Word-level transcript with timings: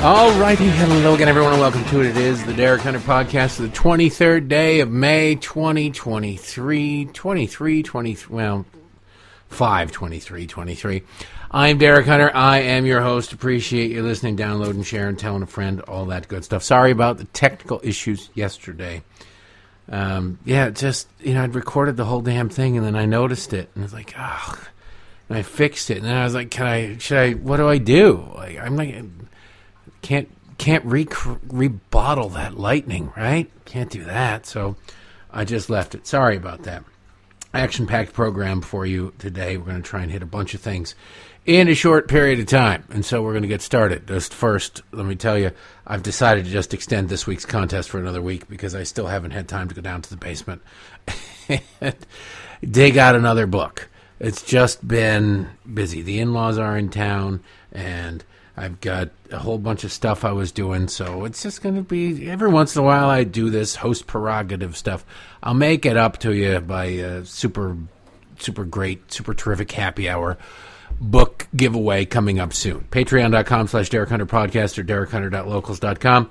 All 0.00 0.32
righty, 0.40 0.66
hello 0.66 1.14
again, 1.14 1.28
everyone, 1.28 1.52
and 1.52 1.60
welcome 1.60 1.84
to 1.86 2.00
it. 2.00 2.06
It 2.06 2.16
is 2.16 2.42
the 2.46 2.54
Derek 2.54 2.80
Hunter 2.80 3.00
podcast, 3.00 3.58
the 3.58 3.68
23rd 3.68 4.48
day 4.48 4.80
of 4.80 4.90
May 4.90 5.34
2023, 5.34 7.04
23, 7.12 7.82
23, 7.82 8.34
well, 8.34 8.64
5 9.48 9.92
23, 9.92 10.46
23. 10.46 11.02
I'm 11.50 11.78
Derek 11.78 12.04
Hunter. 12.04 12.30
I 12.34 12.58
am 12.60 12.84
your 12.84 13.00
host. 13.00 13.32
Appreciate 13.32 13.90
you 13.90 14.02
listening, 14.02 14.36
downloading, 14.36 14.82
sharing, 14.82 15.16
telling 15.16 15.42
a 15.42 15.46
friend, 15.46 15.80
all 15.80 16.04
that 16.06 16.28
good 16.28 16.44
stuff. 16.44 16.62
Sorry 16.62 16.90
about 16.90 17.16
the 17.16 17.24
technical 17.24 17.80
issues 17.82 18.28
yesterday. 18.34 19.02
Um, 19.88 20.38
yeah, 20.44 20.68
just, 20.68 21.08
you 21.20 21.32
know, 21.32 21.42
I'd 21.42 21.54
recorded 21.54 21.96
the 21.96 22.04
whole 22.04 22.20
damn 22.20 22.50
thing 22.50 22.76
and 22.76 22.84
then 22.84 22.94
I 22.94 23.06
noticed 23.06 23.54
it 23.54 23.70
and 23.74 23.82
it's 23.82 23.94
like, 23.94 24.14
oh, 24.18 24.62
and 25.30 25.38
I 25.38 25.42
fixed 25.42 25.90
it. 25.90 25.96
And 25.96 26.06
then 26.06 26.16
I 26.16 26.24
was 26.24 26.34
like, 26.34 26.50
can 26.50 26.66
I, 26.66 26.98
should 26.98 27.16
I, 27.16 27.32
what 27.32 27.56
do 27.56 27.66
I 27.66 27.78
do? 27.78 28.30
Like, 28.34 28.58
I'm 28.58 28.76
like, 28.76 28.94
can't 30.02 30.28
can't 30.58 30.84
re 30.84 31.06
rebottle 31.06 32.34
that 32.34 32.58
lightning, 32.58 33.10
right? 33.16 33.50
Can't 33.64 33.90
do 33.90 34.04
that. 34.04 34.44
So 34.44 34.76
I 35.30 35.46
just 35.46 35.70
left 35.70 35.94
it. 35.94 36.06
Sorry 36.06 36.36
about 36.36 36.64
that. 36.64 36.84
Action 37.54 37.86
packed 37.86 38.12
program 38.12 38.60
for 38.60 38.84
you 38.84 39.14
today. 39.18 39.56
We're 39.56 39.64
going 39.64 39.82
to 39.82 39.88
try 39.88 40.02
and 40.02 40.10
hit 40.10 40.22
a 40.22 40.26
bunch 40.26 40.52
of 40.52 40.60
things 40.60 40.94
in 41.48 41.66
a 41.66 41.74
short 41.74 42.08
period 42.08 42.38
of 42.38 42.44
time. 42.44 42.84
And 42.90 43.02
so 43.02 43.22
we're 43.22 43.32
going 43.32 43.42
to 43.42 43.48
get 43.48 43.62
started. 43.62 44.06
Just 44.06 44.34
first, 44.34 44.82
let 44.92 45.06
me 45.06 45.16
tell 45.16 45.38
you, 45.38 45.50
I've 45.86 46.02
decided 46.02 46.44
to 46.44 46.50
just 46.50 46.74
extend 46.74 47.08
this 47.08 47.26
week's 47.26 47.46
contest 47.46 47.88
for 47.88 47.98
another 47.98 48.20
week 48.20 48.46
because 48.50 48.74
I 48.74 48.82
still 48.82 49.06
haven't 49.06 49.30
had 49.30 49.48
time 49.48 49.66
to 49.68 49.74
go 49.74 49.80
down 49.80 50.02
to 50.02 50.10
the 50.10 50.18
basement 50.18 50.60
and 51.80 51.96
dig 52.70 52.98
out 52.98 53.16
another 53.16 53.46
book. 53.46 53.88
It's 54.20 54.42
just 54.42 54.86
been 54.86 55.48
busy. 55.72 56.02
The 56.02 56.20
in 56.20 56.34
laws 56.34 56.58
are 56.58 56.76
in 56.76 56.90
town 56.90 57.42
and 57.72 58.22
I've 58.54 58.82
got 58.82 59.08
a 59.30 59.38
whole 59.38 59.56
bunch 59.56 59.84
of 59.84 59.92
stuff 59.92 60.26
I 60.26 60.32
was 60.32 60.52
doing, 60.52 60.88
so 60.88 61.24
it's 61.24 61.42
just 61.42 61.62
going 61.62 61.76
to 61.76 61.82
be 61.82 62.28
every 62.28 62.48
once 62.50 62.76
in 62.76 62.82
a 62.82 62.84
while 62.84 63.08
I 63.08 63.24
do 63.24 63.48
this 63.48 63.76
host 63.76 64.06
prerogative 64.06 64.76
stuff. 64.76 65.02
I'll 65.42 65.54
make 65.54 65.86
it 65.86 65.96
up 65.96 66.18
to 66.18 66.34
you 66.34 66.60
by 66.60 66.84
a 66.86 67.24
super, 67.24 67.76
super 68.38 68.64
great, 68.64 69.10
super 69.12 69.32
terrific 69.32 69.72
happy 69.72 70.10
hour 70.10 70.36
book 71.00 71.48
giveaway 71.54 72.04
coming 72.04 72.38
up 72.38 72.52
soon. 72.52 72.86
Patreon.com 72.90 73.68
slash 73.68 73.88
Derek 73.88 74.10
Hunter 74.10 74.26
Podcast 74.26 74.78
or 74.78 74.84
DerekHunter.locals.com 74.84 76.30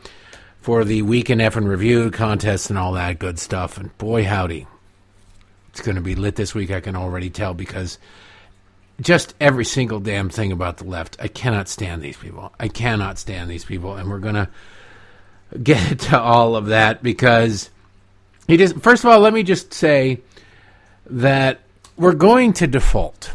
for 0.62 0.84
the 0.84 1.02
Weekend 1.02 1.42
F 1.42 1.56
and 1.56 1.70
Review 1.70 2.12
contest 2.12 2.70
and 2.70 2.78
all 2.78 2.94
that 2.94 3.20
good 3.20 3.40
stuff. 3.40 3.78
And 3.78 3.98
boy, 3.98 4.26
howdy, 4.26 4.68
it's 5.70 5.82
going 5.82 5.96
to 5.96 6.02
be 6.02 6.16
lit 6.16 6.36
this 6.36 6.54
week, 6.54 6.72
I 6.72 6.82
can 6.82 6.96
already 6.96 7.30
tell, 7.30 7.54
because– 7.54 7.98
just 9.02 9.36
every 9.40 9.66
single 9.66 10.00
damn 10.00 10.30
thing 10.30 10.52
about 10.52 10.78
the 10.78 10.84
left. 10.86 11.18
I 11.20 11.28
cannot 11.28 11.68
stand 11.68 12.02
these 12.02 12.18
people. 12.18 12.52
I 12.60 12.68
cannot 12.68 13.20
stand 13.20 13.50
these 13.50 13.66
people, 13.66 13.96
and 13.96 14.10
we're 14.10 14.20
gonna 14.20 14.50
get 15.62 16.00
to 16.00 16.20
all 16.20 16.56
of 16.56 16.68
that 16.68 17.04
because 17.04 17.70
he 18.48 18.58
just, 18.58 18.80
First 18.80 19.04
of 19.04 19.12
all, 19.12 19.20
let 19.20 19.34
me 19.34 19.44
just 19.44 19.74
say 19.74 20.22
that 21.08 21.60
we're 21.96 22.14
going 22.14 22.54
to 22.54 22.68
default. 22.68 23.32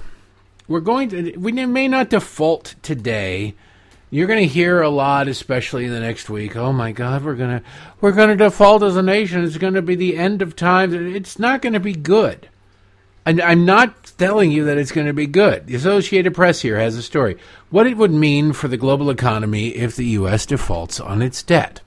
We're 0.69 0.81
going 0.81 1.09
to. 1.11 1.37
We 1.37 1.53
may 1.53 1.89
not 1.89 2.11
default 2.11 2.75
today. 2.83 3.55
You're 4.11 4.27
going 4.27 4.47
to 4.47 4.55
hear 4.55 4.83
a 4.83 4.91
lot, 4.91 5.27
especially 5.27 5.87
in 5.87 5.91
the 5.91 6.01
next 6.01 6.29
week. 6.29 6.55
Oh 6.55 6.73
my 6.73 6.93
God, 6.93 7.25
we're 7.25 7.35
gonna 7.35 7.63
we're 8.01 8.13
gonna 8.13 8.37
default 8.37 8.83
as 8.83 8.97
a 8.97 9.03
nation. 9.03 9.43
It's 9.43 9.57
going 9.57 9.75
to 9.75 9.83
be 9.83 9.95
the 9.95 10.17
end 10.17 10.43
of 10.43 10.55
times. 10.55 10.93
It's 10.95 11.39
not 11.39 11.63
going 11.63 11.73
to 11.73 11.81
be 11.81 11.95
good. 11.95 12.49
And 13.25 13.41
I'm 13.41 13.65
not 13.65 14.13
telling 14.19 14.51
you 14.51 14.65
that 14.65 14.79
it's 14.79 14.93
going 14.93 15.07
to 15.07 15.13
be 15.13 15.27
good. 15.27 15.67
The 15.67 15.77
Associated 15.77 16.35
Press 16.35 16.61
here 16.61 16.79
has 16.79 16.97
a 16.97 17.03
story. 17.03 17.39
What 17.71 17.87
it 17.87 17.97
would 17.97 18.11
mean 18.11 18.53
for 18.53 18.69
the 18.69 18.77
global 18.77 19.11
economy 19.11 19.69
if 19.69 19.95
the 19.95 20.07
U.S. 20.07 20.45
defaults 20.45 20.99
on 20.99 21.23
its 21.23 21.43
debt. 21.43 21.81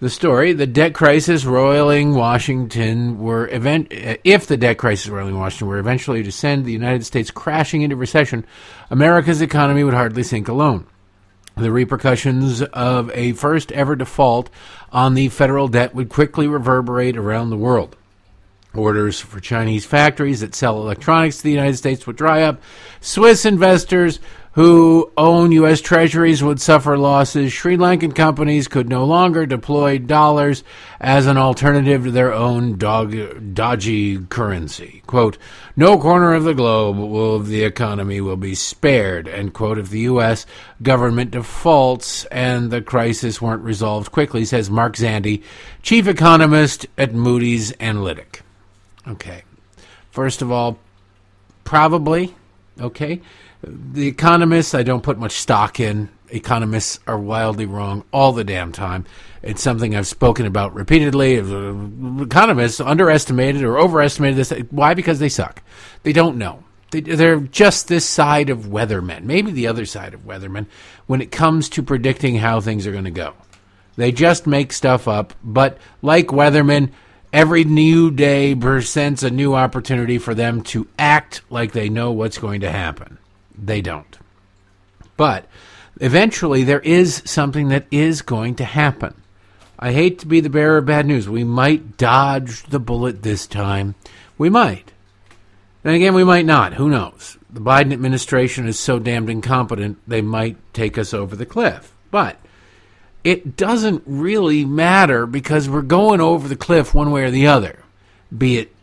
The 0.00 0.10
story: 0.10 0.52
the 0.52 0.68
debt 0.68 0.94
crisis 0.94 1.44
roiling 1.44 2.14
Washington 2.14 3.18
were 3.18 3.48
event 3.48 3.92
uh, 3.92 4.14
if 4.22 4.46
the 4.46 4.56
debt 4.56 4.78
crisis 4.78 5.08
roiling 5.08 5.36
Washington 5.36 5.66
were 5.66 5.78
eventually 5.78 6.22
to 6.22 6.30
send 6.30 6.64
the 6.64 6.72
United 6.72 7.04
States 7.04 7.32
crashing 7.32 7.82
into 7.82 7.96
recession, 7.96 8.46
America's 8.90 9.42
economy 9.42 9.82
would 9.82 9.94
hardly 9.94 10.22
sink 10.22 10.46
alone. 10.46 10.86
The 11.56 11.72
repercussions 11.72 12.62
of 12.62 13.10
a 13.12 13.32
first 13.32 13.72
ever 13.72 13.96
default 13.96 14.50
on 14.92 15.14
the 15.14 15.30
federal 15.30 15.66
debt 15.66 15.96
would 15.96 16.10
quickly 16.10 16.46
reverberate 16.46 17.16
around 17.16 17.50
the 17.50 17.56
world. 17.56 17.96
Orders 18.74 19.18
for 19.18 19.40
Chinese 19.40 19.84
factories 19.84 20.38
that 20.40 20.54
sell 20.54 20.80
electronics 20.80 21.38
to 21.38 21.42
the 21.42 21.50
United 21.50 21.76
States 21.76 22.06
would 22.06 22.14
dry 22.14 22.42
up. 22.42 22.62
Swiss 23.00 23.44
investors 23.44 24.20
who 24.58 25.08
own 25.16 25.52
U.S. 25.52 25.80
treasuries 25.80 26.42
would 26.42 26.60
suffer 26.60 26.98
losses. 26.98 27.52
Sri 27.52 27.76
Lankan 27.76 28.12
companies 28.12 28.66
could 28.66 28.88
no 28.88 29.04
longer 29.04 29.46
deploy 29.46 29.98
dollars 29.98 30.64
as 30.98 31.28
an 31.28 31.36
alternative 31.36 32.02
to 32.02 32.10
their 32.10 32.32
own 32.32 32.76
dog, 32.76 33.54
dodgy 33.54 34.18
currency. 34.18 35.00
Quote, 35.06 35.38
no 35.76 35.96
corner 35.96 36.34
of 36.34 36.42
the 36.42 36.54
globe 36.54 36.98
will 36.98 37.38
the 37.38 37.62
economy 37.62 38.20
will 38.20 38.36
be 38.36 38.56
spared, 38.56 39.28
end 39.28 39.54
quote, 39.54 39.78
if 39.78 39.90
the 39.90 40.00
U.S. 40.00 40.44
government 40.82 41.30
defaults 41.30 42.24
and 42.24 42.72
the 42.72 42.82
crisis 42.82 43.40
weren't 43.40 43.62
resolved 43.62 44.10
quickly, 44.10 44.44
says 44.44 44.68
Mark 44.68 44.96
Zandi, 44.96 45.44
chief 45.82 46.08
economist 46.08 46.84
at 46.98 47.14
Moody's 47.14 47.72
Analytic. 47.78 48.42
Okay. 49.06 49.44
First 50.10 50.42
of 50.42 50.50
all, 50.50 50.80
probably. 51.62 52.34
Okay. 52.80 53.20
The 53.62 54.06
economists, 54.06 54.74
I 54.74 54.82
don't 54.82 55.02
put 55.02 55.18
much 55.18 55.32
stock 55.32 55.80
in. 55.80 56.08
Economists 56.30 57.00
are 57.06 57.18
wildly 57.18 57.66
wrong 57.66 58.04
all 58.12 58.32
the 58.32 58.44
damn 58.44 58.70
time. 58.72 59.04
It's 59.42 59.62
something 59.62 59.96
I've 59.96 60.06
spoken 60.06 60.46
about 60.46 60.74
repeatedly. 60.74 61.38
Uh, 61.38 62.22
economists 62.22 62.80
underestimated 62.80 63.62
or 63.62 63.78
overestimated 63.78 64.36
this. 64.36 64.50
Why? 64.70 64.94
Because 64.94 65.18
they 65.18 65.28
suck. 65.28 65.62
They 66.02 66.12
don't 66.12 66.38
know. 66.38 66.64
They're 66.90 67.40
just 67.40 67.88
this 67.88 68.06
side 68.06 68.48
of 68.48 68.66
weathermen, 68.66 69.24
maybe 69.24 69.52
the 69.52 69.66
other 69.66 69.84
side 69.84 70.14
of 70.14 70.24
weathermen, 70.24 70.66
when 71.06 71.20
it 71.20 71.30
comes 71.30 71.68
to 71.70 71.82
predicting 71.82 72.36
how 72.36 72.60
things 72.60 72.86
are 72.86 72.92
going 72.92 73.04
to 73.04 73.10
go. 73.10 73.34
They 73.96 74.10
just 74.10 74.46
make 74.46 74.72
stuff 74.72 75.06
up, 75.06 75.34
but 75.42 75.76
like 76.00 76.28
weathermen, 76.28 76.90
Every 77.30 77.64
new 77.64 78.10
day 78.10 78.54
presents 78.54 79.22
a 79.22 79.30
new 79.30 79.54
opportunity 79.54 80.16
for 80.16 80.34
them 80.34 80.62
to 80.62 80.88
act 80.98 81.42
like 81.50 81.72
they 81.72 81.90
know 81.90 82.10
what's 82.10 82.38
going 82.38 82.62
to 82.62 82.72
happen. 82.72 83.18
They 83.62 83.80
don't. 83.80 84.18
But 85.16 85.46
eventually, 86.00 86.64
there 86.64 86.80
is 86.80 87.22
something 87.24 87.68
that 87.68 87.86
is 87.90 88.22
going 88.22 88.54
to 88.56 88.64
happen. 88.64 89.14
I 89.78 89.92
hate 89.92 90.18
to 90.20 90.26
be 90.26 90.40
the 90.40 90.50
bearer 90.50 90.78
of 90.78 90.86
bad 90.86 91.06
news. 91.06 91.28
We 91.28 91.44
might 91.44 91.96
dodge 91.96 92.64
the 92.64 92.80
bullet 92.80 93.22
this 93.22 93.46
time. 93.46 93.94
We 94.36 94.50
might. 94.50 94.92
And 95.84 95.94
again, 95.94 96.14
we 96.14 96.24
might 96.24 96.46
not. 96.46 96.74
Who 96.74 96.88
knows? 96.88 97.38
The 97.50 97.60
Biden 97.60 97.92
administration 97.92 98.66
is 98.66 98.78
so 98.78 98.98
damned 98.98 99.30
incompetent, 99.30 99.98
they 100.06 100.20
might 100.20 100.56
take 100.74 100.98
us 100.98 101.14
over 101.14 101.34
the 101.34 101.46
cliff. 101.46 101.94
But 102.10 102.38
it 103.24 103.56
doesn't 103.56 104.02
really 104.06 104.64
matter 104.64 105.26
because 105.26 105.68
we're 105.68 105.82
going 105.82 106.20
over 106.20 106.48
the 106.48 106.56
cliff 106.56 106.94
one 106.94 107.10
way 107.10 107.24
or 107.24 107.30
the 107.30 107.46
other. 107.46 107.78
Be 108.36 108.58
it 108.58 108.74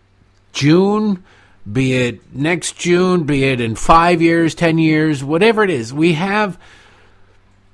June, 0.53 1.23
be 1.71 1.93
it 1.93 2.35
next 2.35 2.77
June, 2.77 3.23
be 3.23 3.45
it 3.45 3.59
in 3.59 3.75
five 3.75 4.21
years, 4.21 4.53
ten 4.55 4.77
years, 4.77 5.23
whatever 5.23 5.63
it 5.63 5.69
is. 5.69 5.93
We 5.93 6.13
have 6.13 6.59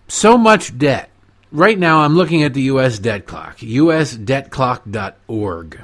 so 0.07 0.37
much 0.37 0.77
debt. 0.77 1.09
Right 1.51 1.77
now, 1.77 2.01
I'm 2.01 2.15
looking 2.15 2.43
at 2.43 2.53
the 2.53 2.61
U.S. 2.63 2.99
debt 2.99 3.25
clock, 3.25 3.57
usdebtclock.org. 3.57 5.81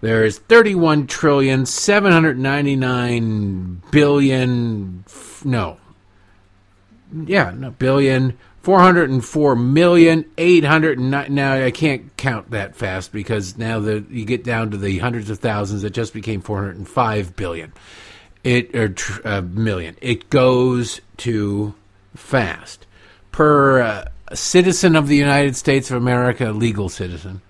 There's 0.00 0.38
31 0.38 1.06
trillion, 1.06 1.64
799 1.64 3.82
billion, 3.92 5.04
no, 5.44 5.76
yeah, 7.12 7.52
no, 7.56 7.70
billion, 7.70 8.36
404 8.62 9.56
million 9.56 10.24
800 10.38 10.98
now 10.98 11.54
I 11.54 11.70
can't 11.70 12.16
count 12.16 12.50
that 12.50 12.76
fast 12.76 13.12
because 13.12 13.58
now 13.58 13.80
that 13.80 14.10
you 14.10 14.24
get 14.24 14.44
down 14.44 14.70
to 14.70 14.76
the 14.76 14.98
hundreds 14.98 15.30
of 15.30 15.40
thousands 15.40 15.84
it 15.84 15.92
just 15.92 16.14
became 16.14 16.40
405 16.40 17.36
billion. 17.36 17.72
It 18.44 18.74
or 18.74 18.94
uh, 19.24 19.42
million. 19.42 19.96
It 20.00 20.30
goes 20.30 21.00
too 21.16 21.74
fast. 22.16 22.86
Per 23.30 23.80
uh, 23.80 24.04
citizen 24.34 24.96
of 24.96 25.06
the 25.08 25.16
United 25.16 25.56
States 25.56 25.90
of 25.90 25.96
America 25.96 26.52
legal 26.52 26.88
citizen 26.88 27.42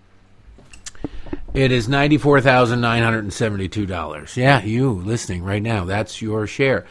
it 1.55 1.71
is 1.71 1.87
$94,972 1.87 4.37
yeah 4.37 4.63
you 4.63 4.91
listening 4.91 5.45
right 5.45 5.63
now 5.63 5.85
that's 5.85 6.23
your 6.23 6.47
share 6.47 6.87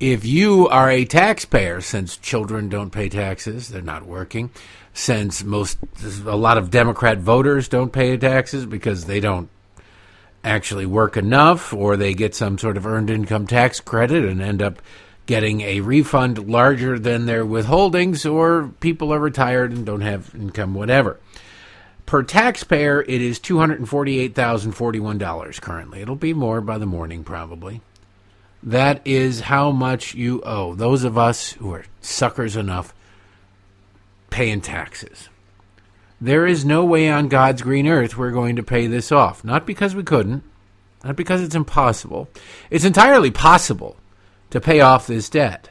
if 0.00 0.24
you 0.24 0.68
are 0.68 0.90
a 0.90 1.04
taxpayer, 1.04 1.80
since 1.80 2.16
children 2.16 2.68
don't 2.68 2.90
pay 2.90 3.08
taxes, 3.08 3.68
they're 3.68 3.82
not 3.82 4.06
working, 4.06 4.50
since 4.92 5.44
most 5.44 5.78
a 6.26 6.36
lot 6.36 6.58
of 6.58 6.70
Democrat 6.70 7.18
voters 7.18 7.68
don't 7.68 7.92
pay 7.92 8.16
taxes 8.16 8.66
because 8.66 9.04
they 9.04 9.20
don't 9.20 9.48
actually 10.44 10.86
work 10.86 11.16
enough 11.16 11.72
or 11.72 11.96
they 11.96 12.14
get 12.14 12.34
some 12.34 12.58
sort 12.58 12.76
of 12.76 12.86
earned 12.86 13.10
income 13.10 13.46
tax 13.46 13.78
credit 13.80 14.24
and 14.24 14.42
end 14.42 14.60
up 14.60 14.82
getting 15.26 15.62
a 15.62 15.80
refund 15.80 16.48
larger 16.48 16.98
than 16.98 17.24
their 17.24 17.46
withholdings 17.46 18.30
or 18.30 18.70
people 18.80 19.10
are 19.12 19.18
retired 19.18 19.72
and 19.72 19.86
don't 19.86 20.02
have 20.02 20.34
income 20.34 20.74
whatever. 20.74 21.18
Per 22.04 22.22
taxpayer, 22.22 23.00
it 23.00 23.22
is 23.22 23.40
$248,041 23.40 25.60
currently. 25.62 26.02
It'll 26.02 26.16
be 26.16 26.34
more 26.34 26.60
by 26.60 26.76
the 26.76 26.84
morning, 26.84 27.24
probably. 27.24 27.80
That 28.64 29.02
is 29.06 29.40
how 29.40 29.70
much 29.70 30.14
you 30.14 30.40
owe. 30.42 30.74
Those 30.74 31.04
of 31.04 31.18
us 31.18 31.52
who 31.52 31.72
are 31.72 31.84
suckers 32.00 32.56
enough 32.56 32.94
paying 34.30 34.62
taxes. 34.62 35.28
There 36.20 36.46
is 36.46 36.64
no 36.64 36.84
way 36.84 37.10
on 37.10 37.28
God's 37.28 37.60
green 37.60 37.86
earth 37.86 38.16
we're 38.16 38.30
going 38.30 38.56
to 38.56 38.62
pay 38.62 38.86
this 38.86 39.12
off. 39.12 39.44
Not 39.44 39.66
because 39.66 39.94
we 39.94 40.02
couldn't, 40.02 40.42
not 41.04 41.14
because 41.14 41.42
it's 41.42 41.54
impossible. 41.54 42.28
It's 42.70 42.86
entirely 42.86 43.30
possible 43.30 43.96
to 44.48 44.60
pay 44.60 44.80
off 44.80 45.06
this 45.06 45.28
debt. 45.28 45.68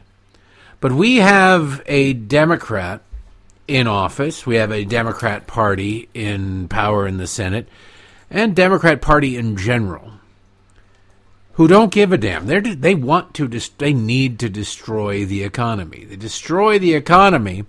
But 0.80 0.92
we 0.92 1.18
have 1.18 1.82
a 1.88 2.14
Democrat 2.14 3.02
in 3.68 3.88
office. 3.88 4.46
We 4.46 4.58
have 4.58 4.72
a 4.72 4.86
Democrat 4.86 5.48
Party 5.48 6.10
in 6.14 6.68
power 6.68 7.08
in 7.08 7.18
the 7.18 7.26
Senate, 7.26 7.68
and 8.30 8.56
Democrat 8.56 9.02
Party 9.02 9.38
in 9.38 9.58
general, 9.58 10.12
who 11.54 11.68
don't 11.68 11.92
give 11.92 12.12
a 12.12 12.18
damn. 12.18 12.46
They 12.46 12.60
they 12.60 12.96
want 12.96 13.34
to 13.36 13.48
they 13.48 13.94
need 13.94 14.40
to 14.40 14.50
destroy 14.50 15.26
the 15.26 15.44
economy. 15.44 16.06
They 16.06 16.16
destroy 16.16 16.80
the 16.80 16.94
economy, 16.94 17.66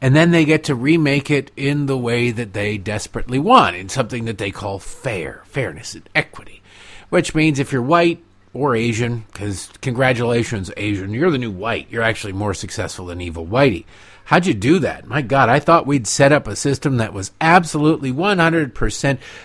and 0.00 0.14
then 0.14 0.30
they 0.30 0.44
get 0.44 0.64
to 0.64 0.74
remake 0.74 1.30
it 1.30 1.50
in 1.56 1.86
the 1.86 1.98
way 1.98 2.30
that 2.30 2.52
they 2.52 2.78
desperately 2.78 3.38
want, 3.38 3.76
in 3.76 3.88
something 3.88 4.24
that 4.24 4.38
they 4.38 4.50
call 4.50 4.78
fair, 4.78 5.42
fairness, 5.46 5.94
and 5.94 6.08
equity. 6.14 6.62
Which 7.10 7.34
means 7.34 7.58
if 7.58 7.72
you're 7.72 7.82
white, 7.82 8.22
or 8.52 8.74
Asian, 8.74 9.24
because 9.32 9.68
congratulations, 9.80 10.70
Asian, 10.76 11.12
you're 11.12 11.30
the 11.30 11.38
new 11.38 11.50
white. 11.50 11.86
You're 11.90 12.02
actually 12.02 12.32
more 12.32 12.54
successful 12.54 13.06
than 13.06 13.20
evil 13.20 13.46
whitey. 13.46 13.84
How'd 14.28 14.44
you 14.44 14.52
do 14.52 14.78
that? 14.80 15.06
My 15.06 15.22
God, 15.22 15.48
I 15.48 15.58
thought 15.58 15.86
we'd 15.86 16.06
set 16.06 16.32
up 16.32 16.46
a 16.46 16.54
system 16.54 16.98
that 16.98 17.14
was 17.14 17.32
absolutely 17.40 18.12
100% 18.12 18.74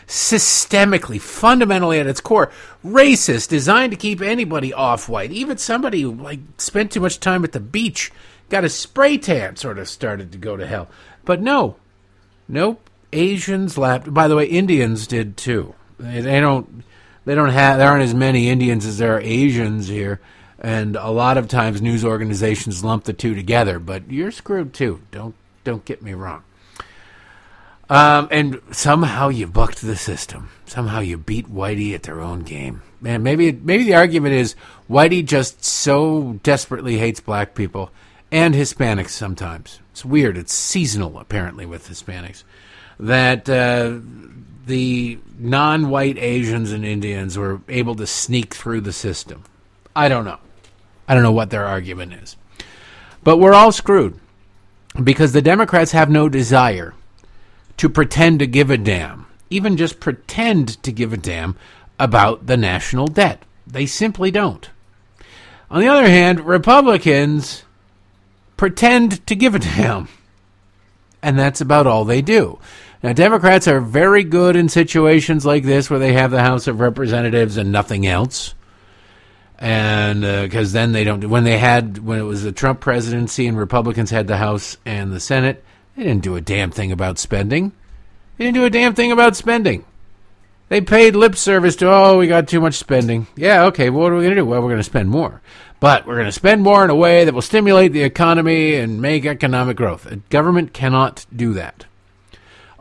systemically, 0.06 1.22
fundamentally 1.22 2.02
at 2.02 2.08
its 2.08 2.20
core, 2.20 2.52
racist, 2.84 3.48
designed 3.48 3.94
to 3.94 3.98
keep 3.98 4.20
anybody 4.20 4.74
off 4.74 5.08
white. 5.08 5.32
Even 5.32 5.58
somebody 5.58 6.02
who 6.02 6.12
like 6.12 6.42
spent 6.58 6.92
too 6.92 7.00
much 7.00 7.22
time 7.22 7.46
at 7.46 7.54
the 7.54 7.62
beach, 7.62 8.12
got 8.50 8.66
a 8.66 8.70
spray 8.70 9.18
tan, 9.18 9.56
sort 9.56 9.80
of 9.80 9.88
started 9.88 10.34
to 10.34 10.38
go 10.38 10.58
to 10.58 10.68
hell. 10.68 10.90
But 11.24 11.42
no, 11.42 11.78
nope. 12.50 12.90
Asians 13.14 13.78
lapped. 13.78 14.14
By 14.14 14.28
the 14.28 14.36
way, 14.36 14.48
Indians 14.48 15.08
did 15.08 15.38
too. 15.38 15.76
They, 15.98 16.20
they 16.20 16.42
don't. 16.42 16.84
They 17.24 17.36
don't 17.36 17.52
have. 17.52 17.78
There 17.78 17.88
aren't 17.88 18.04
as 18.04 18.14
many 18.14 18.50
Indians 18.50 18.86
as 18.86 18.98
there 18.98 19.16
are 19.16 19.22
Asians 19.22 19.88
here 19.88 20.20
and 20.64 20.96
a 20.96 21.12
lot 21.12 21.38
of 21.38 21.50
times 21.50 21.82
news 21.82 22.06
organizations 22.06 22.84
lump 22.84 23.04
the 23.04 23.14
two 23.14 23.36
together. 23.36 23.78
But 23.80 24.10
you're 24.10 24.32
screwed 24.32 24.74
too. 24.74 25.02
Don't 25.12 25.36
don't 25.64 25.86
get 25.86 26.02
me 26.02 26.14
wrong. 26.14 26.44
Um, 27.90 28.30
and 28.32 28.62
somehow 28.72 29.28
you 29.28 29.46
bucked 29.46 29.82
the 29.82 29.98
system. 29.98 30.50
Somehow 30.66 31.02
you 31.02 31.18
beat 31.18 31.54
Whitey 31.54 31.94
at 31.94 32.04
their 32.04 32.22
own 32.22 32.40
game. 32.40 32.82
Man, 33.02 33.22
maybe 33.22 33.52
maybe 33.52 33.84
the 33.84 33.96
argument 33.96 34.34
is 34.34 34.56
Whitey 34.90 35.26
just 35.26 35.64
so 35.64 36.40
desperately 36.44 36.98
hates 36.98 37.20
black 37.20 37.54
people 37.54 37.92
and 38.32 38.56
Hispanics. 38.56 39.10
Sometimes 39.10 39.82
it's 39.92 40.06
weird. 40.06 40.38
It's 40.38 40.54
seasonal 40.54 41.20
apparently 41.20 41.66
with 41.66 41.90
Hispanics 41.90 42.44
that. 43.00 43.50
Uh, 43.50 44.00
the 44.66 45.20
non-white 45.38 46.18
Asians 46.18 46.72
and 46.72 46.86
Indians 46.86 47.38
were 47.38 47.60
able 47.68 47.96
to 47.96 48.08
sneak 48.08 48.54
through 48.54 48.80
the 48.80 48.94
system. 48.94 49.44
I 49.94 50.08
don't 50.08 50.24
know. 50.26 50.40
I 51.08 51.14
don't 51.14 51.24
know 51.24 51.32
what 51.32 51.50
their 51.50 51.66
argument 51.66 52.14
is. 52.14 52.36
But 53.24 53.38
we're 53.38 53.54
all 53.54 53.72
screwed 53.72 54.20
because 55.02 55.34
the 55.34 55.42
Democrats 55.42 55.92
have 55.92 56.10
no 56.10 56.30
desire 56.30 56.94
to 57.78 57.90
pretend 57.90 58.40
to 58.40 58.48
give 58.48 58.70
a 58.70 58.78
damn, 58.78 59.26
even 59.50 59.78
just 59.78 60.00
pretend 60.00 60.82
to 60.84 60.92
give 60.92 61.14
a 61.14 61.18
damn 61.18 61.56
about 62.00 62.48
the 62.48 62.58
national 62.58 63.08
debt. 63.08 63.44
They 63.66 63.86
simply 63.86 64.30
don't. 64.30 64.70
On 65.72 65.82
the 65.82 65.88
other 65.88 66.08
hand, 66.08 66.42
Republicans 66.42 67.64
pretend 68.58 69.26
to 69.26 69.36
give 69.36 69.56
a 69.56 69.60
damn. 69.60 70.08
And 71.22 71.40
that's 71.40 71.62
about 71.62 71.88
all 71.88 72.06
they 72.06 72.22
do. 72.22 72.60
Now, 73.02 73.14
Democrats 73.14 73.68
are 73.68 73.80
very 73.80 74.24
good 74.24 74.56
in 74.56 74.70
situations 74.70 75.46
like 75.46 75.64
this 75.64 75.90
where 75.90 76.00
they 76.00 76.14
have 76.14 76.32
the 76.32 76.42
House 76.42 76.68
of 76.68 76.80
Representatives 76.80 77.58
and 77.58 77.72
nothing 77.72 78.06
else 78.06 78.54
and 79.60 80.22
because 80.22 80.74
uh, 80.74 80.80
then 80.80 80.92
they 80.92 81.04
don't. 81.04 81.30
When 81.30 81.44
they 81.44 81.58
had 81.58 82.00
when 82.00 82.20
it 82.20 82.24
was 82.24 82.44
the 82.44 82.52
Trump 82.52 82.80
presidency 82.80 83.48
and 83.48 83.58
Republicans 83.58 84.12
had 84.12 84.28
the 84.28 84.38
House 84.38 84.78
and 84.86 85.12
the 85.12 85.20
Senate, 85.20 85.64
they 85.96 86.04
didn't 86.04 86.24
do 86.24 86.36
a 86.36 86.42
damn 86.42 86.72
thing 86.72 86.92
about 86.92 87.20
spending. 87.20 87.72
They 88.38 88.46
didn't 88.46 88.56
do 88.56 88.66
a 88.66 88.70
damn 88.70 88.96
thing 88.96 89.12
about 89.12 89.36
spending. 89.36 89.86
They 90.70 90.82
paid 90.82 91.16
lip 91.16 91.36
service 91.36 91.76
to, 91.78 91.92
oh, 91.92 92.18
we 92.18 92.28
got 92.28 92.48
too 92.48 92.60
much 92.60 92.76
spending. 92.76 93.28
Yeah, 93.36 93.66
okay, 93.66 93.90
well, 93.90 94.04
what 94.04 94.12
are 94.12 94.16
we 94.16 94.24
going 94.24 94.36
to 94.36 94.42
do? 94.42 94.46
Well, 94.46 94.62
we're 94.62 94.70
going 94.70 94.80
to 94.80 94.84
spend 94.84 95.10
more. 95.10 95.42
But 95.80 96.08
we're 96.08 96.16
going 96.16 96.26
to 96.26 96.32
spend 96.32 96.64
more 96.64 96.84
in 96.84 96.90
a 96.90 96.96
way 96.96 97.26
that 97.26 97.34
will 97.34 97.42
stimulate 97.42 97.92
the 97.92 98.04
economy 98.04 98.76
and 98.76 99.02
make 99.02 99.26
economic 99.26 99.78
growth. 99.78 100.06
A 100.06 100.16
government 100.16 100.74
cannot 100.74 101.26
do 101.36 101.54
that. 101.54 101.86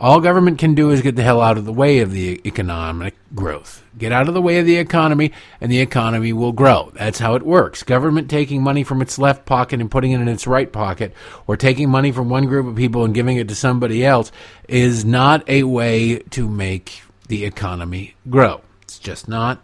All 0.03 0.21
government 0.21 0.59
can 0.59 0.75
do 0.75 0.91
is 0.91 1.01
get 1.01 1.15
the 1.15 1.23
hell 1.23 1.41
out 1.41 1.57
of 1.57 1.65
the 1.65 1.73
way 1.73 2.01
of 2.01 2.11
the 2.11 2.41
economic 2.45 3.15
growth. 3.37 3.85
Get 3.97 4.11
out 4.11 4.27
of 4.27 4.35
the 4.35 4.43
way 4.43 4.59
of 4.59 4.67
the 4.67 4.79
economy, 4.79 5.31
and 5.61 5.71
the 5.71 5.79
economy 5.79 6.33
will 6.33 6.51
grow. 6.51 6.91
That's 6.95 7.21
how 7.21 7.37
it 7.37 7.45
works. 7.45 7.85
Government 7.85 8.29
taking 8.29 8.65
money 8.65 8.83
from 8.83 9.01
its 9.01 9.17
left 9.17 9.47
pocket 9.47 9.81
and 9.81 9.89
putting 9.89 10.11
it 10.11 10.21
in 10.21 10.27
its 10.27 10.45
right 10.45 10.73
pocket, 10.73 11.15
or 11.47 11.57
taking 11.57 11.89
money 11.89 12.11
from 12.11 12.29
one 12.29 12.47
group 12.47 12.67
of 12.67 12.75
people 12.75 13.05
and 13.05 13.15
giving 13.15 13.37
it 13.37 13.47
to 13.47 13.55
somebody 13.55 14.05
else, 14.05 14.33
is 14.69 15.05
not 15.05 15.49
a 15.49 15.63
way 15.63 16.19
to 16.31 16.49
make 16.49 17.03
the 17.29 17.45
economy 17.45 18.17
grow. 18.29 18.61
It's 18.83 18.99
just 18.99 19.29
not. 19.29 19.63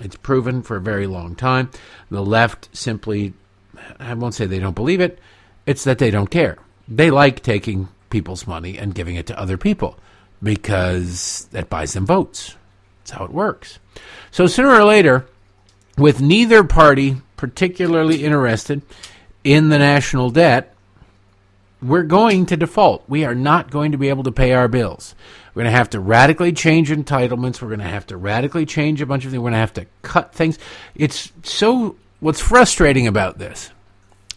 It's 0.00 0.14
proven 0.14 0.62
for 0.62 0.76
a 0.76 0.80
very 0.80 1.08
long 1.08 1.34
time. 1.34 1.72
The 2.08 2.24
left 2.24 2.68
simply, 2.72 3.32
I 3.98 4.14
won't 4.14 4.34
say 4.34 4.46
they 4.46 4.60
don't 4.60 4.76
believe 4.76 5.00
it, 5.00 5.18
it's 5.66 5.82
that 5.82 5.98
they 5.98 6.12
don't 6.12 6.30
care. 6.30 6.58
They 6.86 7.10
like 7.10 7.42
taking 7.42 7.88
people's 8.12 8.46
money 8.46 8.78
and 8.78 8.94
giving 8.94 9.16
it 9.16 9.26
to 9.26 9.38
other 9.38 9.56
people 9.56 9.98
because 10.40 11.48
that 11.50 11.68
buys 11.68 11.94
them 11.94 12.06
votes. 12.06 12.56
That's 13.00 13.10
how 13.10 13.24
it 13.24 13.32
works. 13.32 13.80
So 14.30 14.46
sooner 14.46 14.70
or 14.70 14.84
later, 14.84 15.26
with 15.98 16.20
neither 16.20 16.62
party 16.62 17.16
particularly 17.36 18.24
interested 18.24 18.82
in 19.42 19.68
the 19.68 19.78
national 19.78 20.30
debt, 20.30 20.74
we're 21.82 22.04
going 22.04 22.46
to 22.46 22.56
default. 22.56 23.02
We 23.08 23.24
are 23.24 23.34
not 23.34 23.70
going 23.70 23.92
to 23.92 23.98
be 23.98 24.08
able 24.08 24.22
to 24.24 24.32
pay 24.32 24.52
our 24.52 24.68
bills. 24.68 25.16
We're 25.52 25.64
going 25.64 25.72
to 25.72 25.76
have 25.76 25.90
to 25.90 26.00
radically 26.00 26.52
change 26.52 26.90
entitlements. 26.90 27.60
We're 27.60 27.68
going 27.68 27.80
to 27.80 27.84
have 27.84 28.06
to 28.06 28.16
radically 28.16 28.64
change 28.64 29.02
a 29.02 29.06
bunch 29.06 29.24
of 29.24 29.32
things. 29.32 29.40
We're 29.40 29.50
going 29.50 29.54
to 29.54 29.58
have 29.58 29.74
to 29.74 29.86
cut 30.02 30.32
things. 30.32 30.58
It's 30.94 31.32
so, 31.42 31.96
what's 32.20 32.40
frustrating 32.40 33.06
about 33.06 33.38
this, 33.38 33.70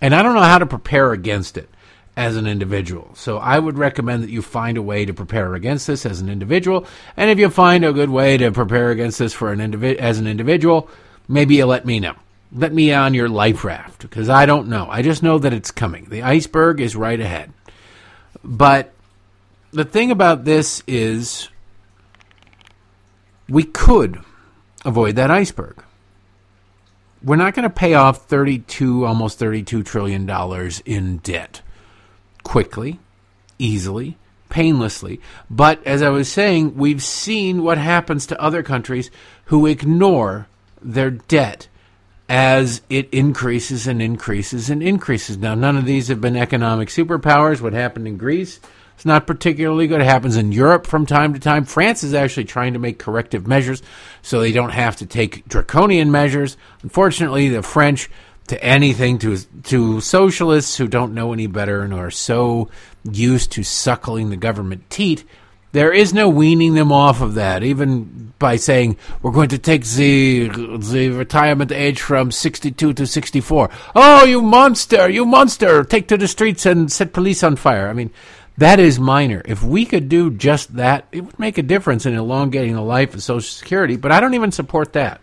and 0.01 0.13
I 0.15 0.23
don't 0.23 0.33
know 0.33 0.41
how 0.41 0.57
to 0.57 0.65
prepare 0.65 1.13
against 1.13 1.57
it, 1.57 1.69
as 2.17 2.37
an 2.37 2.47
individual. 2.47 3.11
So 3.15 3.37
I 3.37 3.59
would 3.59 3.77
recommend 3.77 4.23
that 4.23 4.29
you 4.29 4.41
find 4.41 4.77
a 4.77 4.81
way 4.81 5.05
to 5.05 5.13
prepare 5.13 5.53
against 5.53 5.87
this 5.87 6.05
as 6.05 6.21
an 6.21 6.29
individual. 6.29 6.85
And 7.17 7.29
if 7.29 7.39
you 7.39 7.49
find 7.49 7.83
a 7.83 7.93
good 7.93 8.09
way 8.09 8.37
to 8.37 8.51
prepare 8.51 8.91
against 8.91 9.19
this 9.19 9.33
for 9.33 9.51
an 9.51 9.59
indivi- 9.59 9.97
as 9.97 10.17
an 10.17 10.27
individual, 10.27 10.89
maybe 11.27 11.55
you 11.55 11.65
let 11.65 11.85
me 11.85 11.99
know. 11.99 12.15
Let 12.53 12.73
me 12.73 12.93
on 12.93 13.13
your 13.13 13.27
life 13.27 13.65
raft 13.65 14.01
because 14.01 14.29
I 14.29 14.45
don't 14.45 14.69
know. 14.69 14.87
I 14.89 15.01
just 15.01 15.23
know 15.23 15.39
that 15.39 15.53
it's 15.53 15.71
coming. 15.71 16.05
The 16.05 16.23
iceberg 16.23 16.79
is 16.79 16.95
right 16.95 17.19
ahead. 17.19 17.51
But 18.43 18.93
the 19.71 19.83
thing 19.83 20.09
about 20.09 20.45
this 20.45 20.81
is 20.87 21.49
we 23.49 23.63
could 23.63 24.21
avoid 24.85 25.17
that 25.17 25.31
iceberg. 25.31 25.83
We're 27.21 27.35
not 27.35 27.55
going 27.55 27.63
to 27.63 27.73
pay 27.73 27.95
off 27.95 28.27
32 28.27 29.05
almost 29.05 29.37
32 29.37 29.83
trillion 29.83 30.25
dollars 30.25 30.81
in 30.85 31.17
debt 31.17 31.61
quickly, 32.45 32.99
easily, 33.59 34.17
painlessly. 34.47 35.19
But 35.49 35.85
as 35.85 36.01
I 36.01 36.09
was 36.09 36.31
saying, 36.31 36.77
we've 36.77 37.03
seen 37.03 37.63
what 37.63 37.77
happens 37.77 38.25
to 38.27 38.41
other 38.41 38.63
countries 38.63 39.11
who 39.45 39.65
ignore 39.65 40.47
their 40.81 41.11
debt 41.11 41.67
as 42.29 42.81
it 42.89 43.09
increases 43.11 43.87
and 43.87 44.01
increases 44.01 44.69
and 44.69 44.81
increases. 44.81 45.37
Now, 45.37 45.55
none 45.55 45.75
of 45.75 45.85
these 45.85 46.07
have 46.07 46.21
been 46.21 46.37
economic 46.37 46.89
superpowers. 46.89 47.59
What 47.59 47.73
happened 47.73 48.07
in 48.07 48.17
Greece 48.17 48.59
It's 48.95 49.05
not 49.05 49.27
particularly 49.27 49.87
good. 49.87 50.01
It 50.01 50.05
happens 50.05 50.37
in 50.37 50.51
Europe 50.51 50.87
from 50.87 51.05
time 51.05 51.33
to 51.33 51.39
time. 51.39 51.65
France 51.65 52.03
is 52.03 52.13
actually 52.13 52.45
trying 52.45 52.73
to 52.73 52.79
make 52.79 52.97
corrective 52.97 53.45
measures 53.45 53.83
so 54.21 54.39
they 54.39 54.51
don't 54.51 54.69
have 54.69 54.95
to 54.97 55.05
take 55.05 55.47
draconian 55.47 56.11
measures. 56.11 56.57
Unfortunately, 56.81 57.49
the 57.49 57.61
French 57.61 58.09
to 58.47 58.63
anything 58.63 59.17
to 59.19 59.37
to 59.63 60.01
socialists 60.01 60.77
who 60.77 60.87
don't 60.87 61.13
know 61.13 61.33
any 61.33 61.47
better 61.47 61.81
and 61.81 61.93
are 61.93 62.11
so 62.11 62.69
used 63.03 63.51
to 63.51 63.63
suckling 63.63 64.29
the 64.29 64.37
government 64.37 64.89
teat 64.89 65.25
there 65.75 65.91
is 65.91 66.13
no 66.13 66.29
weaning 66.29 66.73
them 66.73 66.93
off 66.93 67.19
of 67.19 67.33
that, 67.33 67.61
even 67.61 68.31
by 68.39 68.55
saying 68.55 68.95
we're 69.21 69.33
going 69.33 69.49
to 69.49 69.57
take 69.57 69.83
the 69.83 70.47
the 70.77 71.09
retirement 71.09 71.69
age 71.69 71.99
from 71.99 72.31
62 72.31 72.93
to 72.93 73.05
64. 73.05 73.69
Oh, 73.93 74.23
you 74.23 74.41
monster! 74.41 75.09
You 75.09 75.25
monster! 75.25 75.83
Take 75.83 76.07
to 76.07 76.17
the 76.17 76.29
streets 76.29 76.65
and 76.65 76.89
set 76.89 77.11
police 77.11 77.43
on 77.43 77.57
fire. 77.57 77.89
I 77.89 77.93
mean, 77.93 78.09
that 78.57 78.79
is 78.79 79.01
minor. 79.01 79.41
If 79.43 79.63
we 79.63 79.83
could 79.83 80.07
do 80.07 80.31
just 80.31 80.77
that, 80.77 81.07
it 81.11 81.25
would 81.25 81.37
make 81.37 81.57
a 81.57 81.61
difference 81.61 82.05
in 82.05 82.13
elongating 82.13 82.75
the 82.75 82.81
life 82.81 83.13
of 83.13 83.21
Social 83.21 83.41
Security. 83.41 83.97
But 83.97 84.13
I 84.13 84.21
don't 84.21 84.33
even 84.33 84.53
support 84.53 84.93
that, 84.93 85.19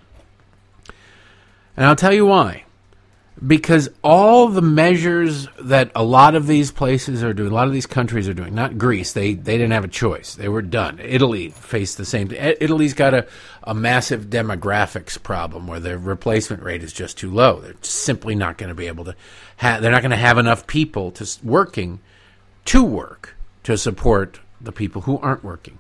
and 1.79 1.87
I'll 1.87 1.97
tell 1.97 2.13
you 2.13 2.27
why 2.27 2.65
because 3.47 3.89
all 4.03 4.49
the 4.49 4.63
measures 4.63 5.49
that 5.61 5.91
a 5.95 6.05
lot 6.05 6.35
of 6.35 6.47
these 6.47 6.71
places 6.71 7.23
are 7.23 7.33
doing, 7.33 7.51
a 7.51 7.55
lot 7.55 7.67
of 7.67 7.73
these 7.73 7.87
countries 7.87 8.29
are 8.29 8.35
doing, 8.35 8.55
not 8.55 8.79
Greece, 8.79 9.13
they, 9.13 9.35
they 9.35 9.57
didn't 9.57 9.73
have 9.73 9.85
a 9.85 9.89
choice. 9.89 10.35
They 10.35 10.49
were 10.49 10.63
done. 10.63 11.01
Italy 11.03 11.49
faced 11.49 11.97
the 11.97 12.05
same. 12.05 12.31
Italy's 12.31 12.95
got 12.95 13.15
a, 13.15 13.27
a 13.65 13.75
massive 13.75 14.27
demographics 14.27 15.21
problem 15.21 15.67
where 15.67 15.81
their 15.81 15.99
replacement 15.99 16.63
rate 16.63 16.83
is 16.83 16.93
just 16.93 17.19
too 17.19 17.31
low. 17.31 17.61
They're 17.61 17.75
simply 17.83 18.35
not 18.35 18.59
going 18.59 18.69
to 18.69 18.75
be 18.75 18.87
able 18.87 19.05
to 19.07 19.17
have, 19.57 19.83
they're 19.83 19.93
not 19.93 20.03
going 20.03 20.11
to 20.11 20.17
have 20.17 20.39
enough 20.39 20.67
people 20.67 21.11
to 21.13 21.39
working 21.43 22.01
to 22.67 22.85
work 22.85 23.35
to 23.65 23.77
support 23.77 24.41
the 24.61 24.73
people 24.73 25.03
who 25.03 25.19
aren't 25.19 25.43
working. 25.43 25.79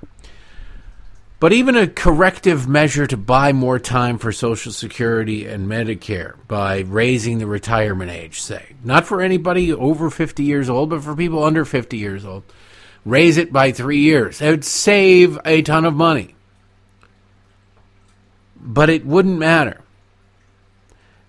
But 1.42 1.52
even 1.52 1.74
a 1.74 1.88
corrective 1.88 2.68
measure 2.68 3.08
to 3.08 3.16
buy 3.16 3.52
more 3.52 3.80
time 3.80 4.18
for 4.18 4.30
Social 4.30 4.70
Security 4.70 5.44
and 5.44 5.66
Medicare 5.66 6.36
by 6.46 6.82
raising 6.82 7.38
the 7.38 7.48
retirement 7.48 8.12
age, 8.12 8.40
say, 8.40 8.76
not 8.84 9.06
for 9.06 9.20
anybody 9.20 9.72
over 9.72 10.08
50 10.08 10.44
years 10.44 10.70
old, 10.70 10.90
but 10.90 11.02
for 11.02 11.16
people 11.16 11.42
under 11.42 11.64
50 11.64 11.96
years 11.96 12.24
old, 12.24 12.44
raise 13.04 13.38
it 13.38 13.52
by 13.52 13.72
three 13.72 13.98
years. 13.98 14.40
It 14.40 14.50
would 14.50 14.64
save 14.64 15.36
a 15.44 15.62
ton 15.62 15.84
of 15.84 15.94
money. 15.94 16.36
But 18.54 18.88
it 18.88 19.04
wouldn't 19.04 19.40
matter. 19.40 19.80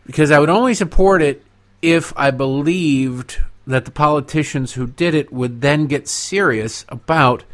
Because 0.06 0.30
I 0.30 0.38
would 0.38 0.48
only 0.48 0.76
support 0.76 1.24
it 1.24 1.44
if 1.82 2.14
I 2.16 2.30
believed 2.30 3.40
that 3.66 3.86
the 3.86 3.92
politicians 3.92 4.74
who 4.74 4.86
did 4.86 5.16
it 5.16 5.34
would 5.34 5.62
then 5.62 5.88
get 5.88 6.08
serious 6.08 6.86
about 6.88 7.46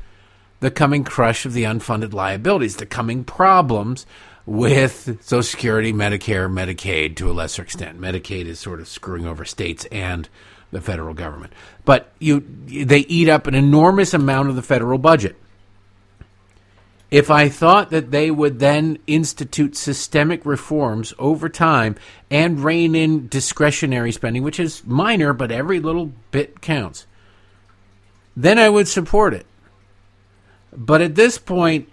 the 0.60 0.72
coming 0.72 1.04
crush 1.04 1.46
of 1.46 1.54
the 1.54 1.64
unfunded 1.64 2.14
liabilities, 2.14 2.76
the 2.76 2.86
coming 2.86 3.24
problems 3.24 4.06
with 4.46 5.24
Social 5.24 5.44
Security, 5.44 5.94
Medicare, 5.94 6.52
Medicaid 6.52 7.16
to 7.18 7.30
a 7.30 7.34
lesser 7.34 7.62
extent. 7.62 8.00
Medicaid 8.00 8.46
is 8.46 8.60
sort 8.60 8.80
of 8.80 8.88
screwing 8.88 9.26
over 9.26 9.46
states 9.46 9.86
and 9.92 10.28
the 10.72 10.82
federal 10.82 11.14
government. 11.14 11.54
But 11.86 12.12
you 12.20 12.46
they 12.66 13.00
eat 13.00 13.30
up 13.30 13.48
an 13.48 13.56
enormous 13.56 14.14
amount 14.14 14.50
of 14.50 14.56
the 14.56 14.62
federal 14.62 14.98
budget. 14.98 15.36
If 17.12 17.32
I 17.32 17.50
thought 17.50 17.90
that 17.90 18.12
they 18.12 18.30
would 18.30 18.60
then 18.60 19.00
institute 19.08 19.76
systemic 19.76 20.46
reforms 20.46 21.12
over 21.18 21.50
time 21.50 21.96
and 22.30 22.64
rein 22.64 22.94
in 22.94 23.28
discretionary 23.28 24.12
spending, 24.12 24.44
which 24.44 24.60
is 24.60 24.86
minor, 24.86 25.34
but 25.34 25.52
every 25.52 25.80
little 25.80 26.12
bit 26.30 26.62
counts, 26.62 27.08
then 28.38 28.60
I 28.60 28.70
would 28.70 28.88
support 28.88 29.34
it. 29.34 29.48
But 30.76 31.02
at 31.02 31.16
this 31.16 31.38
point, 31.38 31.90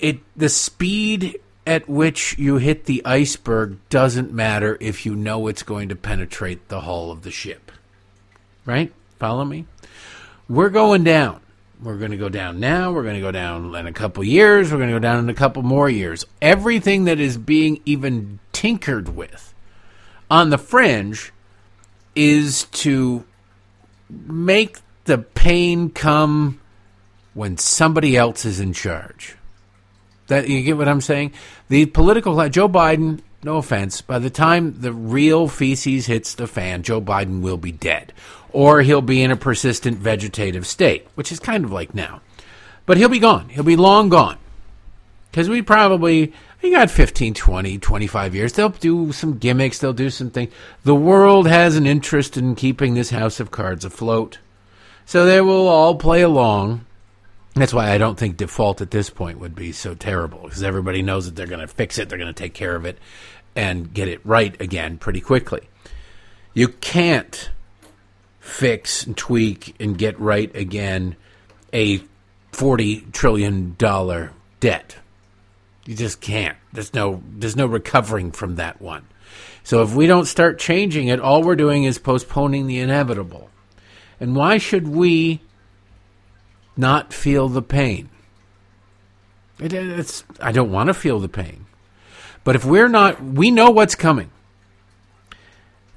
it 0.00 0.20
the 0.36 0.48
speed 0.48 1.40
at 1.66 1.88
which 1.88 2.38
you 2.38 2.56
hit 2.56 2.86
the 2.86 3.02
iceberg 3.04 3.76
doesn't 3.90 4.32
matter 4.32 4.76
if 4.80 5.04
you 5.04 5.14
know 5.14 5.46
it's 5.46 5.62
going 5.62 5.88
to 5.88 5.96
penetrate 5.96 6.68
the 6.68 6.80
hull 6.80 7.10
of 7.10 7.22
the 7.22 7.30
ship. 7.30 7.70
Right? 8.64 8.92
Follow 9.18 9.44
me? 9.44 9.66
We're 10.48 10.70
going 10.70 11.04
down. 11.04 11.40
We're 11.82 11.96
going 11.96 12.10
to 12.10 12.16
go 12.16 12.28
down 12.28 12.60
now. 12.60 12.92
We're 12.92 13.02
going 13.02 13.14
to 13.14 13.20
go 13.20 13.30
down 13.30 13.74
in 13.74 13.86
a 13.86 13.92
couple 13.92 14.22
years. 14.24 14.70
We're 14.70 14.78
going 14.78 14.90
to 14.90 14.96
go 14.96 15.00
down 15.00 15.18
in 15.18 15.30
a 15.30 15.34
couple 15.34 15.62
more 15.62 15.88
years. 15.88 16.26
Everything 16.42 17.04
that 17.04 17.20
is 17.20 17.38
being 17.38 17.80
even 17.86 18.38
tinkered 18.52 19.14
with 19.16 19.54
on 20.30 20.50
the 20.50 20.58
fringe 20.58 21.32
is 22.14 22.64
to 22.64 23.24
make 24.10 24.78
the 25.04 25.18
pain 25.18 25.90
come 25.90 26.59
when 27.34 27.56
somebody 27.56 28.16
else 28.16 28.44
is 28.44 28.60
in 28.60 28.72
charge. 28.72 29.36
That 30.28 30.48
you 30.48 30.62
get 30.62 30.76
what 30.76 30.88
I'm 30.88 31.00
saying? 31.00 31.32
The 31.68 31.86
political 31.86 32.48
Joe 32.48 32.68
Biden, 32.68 33.20
no 33.42 33.56
offense, 33.56 34.00
by 34.00 34.18
the 34.18 34.30
time 34.30 34.80
the 34.80 34.92
real 34.92 35.48
feces 35.48 36.06
hits 36.06 36.34
the 36.34 36.46
fan, 36.46 36.82
Joe 36.82 37.00
Biden 37.00 37.40
will 37.40 37.56
be 37.56 37.72
dead 37.72 38.12
or 38.52 38.82
he'll 38.82 39.02
be 39.02 39.22
in 39.22 39.30
a 39.30 39.36
persistent 39.36 39.98
vegetative 39.98 40.66
state, 40.66 41.06
which 41.14 41.30
is 41.32 41.38
kind 41.38 41.64
of 41.64 41.72
like 41.72 41.94
now. 41.94 42.20
But 42.86 42.96
he'll 42.96 43.08
be 43.08 43.18
gone. 43.18 43.48
He'll 43.48 43.64
be 43.64 43.76
long 43.76 44.08
gone. 44.08 44.38
Cuz 45.32 45.48
we 45.48 45.62
probably 45.62 46.32
we 46.62 46.70
got 46.70 46.90
15, 46.90 47.34
20, 47.34 47.78
25 47.78 48.34
years. 48.34 48.52
They'll 48.52 48.68
do 48.68 49.12
some 49.12 49.38
gimmicks, 49.38 49.78
they'll 49.78 49.92
do 49.92 50.10
some 50.10 50.30
things. 50.30 50.52
The 50.84 50.94
world 50.94 51.46
has 51.46 51.76
an 51.76 51.86
interest 51.86 52.36
in 52.36 52.54
keeping 52.54 52.94
this 52.94 53.10
house 53.10 53.40
of 53.40 53.50
cards 53.50 53.84
afloat. 53.84 54.38
So 55.06 55.24
they 55.24 55.40
will 55.40 55.68
all 55.68 55.94
play 55.94 56.22
along 56.22 56.84
that's 57.60 57.74
why 57.74 57.90
I 57.90 57.98
don't 57.98 58.18
think 58.18 58.36
default 58.36 58.80
at 58.80 58.90
this 58.90 59.10
point 59.10 59.38
would 59.38 59.54
be 59.54 59.72
so 59.72 59.94
terrible 59.94 60.42
because 60.42 60.62
everybody 60.62 61.02
knows 61.02 61.26
that 61.26 61.36
they're 61.36 61.46
going 61.46 61.60
to 61.60 61.66
fix 61.66 61.98
it, 61.98 62.08
they're 62.08 62.18
going 62.18 62.32
to 62.32 62.42
take 62.42 62.54
care 62.54 62.76
of 62.76 62.84
it, 62.84 62.98
and 63.56 63.92
get 63.92 64.08
it 64.08 64.20
right 64.24 64.58
again 64.60 64.98
pretty 64.98 65.20
quickly. 65.20 65.68
You 66.54 66.68
can't 66.68 67.50
fix 68.38 69.06
and 69.06 69.16
tweak 69.16 69.74
and 69.80 69.96
get 69.98 70.18
right 70.18 70.54
again 70.56 71.16
a 71.72 72.02
forty 72.52 73.02
trillion 73.12 73.74
dollar 73.78 74.32
debt. 74.60 74.96
You 75.86 75.94
just 75.94 76.20
can't. 76.20 76.58
There's 76.72 76.94
no 76.94 77.22
there's 77.28 77.56
no 77.56 77.66
recovering 77.66 78.32
from 78.32 78.56
that 78.56 78.80
one. 78.80 79.06
So 79.62 79.82
if 79.82 79.94
we 79.94 80.06
don't 80.06 80.26
start 80.26 80.58
changing 80.58 81.08
it, 81.08 81.20
all 81.20 81.42
we're 81.42 81.56
doing 81.56 81.84
is 81.84 81.98
postponing 81.98 82.66
the 82.66 82.80
inevitable. 82.80 83.50
And 84.18 84.34
why 84.34 84.58
should 84.58 84.88
we 84.88 85.40
not 86.80 87.12
feel 87.12 87.48
the 87.48 87.62
pain. 87.62 88.08
It, 89.60 89.72
it's, 89.72 90.24
I 90.40 90.52
don't 90.52 90.72
want 90.72 90.88
to 90.88 90.94
feel 90.94 91.20
the 91.20 91.28
pain. 91.28 91.66
But 92.42 92.56
if 92.56 92.64
we're 92.64 92.88
not, 92.88 93.22
we 93.22 93.50
know 93.50 93.70
what's 93.70 93.94
coming. 93.94 94.30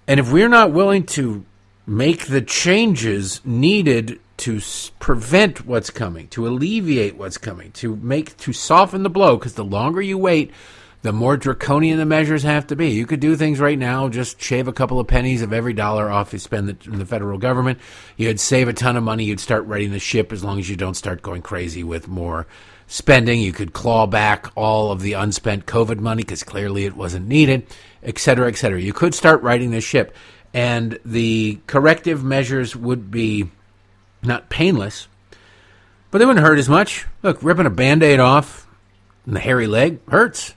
And 0.07 0.19
if 0.19 0.31
we're 0.31 0.49
not 0.49 0.71
willing 0.71 1.05
to 1.07 1.45
make 1.87 2.27
the 2.27 2.41
changes 2.41 3.41
needed 3.45 4.19
to 4.37 4.59
prevent 4.99 5.65
what's 5.65 5.89
coming, 5.89 6.27
to 6.29 6.47
alleviate 6.47 7.15
what's 7.15 7.37
coming, 7.37 7.71
to 7.73 7.95
make, 7.95 8.35
to 8.37 8.51
soften 8.51 9.03
the 9.03 9.09
blow, 9.09 9.37
because 9.37 9.53
the 9.53 9.63
longer 9.63 10.01
you 10.01 10.17
wait, 10.17 10.51
the 11.03 11.11
more 11.11 11.35
draconian 11.35 11.97
the 11.97 12.05
measures 12.05 12.43
have 12.43 12.65
to 12.67 12.77
be. 12.77 12.91
You 12.91 13.05
could 13.05 13.19
do 13.19 13.35
things 13.35 13.59
right 13.59 13.77
now, 13.77 14.07
just 14.07 14.41
shave 14.41 14.69
a 14.69 14.73
couple 14.73 15.01
of 15.01 15.07
pennies 15.07 15.41
of 15.41 15.51
every 15.51 15.73
dollar 15.73 16.09
off 16.09 16.31
you 16.31 16.39
spend 16.39 16.85
in 16.85 16.97
the 16.97 17.05
federal 17.05 17.37
government. 17.37 17.79
You'd 18.15 18.39
save 18.39 18.69
a 18.69 18.73
ton 18.73 18.95
of 18.95 19.03
money. 19.03 19.25
You'd 19.25 19.41
start 19.41 19.65
readying 19.65 19.91
the 19.91 19.99
ship 19.99 20.31
as 20.31 20.45
long 20.45 20.59
as 20.59 20.69
you 20.69 20.77
don't 20.77 20.95
start 20.95 21.21
going 21.21 21.41
crazy 21.41 21.83
with 21.83 22.07
more 22.07 22.47
spending. 22.87 23.41
You 23.41 23.51
could 23.51 23.73
claw 23.73 24.07
back 24.07 24.47
all 24.55 24.93
of 24.93 25.01
the 25.01 25.13
unspent 25.13 25.65
COVID 25.65 25.99
money 25.99 26.23
because 26.23 26.41
clearly 26.41 26.85
it 26.85 26.95
wasn't 26.95 27.27
needed, 27.27 27.67
et 28.01 28.17
cetera, 28.17 28.47
et 28.47 28.55
cetera. 28.55 28.81
You 28.81 28.93
could 28.93 29.13
start 29.13 29.43
righting 29.43 29.71
the 29.71 29.81
ship. 29.81 30.15
And 30.53 30.99
the 31.03 31.59
corrective 31.67 32.23
measures 32.23 32.77
would 32.77 33.11
be 33.11 33.49
not 34.21 34.49
painless, 34.49 35.09
but 36.11 36.19
they 36.19 36.25
wouldn't 36.25 36.45
hurt 36.45 36.59
as 36.59 36.69
much. 36.69 37.07
Look, 37.23 37.43
ripping 37.43 37.65
a 37.65 37.71
band 37.71 38.03
aid 38.03 38.21
off 38.21 38.69
in 39.27 39.33
the 39.33 39.41
hairy 39.41 39.67
leg 39.67 39.99
hurts 40.07 40.53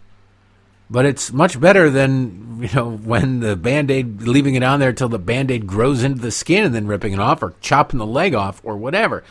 but 0.88 1.04
it's 1.04 1.32
much 1.32 1.60
better 1.60 1.90
than 1.90 2.60
you 2.62 2.68
know 2.74 2.90
when 2.90 3.40
the 3.40 3.56
band-aid 3.56 4.22
leaving 4.22 4.54
it 4.54 4.62
on 4.62 4.80
there 4.80 4.90
until 4.90 5.08
the 5.08 5.18
band-aid 5.18 5.66
grows 5.66 6.02
into 6.02 6.20
the 6.20 6.30
skin 6.30 6.64
and 6.64 6.74
then 6.74 6.86
ripping 6.86 7.12
it 7.12 7.18
off 7.18 7.42
or 7.42 7.54
chopping 7.60 7.98
the 7.98 8.06
leg 8.06 8.34
off 8.34 8.60
or 8.64 8.76
whatever 8.76 9.22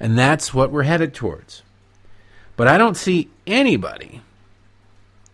and 0.00 0.18
that's 0.18 0.52
what 0.52 0.70
we're 0.70 0.82
headed 0.82 1.14
towards 1.14 1.62
but 2.56 2.66
i 2.66 2.76
don't 2.76 2.96
see 2.96 3.28
anybody 3.46 4.20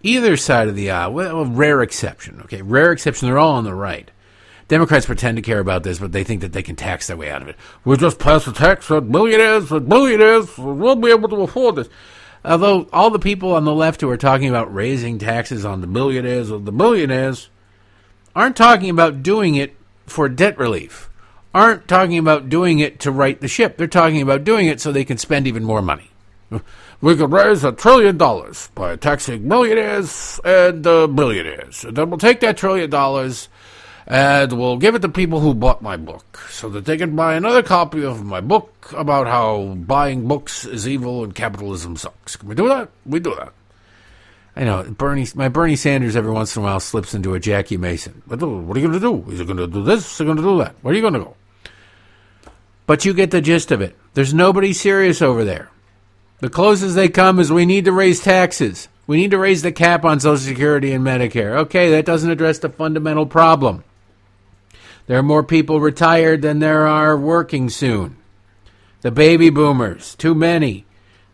either 0.02 0.36
side 0.36 0.68
of 0.68 0.74
the 0.74 0.90
aisle 0.90 1.12
well 1.12 1.44
rare 1.44 1.82
exception 1.82 2.40
okay 2.42 2.62
rare 2.62 2.92
exception 2.92 3.28
they're 3.28 3.38
all 3.38 3.54
on 3.54 3.64
the 3.64 3.74
right 3.74 4.10
Democrats 4.68 5.06
pretend 5.06 5.36
to 5.36 5.42
care 5.42 5.60
about 5.60 5.82
this, 5.82 5.98
but 5.98 6.12
they 6.12 6.24
think 6.24 6.42
that 6.42 6.52
they 6.52 6.62
can 6.62 6.76
tax 6.76 7.06
their 7.06 7.16
way 7.16 7.30
out 7.30 7.40
of 7.40 7.48
it. 7.48 7.56
We'll 7.86 7.96
just 7.96 8.18
pass 8.18 8.46
a 8.46 8.52
tax 8.52 8.90
on 8.90 9.10
millionaires, 9.10 9.72
on 9.72 9.88
millionaires, 9.88 10.58
we'll 10.58 10.94
be 10.94 11.10
able 11.10 11.30
to 11.30 11.36
afford 11.36 11.76
this. 11.76 11.88
Although 12.44 12.88
all 12.92 13.10
the 13.10 13.18
people 13.18 13.54
on 13.54 13.64
the 13.64 13.74
left 13.74 14.00
who 14.00 14.10
are 14.10 14.16
talking 14.16 14.48
about 14.48 14.72
raising 14.72 15.18
taxes 15.18 15.64
on 15.64 15.80
the 15.80 15.86
millionaires 15.86 16.50
or 16.50 16.60
the 16.60 16.72
millionaires 16.72 17.50
aren't 18.34 18.56
talking 18.56 18.90
about 18.90 19.22
doing 19.22 19.54
it 19.54 19.74
for 20.06 20.28
debt 20.28 20.56
relief, 20.58 21.10
aren't 21.54 21.88
talking 21.88 22.18
about 22.18 22.48
doing 22.48 22.78
it 22.78 23.00
to 23.00 23.10
right 23.10 23.40
the 23.40 23.48
ship. 23.48 23.76
They're 23.76 23.86
talking 23.86 24.22
about 24.22 24.44
doing 24.44 24.66
it 24.66 24.80
so 24.80 24.92
they 24.92 25.04
can 25.04 25.18
spend 25.18 25.46
even 25.46 25.64
more 25.64 25.82
money. 25.82 26.10
We 27.00 27.14
could 27.14 27.30
raise 27.30 27.62
a 27.62 27.72
trillion 27.72 28.16
dollars 28.16 28.70
by 28.74 28.96
taxing 28.96 29.46
millionaires 29.46 30.40
and 30.44 30.84
uh, 30.86 31.06
billionaires. 31.06 31.84
And 31.84 31.96
then 31.96 32.10
we'll 32.10 32.18
take 32.18 32.40
that 32.40 32.56
trillion 32.56 32.90
dollars 32.90 33.48
and 34.08 34.52
we'll 34.54 34.78
give 34.78 34.94
it 34.94 35.02
to 35.02 35.08
people 35.10 35.40
who 35.40 35.52
bought 35.52 35.82
my 35.82 35.98
book 35.98 36.38
so 36.48 36.70
that 36.70 36.86
they 36.86 36.96
can 36.96 37.14
buy 37.14 37.34
another 37.34 37.62
copy 37.62 38.02
of 38.02 38.24
my 38.24 38.40
book 38.40 38.90
about 38.96 39.26
how 39.26 39.74
buying 39.74 40.26
books 40.26 40.64
is 40.64 40.88
evil 40.88 41.22
and 41.22 41.34
capitalism 41.34 41.94
sucks. 41.94 42.34
Can 42.34 42.48
we 42.48 42.54
do 42.54 42.68
that? 42.68 42.88
We 43.04 43.20
do 43.20 43.34
that. 43.34 43.52
I 44.56 44.64
know 44.64 44.82
Bernie. 44.82 45.26
My 45.34 45.50
Bernie 45.50 45.76
Sanders 45.76 46.16
every 46.16 46.32
once 46.32 46.56
in 46.56 46.62
a 46.62 46.64
while 46.64 46.80
slips 46.80 47.12
into 47.12 47.34
a 47.34 47.38
Jackie 47.38 47.76
Mason. 47.76 48.22
What 48.24 48.42
are 48.42 48.80
you 48.80 48.88
going 48.88 48.92
to 48.92 48.98
do? 48.98 49.30
Is 49.30 49.40
he 49.40 49.44
going 49.44 49.58
to 49.58 49.66
do 49.66 49.84
this? 49.84 50.10
Is 50.10 50.18
he 50.18 50.24
going 50.24 50.38
to 50.38 50.42
do 50.42 50.58
that? 50.58 50.74
Where 50.80 50.92
are 50.92 50.96
you 50.96 51.02
going 51.02 51.12
to 51.12 51.20
go? 51.20 51.36
But 52.86 53.04
you 53.04 53.12
get 53.12 53.30
the 53.30 53.42
gist 53.42 53.70
of 53.70 53.82
it. 53.82 53.94
There's 54.14 54.32
nobody 54.32 54.72
serious 54.72 55.20
over 55.20 55.44
there. 55.44 55.70
The 56.40 56.48
closest 56.48 56.94
they 56.94 57.10
come 57.10 57.38
is 57.38 57.52
we 57.52 57.66
need 57.66 57.84
to 57.84 57.92
raise 57.92 58.20
taxes. 58.20 58.88
We 59.06 59.18
need 59.18 59.32
to 59.32 59.38
raise 59.38 59.60
the 59.60 59.70
cap 59.70 60.04
on 60.04 60.18
Social 60.18 60.38
Security 60.38 60.92
and 60.92 61.04
Medicare. 61.04 61.58
Okay, 61.58 61.90
that 61.90 62.06
doesn't 62.06 62.30
address 62.30 62.58
the 62.58 62.70
fundamental 62.70 63.26
problem. 63.26 63.84
There 65.08 65.18
are 65.18 65.22
more 65.22 65.42
people 65.42 65.80
retired 65.80 66.42
than 66.42 66.58
there 66.58 66.86
are 66.86 67.16
working 67.16 67.70
soon. 67.70 68.18
The 69.00 69.10
baby 69.10 69.48
boomers, 69.48 70.14
too 70.14 70.34
many. 70.34 70.84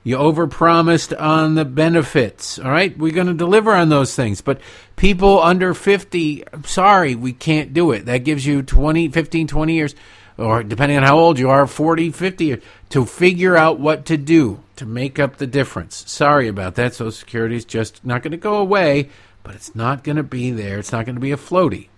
You 0.04 0.16
overpromised 0.16 1.20
on 1.20 1.56
the 1.56 1.64
benefits. 1.64 2.60
All 2.60 2.70
right, 2.70 2.96
we're 2.96 3.12
going 3.12 3.26
to 3.26 3.34
deliver 3.34 3.72
on 3.72 3.88
those 3.88 4.14
things. 4.14 4.40
But 4.42 4.60
people 4.94 5.42
under 5.42 5.74
50, 5.74 6.44
sorry, 6.64 7.16
we 7.16 7.32
can't 7.32 7.74
do 7.74 7.90
it. 7.90 8.06
That 8.06 8.18
gives 8.18 8.46
you 8.46 8.62
20, 8.62 9.08
15, 9.08 9.48
20 9.48 9.74
years, 9.74 9.96
or 10.38 10.62
depending 10.62 10.98
on 10.98 11.02
how 11.02 11.18
old 11.18 11.40
you 11.40 11.50
are, 11.50 11.66
40, 11.66 12.12
50 12.12 12.44
years, 12.44 12.62
to 12.90 13.04
figure 13.04 13.56
out 13.56 13.80
what 13.80 14.04
to 14.06 14.16
do 14.16 14.62
to 14.76 14.86
make 14.86 15.18
up 15.18 15.38
the 15.38 15.48
difference. 15.48 16.08
Sorry 16.08 16.46
about 16.46 16.76
that. 16.76 16.94
Social 16.94 17.10
Security 17.10 17.56
is 17.56 17.64
just 17.64 18.04
not 18.04 18.22
going 18.22 18.30
to 18.30 18.36
go 18.36 18.54
away, 18.54 19.08
but 19.42 19.56
it's 19.56 19.74
not 19.74 20.04
going 20.04 20.16
to 20.16 20.22
be 20.22 20.52
there. 20.52 20.78
It's 20.78 20.92
not 20.92 21.06
going 21.06 21.16
to 21.16 21.20
be 21.20 21.32
a 21.32 21.36
floaty. 21.36 21.88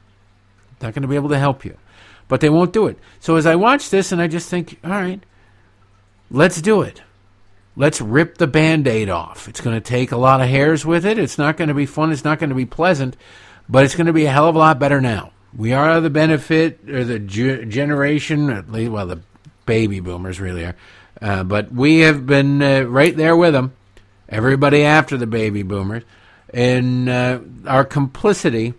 Not 0.80 0.94
going 0.94 1.02
to 1.02 1.08
be 1.08 1.16
able 1.16 1.30
to 1.30 1.38
help 1.38 1.64
you. 1.64 1.76
But 2.28 2.40
they 2.40 2.50
won't 2.50 2.72
do 2.72 2.86
it. 2.86 2.98
So 3.20 3.36
as 3.36 3.46
I 3.46 3.54
watch 3.54 3.90
this 3.90 4.12
and 4.12 4.20
I 4.20 4.26
just 4.26 4.48
think, 4.48 4.78
all 4.84 4.90
right, 4.90 5.22
let's 6.30 6.60
do 6.60 6.82
it. 6.82 7.02
Let's 7.76 8.00
rip 8.00 8.38
the 8.38 8.46
band 8.46 8.88
aid 8.88 9.10
off. 9.10 9.48
It's 9.48 9.60
going 9.60 9.76
to 9.76 9.80
take 9.80 10.10
a 10.10 10.16
lot 10.16 10.40
of 10.40 10.48
hairs 10.48 10.84
with 10.86 11.04
it. 11.04 11.18
It's 11.18 11.38
not 11.38 11.56
going 11.56 11.68
to 11.68 11.74
be 11.74 11.86
fun. 11.86 12.10
It's 12.10 12.24
not 12.24 12.38
going 12.38 12.50
to 12.50 12.56
be 12.56 12.66
pleasant, 12.66 13.16
but 13.68 13.84
it's 13.84 13.94
going 13.94 14.06
to 14.06 14.12
be 14.12 14.24
a 14.24 14.30
hell 14.30 14.48
of 14.48 14.56
a 14.56 14.58
lot 14.58 14.78
better 14.78 15.00
now. 15.00 15.32
We 15.56 15.72
are 15.72 16.00
the 16.00 16.10
benefit, 16.10 16.80
or 16.88 17.04
the 17.04 17.18
ge- 17.18 17.68
generation, 17.68 18.50
at 18.50 18.70
least, 18.70 18.90
well, 18.90 19.06
the 19.06 19.20
baby 19.64 20.00
boomers 20.00 20.40
really 20.40 20.64
are, 20.64 20.76
uh, 21.22 21.44
but 21.44 21.72
we 21.72 22.00
have 22.00 22.26
been 22.26 22.62
uh, 22.62 22.82
right 22.82 23.16
there 23.16 23.36
with 23.36 23.54
them, 23.54 23.72
everybody 24.28 24.82
after 24.82 25.16
the 25.16 25.26
baby 25.26 25.62
boomers, 25.62 26.02
in 26.52 27.08
uh, 27.08 27.40
our 27.66 27.84
complicity 27.84 28.74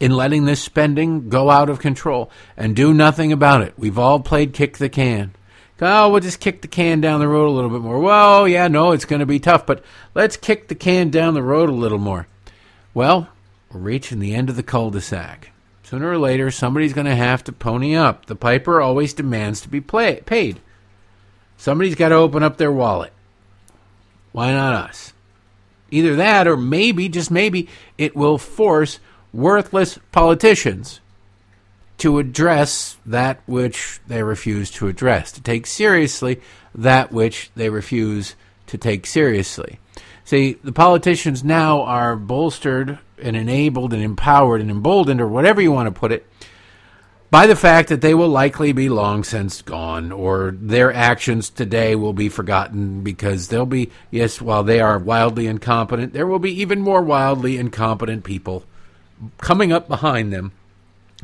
in 0.00 0.12
letting 0.12 0.44
this 0.44 0.62
spending 0.62 1.28
go 1.28 1.50
out 1.50 1.68
of 1.68 1.78
control 1.78 2.30
and 2.56 2.76
do 2.76 2.92
nothing 2.92 3.32
about 3.32 3.62
it. 3.62 3.74
We've 3.76 3.98
all 3.98 4.20
played 4.20 4.52
kick 4.52 4.78
the 4.78 4.88
can. 4.88 5.34
Oh, 5.80 6.10
we'll 6.10 6.20
just 6.20 6.38
kick 6.38 6.62
the 6.62 6.68
can 6.68 7.00
down 7.00 7.18
the 7.18 7.26
road 7.26 7.48
a 7.48 7.50
little 7.50 7.70
bit 7.70 7.80
more. 7.80 7.98
Well, 7.98 8.46
yeah, 8.46 8.68
no, 8.68 8.92
it's 8.92 9.04
going 9.04 9.18
to 9.18 9.26
be 9.26 9.40
tough, 9.40 9.66
but 9.66 9.82
let's 10.14 10.36
kick 10.36 10.68
the 10.68 10.76
can 10.76 11.10
down 11.10 11.34
the 11.34 11.42
road 11.42 11.68
a 11.68 11.72
little 11.72 11.98
more. 11.98 12.28
Well, 12.94 13.28
we're 13.72 13.80
reaching 13.80 14.20
the 14.20 14.34
end 14.34 14.48
of 14.48 14.54
the 14.54 14.62
cul 14.62 14.90
de 14.90 15.00
sac. 15.00 15.50
Sooner 15.82 16.08
or 16.08 16.18
later, 16.18 16.52
somebody's 16.52 16.92
going 16.92 17.06
to 17.06 17.16
have 17.16 17.42
to 17.44 17.52
pony 17.52 17.96
up. 17.96 18.26
The 18.26 18.36
piper 18.36 18.80
always 18.80 19.12
demands 19.12 19.60
to 19.62 19.68
be 19.68 19.80
play- 19.80 20.20
paid. 20.20 20.60
Somebody's 21.56 21.96
got 21.96 22.10
to 22.10 22.14
open 22.14 22.42
up 22.42 22.58
their 22.58 22.72
wallet. 22.72 23.12
Why 24.30 24.52
not 24.52 24.88
us? 24.88 25.12
Either 25.90 26.16
that, 26.16 26.46
or 26.46 26.56
maybe, 26.56 27.08
just 27.08 27.30
maybe, 27.30 27.68
it 27.98 28.16
will 28.16 28.38
force 28.38 29.00
worthless 29.32 29.98
politicians 30.10 31.00
to 31.98 32.18
address 32.18 32.96
that 33.06 33.40
which 33.46 34.00
they 34.06 34.22
refuse 34.22 34.70
to 34.72 34.88
address, 34.88 35.30
to 35.32 35.40
take 35.40 35.66
seriously 35.66 36.40
that 36.74 37.12
which 37.12 37.50
they 37.54 37.68
refuse 37.68 38.34
to 38.66 38.76
take 38.78 39.06
seriously. 39.06 39.78
See, 40.24 40.54
the 40.64 40.72
politicians 40.72 41.44
now 41.44 41.82
are 41.82 42.16
bolstered 42.16 42.98
and 43.18 43.36
enabled 43.36 43.92
and 43.92 44.02
empowered 44.02 44.60
and 44.60 44.70
emboldened, 44.70 45.20
or 45.20 45.28
whatever 45.28 45.60
you 45.60 45.70
want 45.70 45.86
to 45.86 45.98
put 45.98 46.12
it, 46.12 46.26
by 47.30 47.46
the 47.46 47.56
fact 47.56 47.88
that 47.88 48.00
they 48.00 48.14
will 48.14 48.28
likely 48.28 48.72
be 48.72 48.88
long 48.88 49.24
since 49.24 49.62
gone, 49.62 50.12
or 50.12 50.54
their 50.58 50.92
actions 50.92 51.50
today 51.50 51.94
will 51.94 52.12
be 52.12 52.28
forgotten 52.28 53.02
because 53.02 53.48
they'll 53.48 53.64
be, 53.64 53.90
yes, 54.10 54.40
while 54.40 54.62
they 54.64 54.80
are 54.80 54.98
wildly 54.98 55.46
incompetent, 55.46 56.12
there 56.12 56.26
will 56.26 56.38
be 56.38 56.60
even 56.60 56.80
more 56.80 57.02
wildly 57.02 57.58
incompetent 57.58 58.24
people 58.24 58.64
coming 59.38 59.72
up 59.72 59.88
behind 59.88 60.32
them 60.32 60.52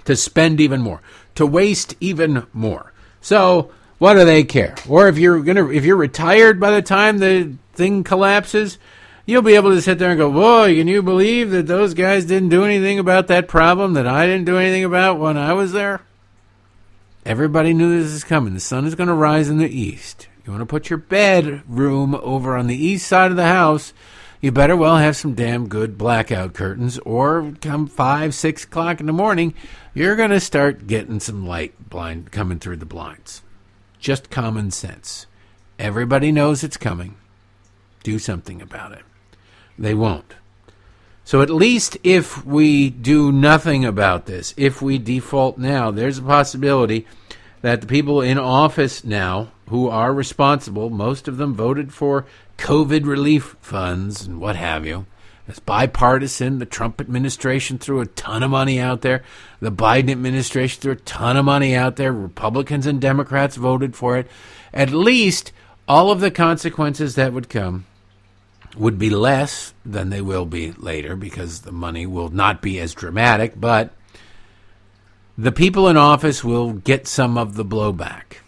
to 0.04 0.16
spend 0.16 0.60
even 0.60 0.80
more, 0.80 1.00
to 1.34 1.46
waste 1.46 1.94
even 2.00 2.46
more. 2.52 2.92
So, 3.20 3.70
what 3.98 4.14
do 4.14 4.24
they 4.24 4.44
care? 4.44 4.74
Or 4.88 5.08
if 5.08 5.18
you're 5.18 5.40
gonna, 5.40 5.68
if 5.68 5.84
you're 5.84 5.96
retired 5.96 6.60
by 6.60 6.70
the 6.70 6.82
time 6.82 7.18
the 7.18 7.54
thing 7.74 8.04
collapses, 8.04 8.78
you'll 9.26 9.42
be 9.42 9.54
able 9.54 9.70
to 9.74 9.82
sit 9.82 9.98
there 9.98 10.10
and 10.10 10.18
go, 10.18 10.30
"Whoa, 10.30 10.66
can 10.66 10.88
you 10.88 11.02
believe 11.02 11.50
that 11.50 11.66
those 11.66 11.94
guys 11.94 12.24
didn't 12.24 12.48
do 12.48 12.64
anything 12.64 12.98
about 12.98 13.26
that 13.26 13.48
problem 13.48 13.94
that 13.94 14.06
I 14.06 14.26
didn't 14.26 14.46
do 14.46 14.56
anything 14.56 14.84
about 14.84 15.18
when 15.18 15.36
I 15.36 15.52
was 15.52 15.72
there?" 15.72 16.00
Everybody 17.26 17.74
knew 17.74 18.00
this 18.00 18.12
is 18.12 18.24
coming. 18.24 18.54
The 18.54 18.60
sun 18.60 18.86
is 18.86 18.94
going 18.94 19.08
to 19.08 19.14
rise 19.14 19.50
in 19.50 19.58
the 19.58 19.68
east. 19.68 20.28
You 20.46 20.52
want 20.52 20.62
to 20.62 20.66
put 20.66 20.88
your 20.88 20.98
bedroom 20.98 22.14
over 22.22 22.56
on 22.56 22.68
the 22.68 22.86
east 22.86 23.06
side 23.06 23.30
of 23.30 23.36
the 23.36 23.44
house. 23.44 23.92
You 24.40 24.52
better 24.52 24.76
well 24.76 24.98
have 24.98 25.16
some 25.16 25.34
damn 25.34 25.68
good 25.68 25.98
blackout 25.98 26.54
curtains, 26.54 26.98
or 27.00 27.54
come 27.60 27.88
five, 27.88 28.34
six 28.34 28.62
o'clock 28.62 29.00
in 29.00 29.06
the 29.06 29.12
morning, 29.12 29.52
you're 29.94 30.14
going 30.14 30.30
to 30.30 30.38
start 30.38 30.86
getting 30.86 31.18
some 31.18 31.44
light 31.44 31.90
blind 31.90 32.30
coming 32.30 32.60
through 32.60 32.76
the 32.76 32.86
blinds. 32.86 33.42
Just 33.98 34.30
common 34.30 34.70
sense. 34.70 35.26
Everybody 35.76 36.30
knows 36.30 36.62
it's 36.62 36.76
coming. 36.76 37.16
Do 38.04 38.20
something 38.20 38.62
about 38.62 38.92
it. 38.92 39.02
They 39.76 39.94
won't. 39.94 40.34
So 41.24 41.42
at 41.42 41.50
least 41.50 41.98
if 42.04 42.44
we 42.46 42.90
do 42.90 43.32
nothing 43.32 43.84
about 43.84 44.26
this, 44.26 44.54
if 44.56 44.80
we 44.80 44.98
default 44.98 45.58
now, 45.58 45.90
there's 45.90 46.18
a 46.18 46.22
possibility 46.22 47.06
that 47.60 47.80
the 47.80 47.86
people 47.88 48.22
in 48.22 48.38
office 48.38 49.02
now 49.02 49.50
who 49.68 49.88
are 49.88 50.12
responsible, 50.14 50.90
most 50.90 51.26
of 51.26 51.38
them 51.38 51.54
voted 51.54 51.92
for 51.92 52.24
COVID 52.58 53.06
relief 53.06 53.56
funds 53.60 54.26
and 54.26 54.40
what 54.40 54.56
have 54.56 54.84
you. 54.84 55.06
It's 55.46 55.60
bipartisan. 55.60 56.58
The 56.58 56.66
Trump 56.66 57.00
administration 57.00 57.78
threw 57.78 58.00
a 58.00 58.06
ton 58.06 58.42
of 58.42 58.50
money 58.50 58.78
out 58.78 59.00
there. 59.00 59.22
The 59.60 59.72
Biden 59.72 60.10
administration 60.10 60.82
threw 60.82 60.92
a 60.92 60.96
ton 60.96 61.38
of 61.38 61.46
money 61.46 61.74
out 61.74 61.96
there. 61.96 62.12
Republicans 62.12 62.86
and 62.86 63.00
Democrats 63.00 63.56
voted 63.56 63.96
for 63.96 64.18
it. 64.18 64.28
At 64.74 64.90
least 64.90 65.52
all 65.86 66.10
of 66.10 66.20
the 66.20 66.30
consequences 66.30 67.14
that 67.14 67.32
would 67.32 67.48
come 67.48 67.86
would 68.76 68.98
be 68.98 69.08
less 69.08 69.72
than 69.86 70.10
they 70.10 70.20
will 70.20 70.44
be 70.44 70.72
later 70.72 71.16
because 71.16 71.62
the 71.62 71.72
money 71.72 72.04
will 72.04 72.28
not 72.28 72.60
be 72.60 72.78
as 72.78 72.92
dramatic, 72.92 73.58
but 73.58 73.94
the 75.38 75.52
people 75.52 75.88
in 75.88 75.96
office 75.96 76.44
will 76.44 76.74
get 76.74 77.08
some 77.08 77.38
of 77.38 77.54
the 77.54 77.64
blowback 77.64 78.38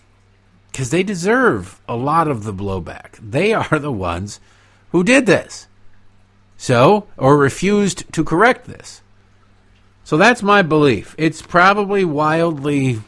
because 0.81 0.89
they 0.89 1.03
deserve 1.03 1.79
a 1.87 1.95
lot 1.95 2.27
of 2.27 2.45
the 2.45 2.55
blowback. 2.55 3.19
They 3.21 3.53
are 3.53 3.79
the 3.79 3.93
ones 3.93 4.41
who 4.93 5.05
did 5.05 5.27
this. 5.27 5.67
So, 6.57 7.07
or 7.19 7.37
refused 7.37 8.11
to 8.15 8.25
correct 8.25 8.65
this. 8.65 9.03
So 10.05 10.17
that's 10.17 10.43
my 10.43 10.63
belief. 10.63 11.15
It's 11.19 11.43
probably 11.43 12.03
wildly 12.03 13.01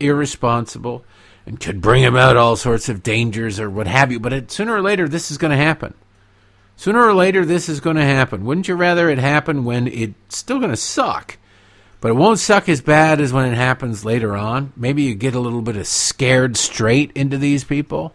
irresponsible 0.00 1.04
and 1.44 1.60
could 1.60 1.82
bring 1.82 2.06
about 2.06 2.38
all 2.38 2.56
sorts 2.56 2.88
of 2.88 3.02
dangers 3.02 3.60
or 3.60 3.68
what 3.68 3.86
have 3.86 4.10
you, 4.10 4.18
but 4.18 4.32
it, 4.32 4.50
sooner 4.50 4.74
or 4.74 4.80
later 4.80 5.06
this 5.06 5.30
is 5.30 5.36
going 5.36 5.50
to 5.50 5.62
happen. 5.62 5.92
Sooner 6.76 7.04
or 7.04 7.12
later, 7.12 7.44
this 7.44 7.68
is 7.68 7.80
going 7.80 7.96
to 7.96 8.04
happen. 8.04 8.46
Wouldn't 8.46 8.68
you 8.68 8.74
rather 8.74 9.10
it 9.10 9.18
happen 9.18 9.66
when 9.66 9.86
it's 9.86 10.38
still 10.38 10.60
going 10.60 10.70
to 10.70 10.78
suck, 10.78 11.36
but 12.00 12.10
it 12.10 12.14
won't 12.14 12.38
suck 12.38 12.68
as 12.68 12.80
bad 12.80 13.20
as 13.20 13.32
when 13.32 13.50
it 13.50 13.56
happens 13.56 14.04
later 14.04 14.36
on? 14.36 14.72
Maybe 14.76 15.02
you 15.02 15.14
get 15.14 15.34
a 15.34 15.40
little 15.40 15.62
bit 15.62 15.76
of 15.76 15.86
scared 15.86 16.56
straight 16.56 17.12
into 17.14 17.38
these 17.38 17.64
people. 17.64 18.14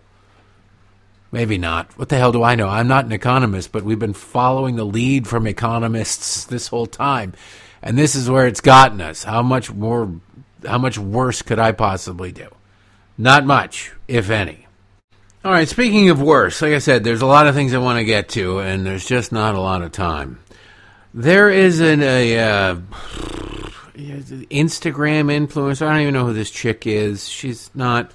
Maybe 1.31 1.57
not. 1.57 1.97
What 1.97 2.09
the 2.09 2.17
hell 2.17 2.31
do 2.31 2.43
I 2.43 2.55
know? 2.55 2.67
I'm 2.67 2.87
not 2.87 3.05
an 3.05 3.11
economist, 3.11 3.71
but 3.71 3.83
we've 3.83 3.97
been 3.97 4.13
following 4.13 4.75
the 4.75 4.83
lead 4.83 5.27
from 5.27 5.47
economists 5.47 6.43
this 6.45 6.67
whole 6.67 6.87
time. 6.87 7.33
And 7.81 7.97
this 7.97 8.15
is 8.15 8.29
where 8.29 8.47
it's 8.47 8.61
gotten 8.61 9.01
us. 9.01 9.23
How 9.23 9.41
much 9.41 9.71
more 9.71 10.19
how 10.67 10.77
much 10.77 10.97
worse 10.97 11.41
could 11.41 11.57
I 11.59 11.71
possibly 11.71 12.31
do? 12.31 12.47
Not 13.17 13.45
much, 13.45 13.91
if 14.07 14.29
any. 14.29 14.67
All 15.43 15.51
right, 15.51 15.67
speaking 15.67 16.09
of 16.09 16.21
worse, 16.21 16.61
like 16.61 16.73
I 16.73 16.79
said, 16.79 17.03
there's 17.03 17.21
a 17.21 17.25
lot 17.25 17.47
of 17.47 17.55
things 17.55 17.73
I 17.73 17.79
want 17.79 17.97
to 17.97 18.05
get 18.05 18.29
to, 18.29 18.59
and 18.59 18.85
there's 18.85 19.05
just 19.05 19.31
not 19.31 19.55
a 19.55 19.59
lot 19.59 19.81
of 19.81 19.91
time. 19.91 20.39
There 21.15 21.49
is 21.49 21.79
an, 21.79 22.03
a 22.03 22.39
uh, 22.39 22.75
Instagram 24.09 25.31
influencer. 25.31 25.87
I 25.87 25.93
don't 25.93 26.01
even 26.01 26.13
know 26.13 26.25
who 26.25 26.33
this 26.33 26.51
chick 26.51 26.85
is. 26.87 27.27
She's 27.27 27.69
not 27.73 28.11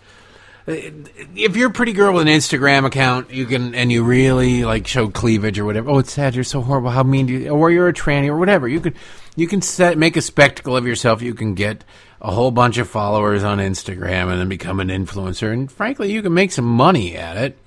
if 0.66 1.56
you're 1.56 1.70
a 1.70 1.72
pretty 1.72 1.92
girl 1.92 2.14
with 2.14 2.26
an 2.26 2.32
Instagram 2.32 2.84
account, 2.84 3.30
you 3.30 3.46
can 3.46 3.74
and 3.74 3.92
you 3.92 4.02
really 4.02 4.64
like 4.64 4.86
show 4.86 5.08
cleavage 5.08 5.58
or 5.58 5.64
whatever. 5.64 5.90
Oh, 5.90 5.98
it's 5.98 6.12
sad. 6.12 6.34
You're 6.34 6.44
so 6.44 6.60
horrible. 6.60 6.90
How 6.90 7.04
mean 7.04 7.26
do 7.26 7.34
you? 7.34 7.48
Or 7.50 7.70
you're 7.70 7.88
a 7.88 7.92
tranny 7.92 8.26
or 8.26 8.36
whatever. 8.36 8.66
You 8.66 8.80
can 8.80 8.94
you 9.36 9.46
can 9.46 9.62
set 9.62 9.96
make 9.96 10.16
a 10.16 10.22
spectacle 10.22 10.76
of 10.76 10.86
yourself. 10.86 11.22
You 11.22 11.34
can 11.34 11.54
get 11.54 11.84
a 12.20 12.32
whole 12.32 12.50
bunch 12.50 12.78
of 12.78 12.88
followers 12.88 13.44
on 13.44 13.58
Instagram 13.58 14.30
and 14.30 14.40
then 14.40 14.48
become 14.48 14.80
an 14.80 14.88
influencer. 14.88 15.52
And 15.52 15.70
frankly, 15.70 16.12
you 16.12 16.20
can 16.22 16.34
make 16.34 16.50
some 16.50 16.64
money 16.64 17.16
at 17.16 17.36
it. 17.36 17.58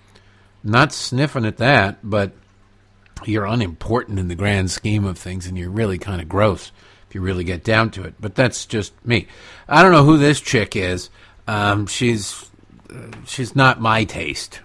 Not 0.61 0.91
sniffing 0.91 1.45
at 1.45 1.57
that, 1.57 1.99
but 2.03 2.33
you're 3.23 3.45
unimportant 3.45 4.19
in 4.19 4.27
the 4.27 4.35
grand 4.35 4.71
scheme 4.71 5.05
of 5.05 5.17
things, 5.17 5.47
and 5.47 5.57
you're 5.57 5.69
really 5.69 5.97
kind 5.97 6.21
of 6.21 6.27
gross 6.27 6.73
if 7.09 7.15
you 7.15 7.21
really 7.21 7.43
get 7.43 7.63
down 7.63 7.89
to 7.91 8.03
it. 8.03 8.13
But 8.19 8.35
that's 8.35 8.65
just 8.67 8.93
me. 9.05 9.27
I 9.67 9.81
don't 9.81 9.91
know 9.91 10.03
who 10.03 10.17
this 10.17 10.39
chick 10.39 10.75
is. 10.75 11.09
Um, 11.47 11.87
she's 11.87 12.49
she's 13.25 13.55
not 13.55 13.81
my 13.81 14.03
taste. 14.03 14.61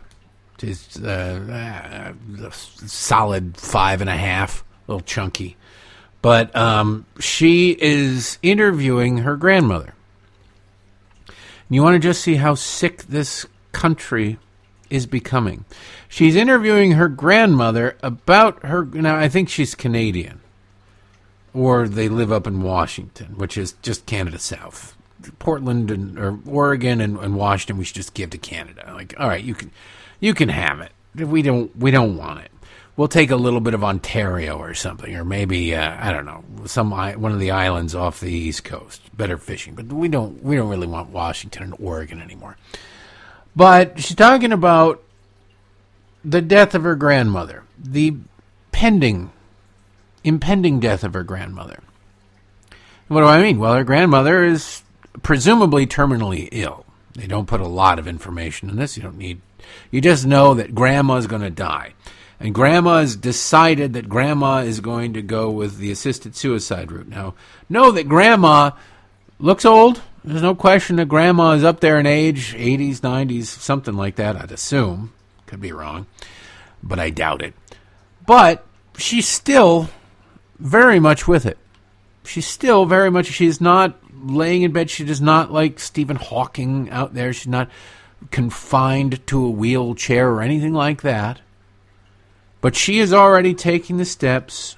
She's 0.61 1.03
uh, 1.03 2.13
uh, 2.41 2.51
solid 2.51 3.57
five 3.57 4.01
and 4.01 4.11
a 4.11 4.17
half, 4.17 4.63
a 4.87 4.93
little 4.93 5.05
chunky. 5.05 5.57
But 6.23 6.55
um, 6.57 7.07
she 7.19 7.77
is 7.79 8.39
interviewing 8.43 9.19
her 9.19 9.37
grandmother. 9.37 9.95
And 11.27 11.77
you 11.77 11.83
want 11.83 11.95
to 11.95 12.09
just 12.09 12.23
see 12.23 12.37
how 12.37 12.55
sick 12.55 13.05
this 13.05 13.47
country 13.73 14.39
is 14.91 15.07
becoming. 15.07 15.65
She's 16.09 16.37
interviewing 16.37 16.93
her 16.93 17.09
grandmother 17.09 17.97
about 18.03 18.65
her. 18.65 18.85
Now, 18.85 19.17
I 19.17 19.29
think 19.29 19.49
she's 19.49 19.75
Canadian, 19.75 20.41
or 21.55 21.89
they 21.89 22.09
live 22.09 22.33
up 22.33 22.47
in 22.47 22.63
Washington, 22.63 23.39
which 23.39 23.57
is 23.57 23.75
just 23.83 24.07
Canada 24.07 24.39
South. 24.39 24.97
Portland 25.39 25.91
and 25.91 26.19
or 26.19 26.39
Oregon 26.47 27.01
and, 27.01 27.17
and 27.19 27.37
Washington 27.37 27.79
we 27.79 27.85
should 27.85 27.95
just 27.95 28.13
give 28.13 28.31
to 28.31 28.39
Canada. 28.39 28.93
Like, 28.93 29.15
all 29.19 29.29
right, 29.29 29.43
you 29.43 29.55
can 29.55 29.71
you 30.21 30.35
can 30.35 30.51
have 30.51 30.81
it. 30.81 30.93
We 31.15 31.41
don't 31.43 31.75
we 31.77 31.91
don't 31.91 32.17
want 32.17 32.41
it. 32.41 32.51
We'll 32.97 33.09
take 33.09 33.31
a 33.31 33.37
little 33.37 33.61
bit 33.61 33.75
of 33.75 33.83
Ontario 33.83 34.57
or 34.59 34.75
something, 34.75 35.17
or 35.17 35.25
maybe 35.25 35.75
uh, 35.75 35.97
I 35.99 36.13
don't 36.13 36.27
know 36.27 36.45
some 36.67 36.91
one 36.91 37.33
of 37.33 37.41
the 37.41 37.51
islands 37.51 37.95
off 37.95 38.21
the 38.21 38.31
East 38.31 38.65
Coast. 38.65 39.01
Better 39.17 39.39
fishing, 39.39 39.75
but 39.75 39.87
we 39.87 40.09
don't 40.09 40.43
we 40.43 40.57
don't 40.57 40.69
really 40.69 40.87
want 40.87 41.11
Washington 41.11 41.63
and 41.63 41.75
Oregon 41.81 42.21
anymore. 42.21 42.57
But 43.57 44.01
she's 44.01 44.17
talking 44.17 44.53
about 44.53 45.03
the 46.25 46.43
death 46.43 46.75
of 46.75 46.83
her 46.83 46.97
grandmother, 46.97 47.63
the 47.79 48.17
pending, 48.73 49.31
impending 50.25 50.81
death 50.81 51.05
of 51.05 51.15
her 51.15 51.23
grandmother. 51.23 51.81
What 53.09 53.21
do 53.21 53.27
I 53.27 53.43
mean? 53.43 53.59
Well, 53.59 53.75
her 53.75 53.85
grandmother 53.85 54.43
is 54.43 54.83
presumably 55.23 55.87
terminally 55.87 56.49
ill. 56.51 56.85
They 57.13 57.27
don't 57.27 57.47
put 57.47 57.61
a 57.61 57.69
lot 57.69 57.99
of 57.99 58.09
information 58.09 58.69
in 58.71 58.77
this. 58.77 58.97
You 58.97 59.03
don't 59.03 59.19
need. 59.19 59.41
You 59.91 60.01
just 60.01 60.27
know 60.27 60.55
that 60.55 60.75
grandma's 60.75 61.27
going 61.27 61.43
to 61.43 61.51
die. 61.51 61.95
And 62.41 62.55
grandma 62.55 63.01
has 63.01 63.15
decided 63.15 63.93
that 63.93 64.09
grandma 64.09 64.59
is 64.59 64.81
going 64.81 65.15
to 65.15 65.23
go 65.23 65.51
with 65.51 65.79
the 65.79 65.91
assisted 65.91 66.35
suicide 66.35 66.91
route. 66.91 67.09
Now, 67.09 67.35
know 67.69 67.93
that 67.93 68.09
grandma 68.09 68.73
looks 69.39 69.65
old. 69.65 70.03
There's 70.25 70.43
no 70.43 70.55
question 70.55 70.97
that 70.97 71.09
grandma 71.09 71.53
is 71.53 71.65
up 71.65 71.81
there 71.81 71.99
in 72.01 72.07
age, 72.07 72.55
80s, 72.55 73.01
90s, 73.01 73.45
something 73.45 73.95
like 73.95 74.17
that, 74.17 74.37
I'd 74.37 74.53
assume. 74.53 75.13
Could 75.47 75.61
be 75.61 75.73
wrong, 75.73 76.07
but 76.83 76.99
I 76.99 77.11
doubt 77.11 77.43
it. 77.43 77.55
But 78.27 78.67
she's 78.97 79.29
still 79.29 79.91
very 80.59 81.01
much 81.01 81.27
with 81.27 81.47
it. 81.47 81.59
She's 82.25 82.47
still 82.47 82.87
very 82.87 83.11
much, 83.11 83.27
she's 83.27 83.61
not 83.61 83.99
laying 84.25 84.63
in 84.63 84.73
bed. 84.73 84.91
She 84.91 85.05
does 85.05 85.21
not 85.21 85.53
like 85.53 85.79
Stephen 85.79 86.17
Hawking 86.17 86.89
out 86.91 87.15
there. 87.15 87.33
She's 87.33 87.47
not 87.47 87.71
confined 88.31 89.27
to 89.27 89.45
a 89.45 89.51
wheelchair 89.51 90.31
or 90.31 90.41
anything 90.41 90.73
like 90.73 91.03
that. 91.03 91.41
But 92.61 92.75
she 92.75 92.99
is 92.99 93.13
already 93.13 93.55
taking 93.55 93.99
the 93.99 94.05
steps 94.05 94.77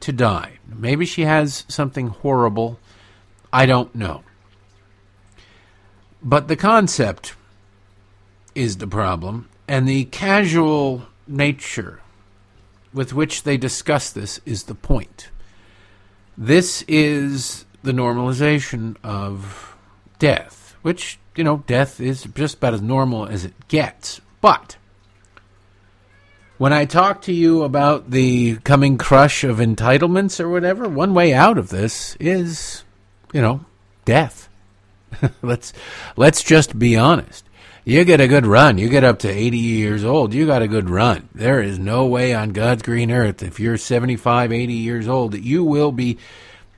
to 0.00 0.12
die. 0.12 0.58
Maybe 0.66 1.04
she 1.04 1.22
has 1.22 1.64
something 1.68 2.08
horrible. 2.08 2.78
I 3.52 3.66
don't 3.66 3.94
know. 3.94 4.22
But 6.22 6.48
the 6.48 6.56
concept 6.56 7.34
is 8.54 8.78
the 8.78 8.86
problem, 8.86 9.48
and 9.68 9.86
the 9.86 10.06
casual 10.06 11.06
nature 11.26 12.00
with 12.92 13.12
which 13.12 13.42
they 13.42 13.56
discuss 13.56 14.10
this 14.10 14.40
is 14.44 14.64
the 14.64 14.74
point. 14.74 15.30
This 16.36 16.82
is 16.88 17.64
the 17.82 17.92
normalization 17.92 18.96
of 19.02 19.76
death, 20.18 20.76
which, 20.82 21.18
you 21.36 21.44
know, 21.44 21.64
death 21.66 22.00
is 22.00 22.24
just 22.34 22.56
about 22.56 22.74
as 22.74 22.82
normal 22.82 23.26
as 23.26 23.44
it 23.44 23.68
gets. 23.68 24.20
But 24.40 24.76
when 26.58 26.72
I 26.72 26.84
talk 26.84 27.22
to 27.22 27.32
you 27.32 27.62
about 27.62 28.10
the 28.10 28.56
coming 28.58 28.98
crush 28.98 29.44
of 29.44 29.58
entitlements 29.58 30.40
or 30.40 30.48
whatever, 30.48 30.88
one 30.88 31.14
way 31.14 31.32
out 31.32 31.56
of 31.56 31.68
this 31.68 32.16
is, 32.18 32.84
you 33.32 33.40
know, 33.40 33.64
death. 34.04 34.48
let's 35.42 35.72
let's 36.16 36.42
just 36.42 36.78
be 36.78 36.96
honest. 36.96 37.47
You 37.88 38.04
get 38.04 38.20
a 38.20 38.28
good 38.28 38.44
run. 38.44 38.76
You 38.76 38.90
get 38.90 39.02
up 39.02 39.20
to 39.20 39.30
80 39.30 39.56
years 39.56 40.04
old, 40.04 40.34
you 40.34 40.46
got 40.46 40.60
a 40.60 40.68
good 40.68 40.90
run. 40.90 41.30
There 41.34 41.62
is 41.62 41.78
no 41.78 42.04
way 42.04 42.34
on 42.34 42.50
God's 42.50 42.82
green 42.82 43.10
earth 43.10 43.42
if 43.42 43.58
you're 43.58 43.78
75, 43.78 44.52
80 44.52 44.72
years 44.74 45.08
old 45.08 45.32
that 45.32 45.42
you 45.42 45.64
will 45.64 45.90
be 45.90 46.18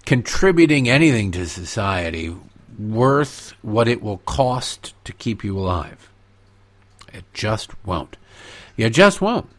contributing 0.06 0.88
anything 0.88 1.32
to 1.32 1.48
society 1.48 2.36
worth 2.78 3.54
what 3.60 3.88
it 3.88 4.02
will 4.02 4.18
cost 4.18 4.94
to 5.02 5.12
keep 5.12 5.42
you 5.42 5.58
alive. 5.58 6.12
It 7.12 7.24
just 7.34 7.72
won't. 7.84 8.16
You 8.76 8.88
just 8.88 9.20
won't. 9.20 9.50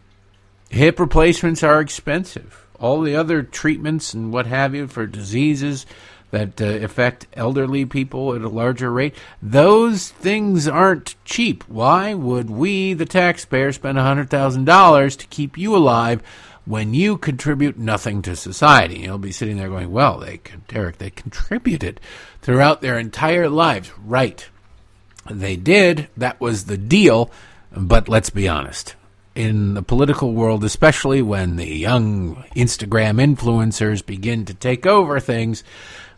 Hip 0.70 1.02
replacements 1.02 1.64
are 1.64 1.82
expensive. 1.82 2.66
All 2.80 3.02
the 3.02 3.18
other 3.18 3.44
treatments 3.44 4.14
and 4.14 4.32
what 4.32 4.48
have 4.48 4.74
you 4.74 4.88
for 4.88 5.06
diseases 5.06 5.86
that 6.32 6.62
uh, 6.62 6.66
affect 6.66 7.28
elderly 7.34 7.86
people 7.86 8.34
at 8.34 8.42
a 8.42 8.50
larger 8.50 8.92
rate, 8.92 9.16
those 9.42 10.10
things 10.10 10.68
aren't 10.68 11.16
cheap. 11.24 11.64
Why 11.68 12.14
would 12.14 12.50
we, 12.50 12.94
the 12.94 13.06
taxpayer, 13.06 13.72
spend 13.72 13.98
$100,000 13.98 15.18
to 15.18 15.28
keep 15.28 15.58
you 15.58 15.76
alive 15.76 16.24
when 16.66 16.94
you 16.94 17.18
contribute 17.18 17.78
nothing 17.78 18.22
to 18.22 18.36
society. 18.36 19.00
You'll 19.00 19.18
be 19.18 19.32
sitting 19.32 19.58
there 19.58 19.70
going, 19.70 19.92
well, 19.92 20.20
they, 20.20 20.42
Derek, 20.68 20.98
they 20.98 21.10
contributed 21.10 22.00
throughout 22.42 22.82
their 22.82 23.00
entire 23.00 23.50
lives. 23.50 23.92
Right. 24.04 24.48
They 25.30 25.56
did. 25.56 26.08
That 26.18 26.40
was 26.40 26.66
the 26.66 26.78
deal. 26.78 27.32
But 27.76 28.10
let's 28.10 28.30
be 28.30 28.48
honest. 28.48 28.96
In 29.34 29.76
the 29.76 29.82
political 29.82 30.34
world, 30.34 30.64
especially 30.64 31.22
when 31.22 31.56
the 31.56 31.68
young 31.68 32.44
Instagram 32.56 33.36
influencers 33.36 34.06
begin 34.06 34.44
to 34.46 34.54
take 34.54 34.86
over 34.86 35.22
things, 35.22 35.64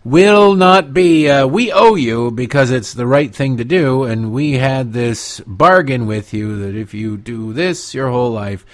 will 0.04 0.56
not 0.56 0.94
be, 0.94 1.30
uh, 1.30 1.48
we 1.48 1.72
owe 1.72 1.96
you 1.96 2.32
because 2.32 2.72
it's 2.72 2.94
the 2.94 3.08
right 3.08 3.34
thing 3.34 3.58
to 3.58 3.64
do, 3.64 4.04
and 4.04 4.32
we 4.34 4.54
had 4.54 4.94
this 4.94 5.40
bargain 5.42 6.06
with 6.06 6.34
you 6.34 6.58
that 6.60 6.76
if 6.76 6.94
you 6.94 7.18
do 7.18 7.54
this 7.54 7.94
your 7.94 8.10
whole 8.10 8.32
life, 8.32 8.66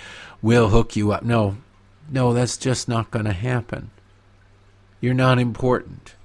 we'll 0.42 0.70
hook 0.70 0.96
you 0.96 1.12
up. 1.12 1.24
No, 1.24 1.58
no, 2.10 2.34
that's 2.34 2.58
just 2.58 2.88
not 2.88 3.12
going 3.12 3.26
to 3.26 3.34
happen. 3.34 3.92
You're 5.02 5.14
not 5.14 5.40
important. 5.40 6.16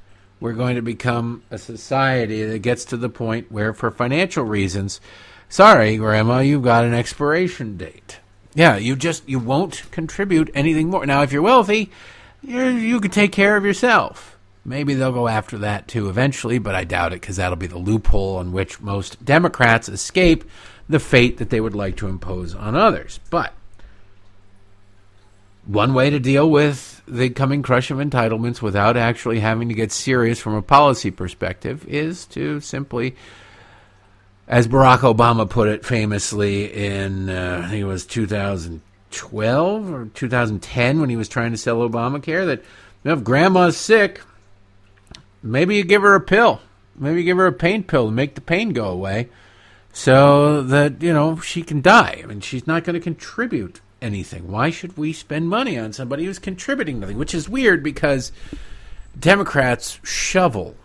We're 0.40 0.52
going 0.52 0.76
to 0.76 0.82
become 0.82 1.42
a 1.50 1.58
society 1.58 2.44
that 2.44 2.58
gets 2.60 2.84
to 2.86 2.96
the 2.96 3.08
point 3.08 3.52
where, 3.52 3.72
for 3.72 3.90
financial 3.90 4.44
reasons, 4.44 5.00
sorry, 5.48 5.96
Grandma, 5.96 6.40
you've 6.40 6.64
got 6.64 6.84
an 6.84 6.94
expiration 6.94 7.76
date. 7.76 8.20
Yeah, 8.54 8.76
you 8.76 8.96
just 8.96 9.28
you 9.28 9.38
won't 9.38 9.90
contribute 9.90 10.50
anything 10.54 10.90
more. 10.90 11.06
Now, 11.06 11.22
if 11.22 11.32
you're 11.32 11.42
wealthy, 11.42 11.90
you 12.42 12.66
you 12.66 13.00
take 13.00 13.32
care 13.32 13.56
of 13.56 13.64
yourself. 13.64 14.33
Maybe 14.64 14.94
they'll 14.94 15.12
go 15.12 15.28
after 15.28 15.58
that 15.58 15.88
too 15.88 16.08
eventually, 16.08 16.58
but 16.58 16.74
I 16.74 16.84
doubt 16.84 17.12
it 17.12 17.20
because 17.20 17.36
that'll 17.36 17.56
be 17.56 17.66
the 17.66 17.78
loophole 17.78 18.36
on 18.36 18.52
which 18.52 18.80
most 18.80 19.22
Democrats 19.24 19.88
escape 19.88 20.44
the 20.88 21.00
fate 21.00 21.38
that 21.38 21.50
they 21.50 21.60
would 21.60 21.74
like 21.74 21.96
to 21.96 22.08
impose 22.08 22.54
on 22.54 22.74
others. 22.74 23.20
But 23.30 23.52
one 25.66 25.94
way 25.94 26.10
to 26.10 26.18
deal 26.18 26.50
with 26.50 27.02
the 27.06 27.30
coming 27.30 27.62
crush 27.62 27.90
of 27.90 27.98
entitlements 27.98 28.60
without 28.62 28.96
actually 28.96 29.40
having 29.40 29.68
to 29.68 29.74
get 29.74 29.92
serious 29.92 30.40
from 30.40 30.54
a 30.54 30.62
policy 30.62 31.10
perspective 31.10 31.86
is 31.86 32.26
to 32.26 32.60
simply, 32.60 33.16
as 34.46 34.68
Barack 34.68 34.98
Obama 34.98 35.48
put 35.48 35.68
it 35.68 35.84
famously 35.84 36.72
in, 36.72 37.28
uh, 37.28 37.62
I 37.64 37.68
think 37.68 37.80
it 37.80 37.86
was 37.86 38.06
2012 38.06 39.90
or 39.90 40.06
2010 40.06 41.00
when 41.00 41.10
he 41.10 41.16
was 41.16 41.28
trying 41.28 41.52
to 41.52 41.58
sell 41.58 41.88
Obamacare, 41.88 42.46
that 42.46 42.60
you 42.60 43.10
know, 43.10 43.12
if 43.14 43.24
grandma's 43.24 43.76
sick, 43.76 44.20
maybe 45.44 45.76
you 45.76 45.84
give 45.84 46.02
her 46.02 46.14
a 46.14 46.20
pill. 46.20 46.60
Maybe 46.96 47.20
you 47.20 47.24
give 47.24 47.36
her 47.36 47.46
a 47.46 47.52
pain 47.52 47.84
pill 47.84 48.06
to 48.06 48.12
make 48.12 48.34
the 48.34 48.40
pain 48.40 48.72
go 48.72 48.88
away 48.88 49.28
so 49.92 50.62
that, 50.62 51.02
you 51.02 51.12
know, 51.12 51.38
she 51.38 51.62
can 51.62 51.80
die. 51.80 52.20
I 52.22 52.26
mean, 52.26 52.40
she's 52.40 52.66
not 52.66 52.84
going 52.84 52.94
to 52.94 53.00
contribute 53.00 53.80
anything. 54.02 54.50
Why 54.50 54.70
should 54.70 54.96
we 54.96 55.12
spend 55.12 55.48
money 55.48 55.78
on 55.78 55.92
somebody 55.92 56.24
who's 56.24 56.38
contributing 56.38 57.00
nothing? 57.00 57.18
Which 57.18 57.34
is 57.34 57.48
weird 57.48 57.82
because 57.82 58.32
Democrats 59.18 60.00
shovel 60.02 60.76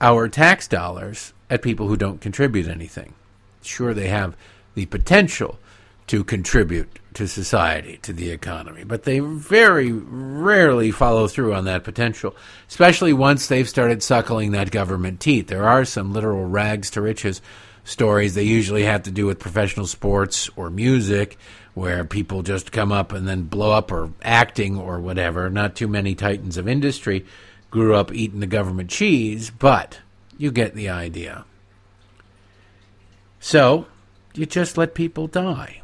our 0.00 0.28
tax 0.28 0.66
dollars 0.68 1.32
at 1.50 1.62
people 1.62 1.88
who 1.88 1.96
don't 1.96 2.20
contribute 2.20 2.68
anything. 2.68 3.14
sure 3.62 3.94
they 3.94 4.08
have 4.08 4.36
the 4.74 4.86
potential 4.86 5.58
to 6.06 6.24
contribute 6.24 6.98
to 7.14 7.26
society, 7.28 7.98
to 8.02 8.12
the 8.12 8.30
economy. 8.30 8.84
But 8.84 9.04
they 9.04 9.20
very 9.20 9.92
rarely 9.92 10.90
follow 10.90 11.28
through 11.28 11.54
on 11.54 11.64
that 11.64 11.84
potential, 11.84 12.36
especially 12.68 13.12
once 13.12 13.46
they've 13.46 13.68
started 13.68 14.02
suckling 14.02 14.52
that 14.52 14.70
government 14.70 15.20
teat. 15.20 15.46
There 15.46 15.64
are 15.64 15.84
some 15.84 16.12
literal 16.12 16.44
rags 16.44 16.90
to 16.90 17.00
riches 17.00 17.40
stories. 17.84 18.34
They 18.34 18.44
usually 18.44 18.84
have 18.84 19.04
to 19.04 19.10
do 19.10 19.26
with 19.26 19.38
professional 19.38 19.86
sports 19.86 20.50
or 20.56 20.70
music, 20.70 21.38
where 21.74 22.04
people 22.04 22.42
just 22.42 22.72
come 22.72 22.92
up 22.92 23.12
and 23.12 23.26
then 23.26 23.42
blow 23.42 23.72
up, 23.72 23.90
or 23.90 24.12
acting 24.22 24.78
or 24.78 25.00
whatever. 25.00 25.50
Not 25.50 25.76
too 25.76 25.88
many 25.88 26.14
titans 26.14 26.56
of 26.56 26.68
industry 26.68 27.24
grew 27.70 27.94
up 27.94 28.12
eating 28.12 28.40
the 28.40 28.46
government 28.46 28.90
cheese, 28.90 29.50
but 29.50 30.00
you 30.38 30.50
get 30.50 30.74
the 30.74 30.88
idea. 30.88 31.44
So, 33.40 33.86
you 34.34 34.46
just 34.46 34.78
let 34.78 34.94
people 34.94 35.26
die. 35.26 35.82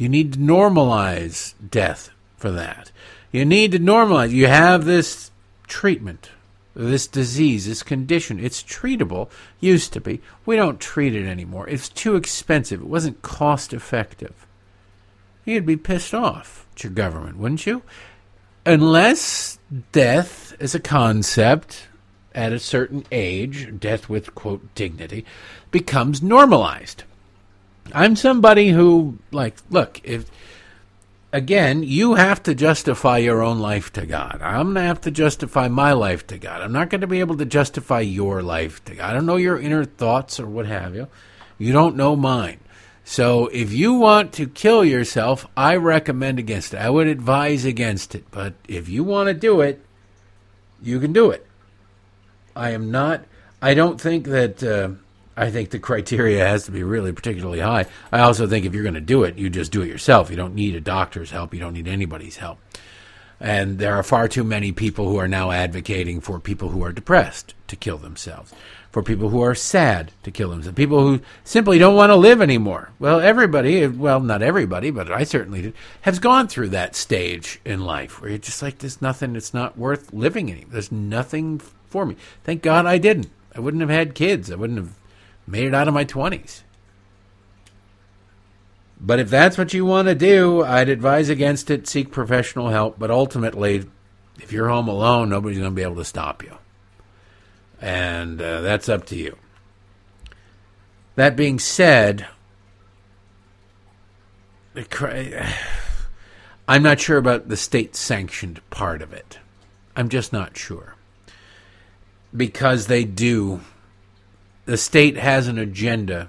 You 0.00 0.08
need 0.08 0.32
to 0.32 0.38
normalize 0.38 1.52
death 1.70 2.08
for 2.38 2.50
that. 2.52 2.90
You 3.32 3.44
need 3.44 3.72
to 3.72 3.78
normalize. 3.78 4.30
You 4.30 4.46
have 4.46 4.86
this 4.86 5.30
treatment, 5.66 6.30
this 6.72 7.06
disease, 7.06 7.66
this 7.66 7.82
condition. 7.82 8.40
It's 8.40 8.62
treatable. 8.62 9.28
Used 9.60 9.92
to 9.92 10.00
be. 10.00 10.22
We 10.46 10.56
don't 10.56 10.80
treat 10.80 11.14
it 11.14 11.26
anymore. 11.26 11.68
It's 11.68 11.90
too 11.90 12.16
expensive. 12.16 12.80
It 12.80 12.86
wasn't 12.86 13.20
cost 13.20 13.74
effective. 13.74 14.46
You'd 15.44 15.66
be 15.66 15.76
pissed 15.76 16.14
off 16.14 16.66
at 16.72 16.84
your 16.84 16.92
government, 16.92 17.36
wouldn't 17.36 17.66
you? 17.66 17.82
Unless 18.64 19.58
death 19.92 20.56
as 20.58 20.74
a 20.74 20.80
concept 20.80 21.88
at 22.34 22.54
a 22.54 22.58
certain 22.58 23.04
age, 23.12 23.78
death 23.78 24.08
with, 24.08 24.34
quote, 24.34 24.74
dignity, 24.74 25.26
becomes 25.70 26.22
normalized. 26.22 27.04
I'm 27.94 28.16
somebody 28.16 28.70
who, 28.70 29.18
like, 29.30 29.56
look, 29.70 30.00
if, 30.04 30.30
again, 31.32 31.82
you 31.82 32.14
have 32.14 32.42
to 32.44 32.54
justify 32.54 33.18
your 33.18 33.42
own 33.42 33.58
life 33.58 33.92
to 33.94 34.06
God. 34.06 34.40
I'm 34.42 34.64
going 34.64 34.74
to 34.76 34.82
have 34.82 35.00
to 35.02 35.10
justify 35.10 35.68
my 35.68 35.92
life 35.92 36.26
to 36.28 36.38
God. 36.38 36.62
I'm 36.62 36.72
not 36.72 36.90
going 36.90 37.00
to 37.00 37.06
be 37.06 37.20
able 37.20 37.36
to 37.38 37.44
justify 37.44 38.00
your 38.00 38.42
life 38.42 38.84
to 38.86 38.94
God. 38.94 39.10
I 39.10 39.12
don't 39.12 39.26
know 39.26 39.36
your 39.36 39.58
inner 39.58 39.84
thoughts 39.84 40.40
or 40.40 40.46
what 40.46 40.66
have 40.66 40.94
you. 40.94 41.08
You 41.58 41.72
don't 41.72 41.96
know 41.96 42.16
mine. 42.16 42.60
So 43.04 43.48
if 43.48 43.72
you 43.72 43.94
want 43.94 44.32
to 44.34 44.46
kill 44.46 44.84
yourself, 44.84 45.46
I 45.56 45.76
recommend 45.76 46.38
against 46.38 46.74
it. 46.74 46.78
I 46.78 46.90
would 46.90 47.06
advise 47.06 47.64
against 47.64 48.14
it. 48.14 48.24
But 48.30 48.54
if 48.68 48.88
you 48.88 49.04
want 49.04 49.28
to 49.28 49.34
do 49.34 49.60
it, 49.60 49.84
you 50.82 51.00
can 51.00 51.12
do 51.12 51.30
it. 51.30 51.46
I 52.54 52.70
am 52.70 52.90
not. 52.90 53.24
I 53.60 53.74
don't 53.74 54.00
think 54.00 54.26
that. 54.26 54.62
Uh, 54.62 54.90
I 55.40 55.50
think 55.50 55.70
the 55.70 55.78
criteria 55.78 56.46
has 56.46 56.64
to 56.64 56.70
be 56.70 56.82
really 56.82 57.12
particularly 57.12 57.60
high. 57.60 57.86
I 58.12 58.20
also 58.20 58.46
think 58.46 58.66
if 58.66 58.74
you're 58.74 58.82
going 58.82 58.94
to 58.94 59.00
do 59.00 59.24
it, 59.24 59.38
you 59.38 59.48
just 59.48 59.72
do 59.72 59.80
it 59.80 59.88
yourself. 59.88 60.28
You 60.28 60.36
don't 60.36 60.54
need 60.54 60.76
a 60.76 60.82
doctor's 60.82 61.30
help. 61.30 61.54
You 61.54 61.60
don't 61.60 61.72
need 61.72 61.88
anybody's 61.88 62.36
help. 62.36 62.58
And 63.40 63.78
there 63.78 63.94
are 63.96 64.02
far 64.02 64.28
too 64.28 64.44
many 64.44 64.70
people 64.70 65.08
who 65.08 65.16
are 65.16 65.26
now 65.26 65.50
advocating 65.50 66.20
for 66.20 66.38
people 66.38 66.68
who 66.68 66.84
are 66.84 66.92
depressed 66.92 67.54
to 67.68 67.74
kill 67.74 67.96
themselves, 67.96 68.52
for 68.90 69.02
people 69.02 69.30
who 69.30 69.40
are 69.40 69.54
sad 69.54 70.12
to 70.24 70.30
kill 70.30 70.50
themselves, 70.50 70.76
people 70.76 71.00
who 71.00 71.20
simply 71.42 71.78
don't 71.78 71.96
want 71.96 72.10
to 72.10 72.16
live 72.16 72.42
anymore. 72.42 72.90
Well, 72.98 73.20
everybody, 73.20 73.86
well, 73.86 74.20
not 74.20 74.42
everybody, 74.42 74.90
but 74.90 75.10
I 75.10 75.24
certainly 75.24 75.62
did, 75.62 75.74
has 76.02 76.18
gone 76.18 76.48
through 76.48 76.68
that 76.68 76.94
stage 76.94 77.62
in 77.64 77.80
life 77.80 78.20
where 78.20 78.28
you're 78.28 78.38
just 78.38 78.60
like, 78.60 78.76
there's 78.76 79.00
nothing, 79.00 79.34
it's 79.36 79.54
not 79.54 79.78
worth 79.78 80.12
living 80.12 80.50
anymore. 80.50 80.72
There's 80.72 80.92
nothing 80.92 81.60
for 81.86 82.04
me. 82.04 82.16
Thank 82.44 82.60
God 82.60 82.84
I 82.84 82.98
didn't. 82.98 83.30
I 83.56 83.60
wouldn't 83.60 83.80
have 83.80 83.88
had 83.88 84.14
kids. 84.14 84.52
I 84.52 84.56
wouldn't 84.56 84.78
have 84.78 84.99
made 85.46 85.64
it 85.64 85.74
out 85.74 85.88
of 85.88 85.94
my 85.94 86.04
20s. 86.04 86.62
But 89.00 89.18
if 89.18 89.30
that's 89.30 89.56
what 89.56 89.72
you 89.72 89.86
want 89.86 90.08
to 90.08 90.14
do, 90.14 90.62
I'd 90.62 90.90
advise 90.90 91.30
against 91.30 91.70
it. 91.70 91.88
Seek 91.88 92.10
professional 92.10 92.68
help. 92.68 92.98
But 92.98 93.10
ultimately, 93.10 93.86
if 94.40 94.52
you're 94.52 94.68
home 94.68 94.88
alone, 94.88 95.30
nobody's 95.30 95.58
going 95.58 95.70
to 95.70 95.74
be 95.74 95.82
able 95.82 95.96
to 95.96 96.04
stop 96.04 96.42
you. 96.42 96.58
And 97.80 98.42
uh, 98.42 98.60
that's 98.60 98.90
up 98.90 99.06
to 99.06 99.16
you. 99.16 99.38
That 101.14 101.34
being 101.34 101.58
said, 101.58 102.28
I'm 106.68 106.82
not 106.82 107.00
sure 107.00 107.16
about 107.16 107.48
the 107.48 107.56
state 107.56 107.96
sanctioned 107.96 108.60
part 108.68 109.00
of 109.00 109.14
it. 109.14 109.38
I'm 109.96 110.10
just 110.10 110.32
not 110.32 110.56
sure. 110.56 110.94
Because 112.36 112.86
they 112.86 113.04
do 113.04 113.60
the 114.70 114.76
state 114.76 115.16
has 115.16 115.48
an 115.48 115.58
agenda 115.58 116.28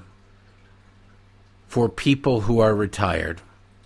for 1.68 1.88
people 1.88 2.42
who 2.42 2.58
are 2.58 2.74
retired, 2.74 3.40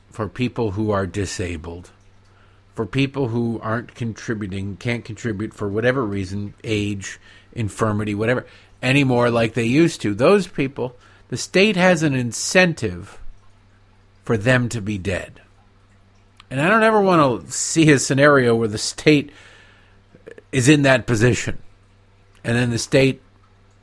for 0.09 0.29
people 0.29 0.71
who 0.71 0.91
are 0.91 1.05
disabled, 1.05 1.91
for 2.73 2.85
people 2.85 3.27
who 3.27 3.59
aren't 3.61 3.95
contributing, 3.95 4.77
can't 4.77 5.03
contribute 5.03 5.53
for 5.53 5.67
whatever 5.67 6.05
reason, 6.05 6.53
age, 6.63 7.19
infirmity, 7.51 8.15
whatever, 8.15 8.45
anymore 8.81 9.29
like 9.29 9.55
they 9.55 9.65
used 9.65 9.99
to. 9.99 10.13
Those 10.13 10.47
people, 10.47 10.95
the 11.27 11.35
state 11.35 11.75
has 11.75 12.01
an 12.01 12.15
incentive 12.15 13.19
for 14.23 14.37
them 14.37 14.69
to 14.69 14.79
be 14.79 14.97
dead. 14.97 15.41
And 16.49 16.61
I 16.61 16.69
don't 16.69 16.83
ever 16.83 17.01
want 17.01 17.45
to 17.45 17.51
see 17.51 17.91
a 17.91 17.99
scenario 17.99 18.55
where 18.55 18.69
the 18.69 18.77
state 18.77 19.33
is 20.53 20.69
in 20.69 20.83
that 20.83 21.05
position. 21.05 21.57
And 22.41 22.55
then 22.55 22.69
the 22.69 22.79
state 22.79 23.21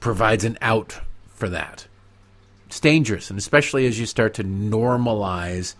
provides 0.02 0.44
an 0.44 0.58
out 0.60 1.00
for 1.28 1.48
that. 1.48 1.86
It's 2.66 2.80
dangerous, 2.80 3.30
and 3.30 3.38
especially 3.38 3.86
as 3.86 3.98
you 3.98 4.04
start 4.04 4.34
to 4.34 4.44
normalize 4.44 5.74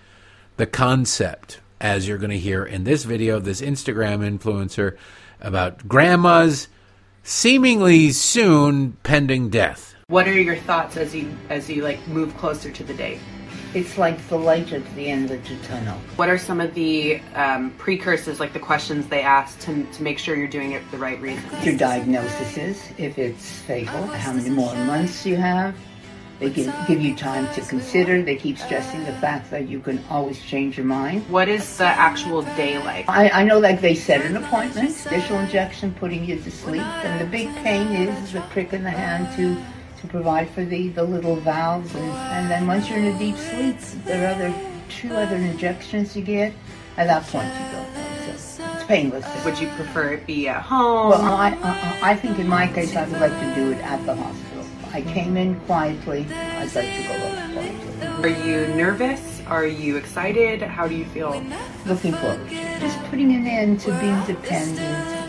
the 0.57 0.67
concept, 0.67 1.61
as 1.81 2.07
you're 2.07 2.19
going 2.19 2.31
to 2.31 2.39
hear 2.39 2.65
in 2.65 2.85
this 2.85 3.05
video, 3.05 3.41
this 3.41 3.61
Instagram 3.61 4.21
influencer 4.21 4.97
about 5.41 5.89
grandma's 5.89 6.69
seemingly 7.25 8.13
soon 8.13 8.93
pending 9.03 9.51
death. 9.51 9.97
What 10.07 10.29
are 10.29 10.41
your 10.41 10.57
thoughts 10.57 10.97
as 10.97 11.15
you 11.15 11.37
as 11.51 11.69
you 11.69 11.83
like 11.83 12.07
move 12.07 12.37
closer 12.37 12.71
to 12.71 12.85
the 12.85 12.95
date? 12.95 13.19
It's 13.75 13.97
like 13.97 14.27
the 14.29 14.37
light 14.37 14.73
at 14.73 14.83
the 14.95 15.07
end 15.09 15.31
of 15.31 15.49
the 15.49 15.57
tunnel. 15.67 15.99
What 16.17 16.29
are 16.29 16.37
some 16.37 16.61
of 16.61 16.75
the 16.75 17.21
um, 17.35 17.71
precursors, 17.79 18.39
like 18.39 18.53
the 18.53 18.61
questions 18.61 19.07
they 19.07 19.23
ask 19.23 19.59
to, 19.61 19.85
to 19.85 20.03
make 20.03 20.19
sure 20.19 20.37
you're 20.37 20.47
doing 20.47 20.73
it 20.73 20.83
for 20.85 20.97
the 20.97 20.99
right 20.99 21.21
reason? 21.21 21.45
Your 21.63 21.77
diagnosis 21.79 22.59
is, 22.59 22.83
if 22.99 23.19
it's 23.19 23.61
fatal, 23.61 24.07
how 24.07 24.35
many 24.35 24.51
more 24.51 24.75
months 24.75 25.25
you 25.25 25.37
have. 25.37 25.75
They 26.39 26.51
give, 26.51 26.75
give 26.89 27.01
you 27.01 27.15
time 27.15 27.53
to 27.55 27.61
consider. 27.61 28.21
They 28.21 28.35
keep 28.35 28.59
stressing 28.59 29.05
the 29.05 29.13
fact 29.13 29.51
that 29.53 29.69
you 29.69 29.79
can 29.79 30.05
always 30.11 30.43
change 30.43 30.77
your 30.77 30.87
mind. 30.87 31.23
What 31.31 31.49
is 31.49 31.79
the 31.79 31.87
actual 31.87 32.43
day 32.43 32.79
like? 32.79 33.09
I, 33.09 33.29
I 33.29 33.45
know 33.45 33.61
like 33.61 33.81
they 33.81 33.95
set 33.95 34.27
an 34.27 34.37
appointment, 34.37 34.91
special 34.91 35.39
injection 35.39 35.95
putting 35.95 36.25
you 36.25 36.41
to 36.41 36.51
sleep, 36.51 36.83
and 36.83 37.21
the 37.21 37.31
big 37.31 37.49
pain 37.57 37.87
is 37.93 38.33
the 38.33 38.41
prick 38.51 38.73
in 38.73 38.83
the 38.83 38.91
hand 38.91 39.35
to 39.37 39.57
to 40.03 40.09
provide 40.09 40.51
for 40.51 40.65
the, 40.65 40.89
the 40.89 41.03
little 41.03 41.37
valves. 41.37 41.95
And, 41.95 42.05
and 42.05 42.51
then 42.51 42.67
once 42.67 42.89
you're 42.89 42.99
in 42.99 43.07
a 43.07 43.19
deep 43.19 43.37
sleep, 43.37 43.79
there 44.05 44.29
are 44.29 44.35
other 44.35 44.55
two 44.89 45.15
other 45.15 45.37
injections 45.37 46.15
you 46.15 46.23
get. 46.23 46.53
At 46.97 47.07
that 47.07 47.27
point, 47.29 47.49
you 47.49 47.73
go. 47.73 48.37
So 48.37 48.65
it's 48.75 48.85
painless. 48.85 49.45
Would 49.45 49.59
you 49.59 49.69
prefer 49.69 50.11
it 50.11 50.27
be 50.27 50.49
at 50.49 50.61
home? 50.61 51.11
Well, 51.11 51.23
I, 51.23 51.51
I, 51.63 52.11
I 52.11 52.17
think 52.17 52.39
in 52.39 52.49
my 52.49 52.67
case, 52.67 52.95
I 52.95 53.09
would 53.09 53.21
like 53.21 53.33
to 53.33 53.55
do 53.55 53.73
it 53.73 53.79
at 53.79 54.05
the 54.05 54.15
hospital. 54.15 54.67
I 54.93 55.01
came 55.01 55.39
in 55.39 55.59
quietly. 55.61 56.27
I'd 56.31 56.75
like 56.75 56.95
to 56.95 57.03
go 57.05 57.15
out 57.15 57.53
quietly. 57.53 58.33
Are 58.33 58.47
you 58.47 58.67
nervous? 58.75 59.41
Are 59.47 59.67
you 59.67 59.97
excited? 59.97 60.61
How 60.61 60.87
do 60.87 60.95
you 60.95 61.07
feel? 61.07 61.43
Looking 61.87 62.13
forward. 62.13 62.47
Just 62.51 63.03
putting 63.05 63.35
an 63.35 63.47
end 63.47 63.81
to 63.81 63.99
being 64.01 64.23
dependent 64.27 65.22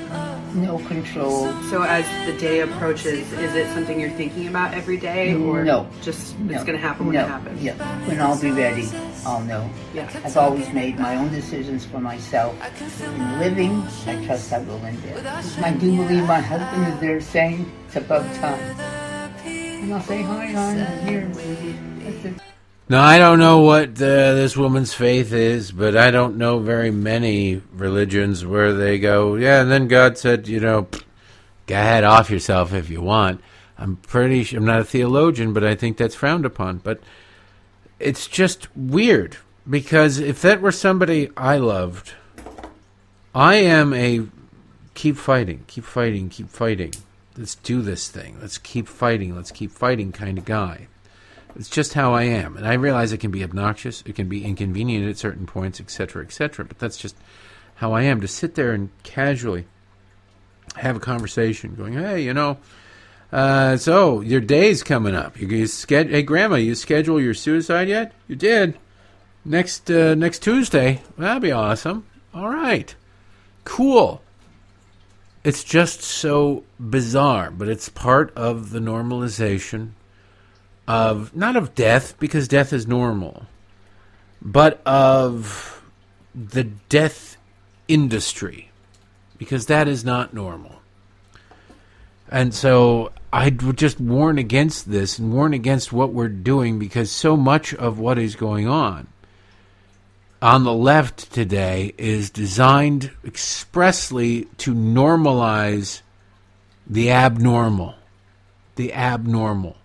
no 0.55 0.77
control. 0.79 1.51
So 1.63 1.83
as 1.83 2.05
the 2.25 2.37
day 2.37 2.61
approaches, 2.61 3.31
is 3.33 3.55
it 3.55 3.71
something 3.73 3.99
you're 3.99 4.09
thinking 4.11 4.47
about 4.47 4.73
every 4.73 4.97
day, 4.97 5.33
or 5.33 5.63
no, 5.63 5.87
just 6.01 6.37
no. 6.39 6.55
it's 6.55 6.63
going 6.63 6.77
to 6.77 6.85
happen 6.85 7.07
when 7.07 7.15
no. 7.15 7.25
it 7.25 7.27
happens? 7.27 7.63
Yeah, 7.63 8.07
when 8.07 8.19
I'll 8.19 8.39
be 8.39 8.51
ready, 8.51 8.89
I'll 9.25 9.41
know. 9.41 9.69
Yeah. 9.93 10.09
I've 10.23 10.37
always 10.37 10.69
made 10.73 10.99
my 10.99 11.15
own 11.15 11.29
decisions 11.31 11.85
for 11.85 11.99
myself. 11.99 12.55
In 13.01 13.39
living, 13.39 13.83
I 14.05 14.25
trust 14.25 14.53
I 14.53 14.59
will 14.59 14.83
in 14.85 14.99
death. 15.01 15.63
I 15.63 15.71
do 15.73 15.95
believe 15.95 16.25
my 16.25 16.39
husband 16.39 16.93
is 16.93 16.99
there 16.99 17.21
saying 17.21 17.71
it's 17.87 17.95
about 17.95 18.25
time, 18.35 18.59
and 19.45 19.93
I'll 19.93 20.01
say 20.01 20.21
hi, 20.21 20.47
hon, 20.47 20.79
I'm 20.79 21.07
here. 21.07 22.35
Now, 22.89 23.01
I 23.01 23.17
don't 23.17 23.39
know 23.39 23.61
what 23.61 23.89
uh, 23.91 24.33
this 24.35 24.57
woman's 24.57 24.93
faith 24.93 25.31
is, 25.31 25.71
but 25.71 25.95
I 25.95 26.11
don't 26.11 26.37
know 26.37 26.59
very 26.59 26.91
many 26.91 27.61
religions 27.71 28.45
where 28.45 28.73
they 28.73 28.99
go, 28.99 29.35
yeah, 29.35 29.61
and 29.61 29.71
then 29.71 29.87
God 29.87 30.17
said, 30.17 30.49
you 30.49 30.59
know, 30.59 30.87
go 31.65 31.75
ahead, 31.75 32.03
off 32.03 32.29
yourself 32.29 32.73
if 32.73 32.89
you 32.89 33.01
want. 33.01 33.41
I'm 33.77 33.95
pretty 33.95 34.43
sure, 34.43 34.59
I'm 34.59 34.65
not 34.65 34.81
a 34.81 34.85
theologian, 34.85 35.53
but 35.53 35.63
I 35.63 35.75
think 35.75 35.95
that's 35.95 36.13
frowned 36.13 36.45
upon. 36.45 36.79
But 36.79 36.99
it's 37.99 38.27
just 38.27 38.67
weird 38.75 39.37
because 39.69 40.19
if 40.19 40.41
that 40.41 40.61
were 40.61 40.71
somebody 40.71 41.29
I 41.37 41.57
loved, 41.57 42.13
I 43.33 43.55
am 43.55 43.93
a 43.93 44.27
keep 44.93 45.15
fighting, 45.15 45.63
keep 45.67 45.85
fighting, 45.85 46.29
keep 46.29 46.49
fighting. 46.49 46.93
Let's 47.37 47.55
do 47.55 47.81
this 47.81 48.09
thing. 48.09 48.37
Let's 48.41 48.57
keep 48.57 48.87
fighting. 48.87 49.35
Let's 49.35 49.51
keep 49.51 49.71
fighting 49.71 50.11
kind 50.11 50.37
of 50.37 50.45
guy. 50.45 50.87
It's 51.55 51.69
just 51.69 51.93
how 51.93 52.13
I 52.13 52.23
am, 52.23 52.57
and 52.57 52.67
I 52.67 52.73
realize 52.73 53.11
it 53.11 53.19
can 53.19 53.31
be 53.31 53.43
obnoxious, 53.43 54.03
it 54.05 54.15
can 54.15 54.27
be 54.27 54.43
inconvenient 54.43 55.07
at 55.07 55.17
certain 55.17 55.45
points, 55.45 55.79
etc., 55.79 56.23
etc. 56.23 56.65
But 56.65 56.79
that's 56.79 56.97
just 56.97 57.15
how 57.75 57.93
I 57.93 58.03
am. 58.03 58.21
To 58.21 58.27
sit 58.27 58.55
there 58.55 58.71
and 58.71 58.89
casually 59.03 59.65
have 60.77 60.95
a 60.95 60.99
conversation, 60.99 61.75
going, 61.75 61.93
"Hey, 61.93 62.23
you 62.23 62.33
know." 62.33 62.57
Uh, 63.31 63.75
so 63.77 64.21
your 64.21 64.41
day's 64.41 64.83
coming 64.83 65.15
up. 65.15 65.39
You, 65.39 65.47
you 65.47 65.67
Hey, 65.87 66.21
Grandma, 66.21 66.55
you 66.57 66.75
schedule 66.75 67.19
your 67.19 67.33
suicide 67.33 67.87
yet? 67.87 68.13
You 68.27 68.35
did. 68.35 68.77
Next 69.43 69.89
uh, 69.89 70.15
next 70.15 70.39
Tuesday. 70.43 71.01
That'd 71.17 71.41
be 71.41 71.51
awesome. 71.51 72.05
All 72.33 72.49
right, 72.49 72.95
cool. 73.65 74.21
It's 75.43 75.63
just 75.63 76.01
so 76.01 76.63
bizarre, 76.79 77.51
but 77.51 77.67
it's 77.67 77.89
part 77.89 78.31
of 78.35 78.69
the 78.69 78.79
normalization 78.79 79.91
of 80.87 81.35
not 81.35 81.55
of 81.55 81.75
death 81.75 82.17
because 82.19 82.47
death 82.47 82.73
is 82.73 82.87
normal, 82.87 83.45
but 84.41 84.81
of 84.85 85.81
the 86.35 86.63
death 86.63 87.37
industry 87.87 88.71
because 89.37 89.67
that 89.67 89.87
is 89.87 90.03
not 90.03 90.33
normal. 90.33 90.79
And 92.29 92.53
so 92.53 93.11
I 93.31 93.55
would 93.61 93.77
just 93.77 93.99
warn 93.99 94.37
against 94.37 94.89
this 94.89 95.19
and 95.19 95.33
warn 95.33 95.53
against 95.53 95.93
what 95.93 96.13
we're 96.13 96.29
doing 96.29 96.79
because 96.79 97.11
so 97.11 97.37
much 97.37 97.73
of 97.73 97.99
what 97.99 98.17
is 98.17 98.35
going 98.35 98.67
on 98.67 99.07
on 100.43 100.65
the 100.65 100.73
left 100.73 101.31
today 101.31 101.93
is 101.97 102.29
designed 102.29 103.09
expressly 103.23 104.43
to 104.57 104.73
normalize 104.73 106.01
the 106.85 107.09
abnormal. 107.09 107.95
The 108.75 108.93
abnormal. 108.93 109.77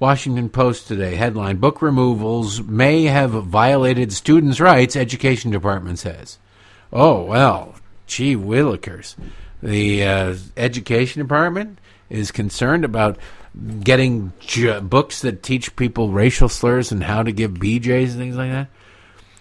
Washington 0.00 0.48
Post 0.48 0.88
today 0.88 1.16
headline 1.16 1.58
Book 1.58 1.82
removals 1.82 2.62
may 2.62 3.04
have 3.04 3.32
violated 3.32 4.14
students' 4.14 4.58
rights, 4.58 4.96
Education 4.96 5.50
Department 5.50 5.98
says. 5.98 6.38
Oh, 6.90 7.24
well, 7.24 7.74
gee 8.06 8.34
willikers. 8.34 9.14
The 9.62 10.02
uh, 10.02 10.36
Education 10.56 11.20
Department 11.20 11.78
is 12.08 12.32
concerned 12.32 12.86
about 12.86 13.18
getting 13.84 14.32
books 14.80 15.20
that 15.20 15.42
teach 15.42 15.76
people 15.76 16.08
racial 16.08 16.48
slurs 16.48 16.90
and 16.90 17.04
how 17.04 17.22
to 17.22 17.30
give 17.30 17.52
BJs 17.52 18.12
and 18.12 18.16
things 18.16 18.36
like 18.36 18.52
that. 18.52 18.68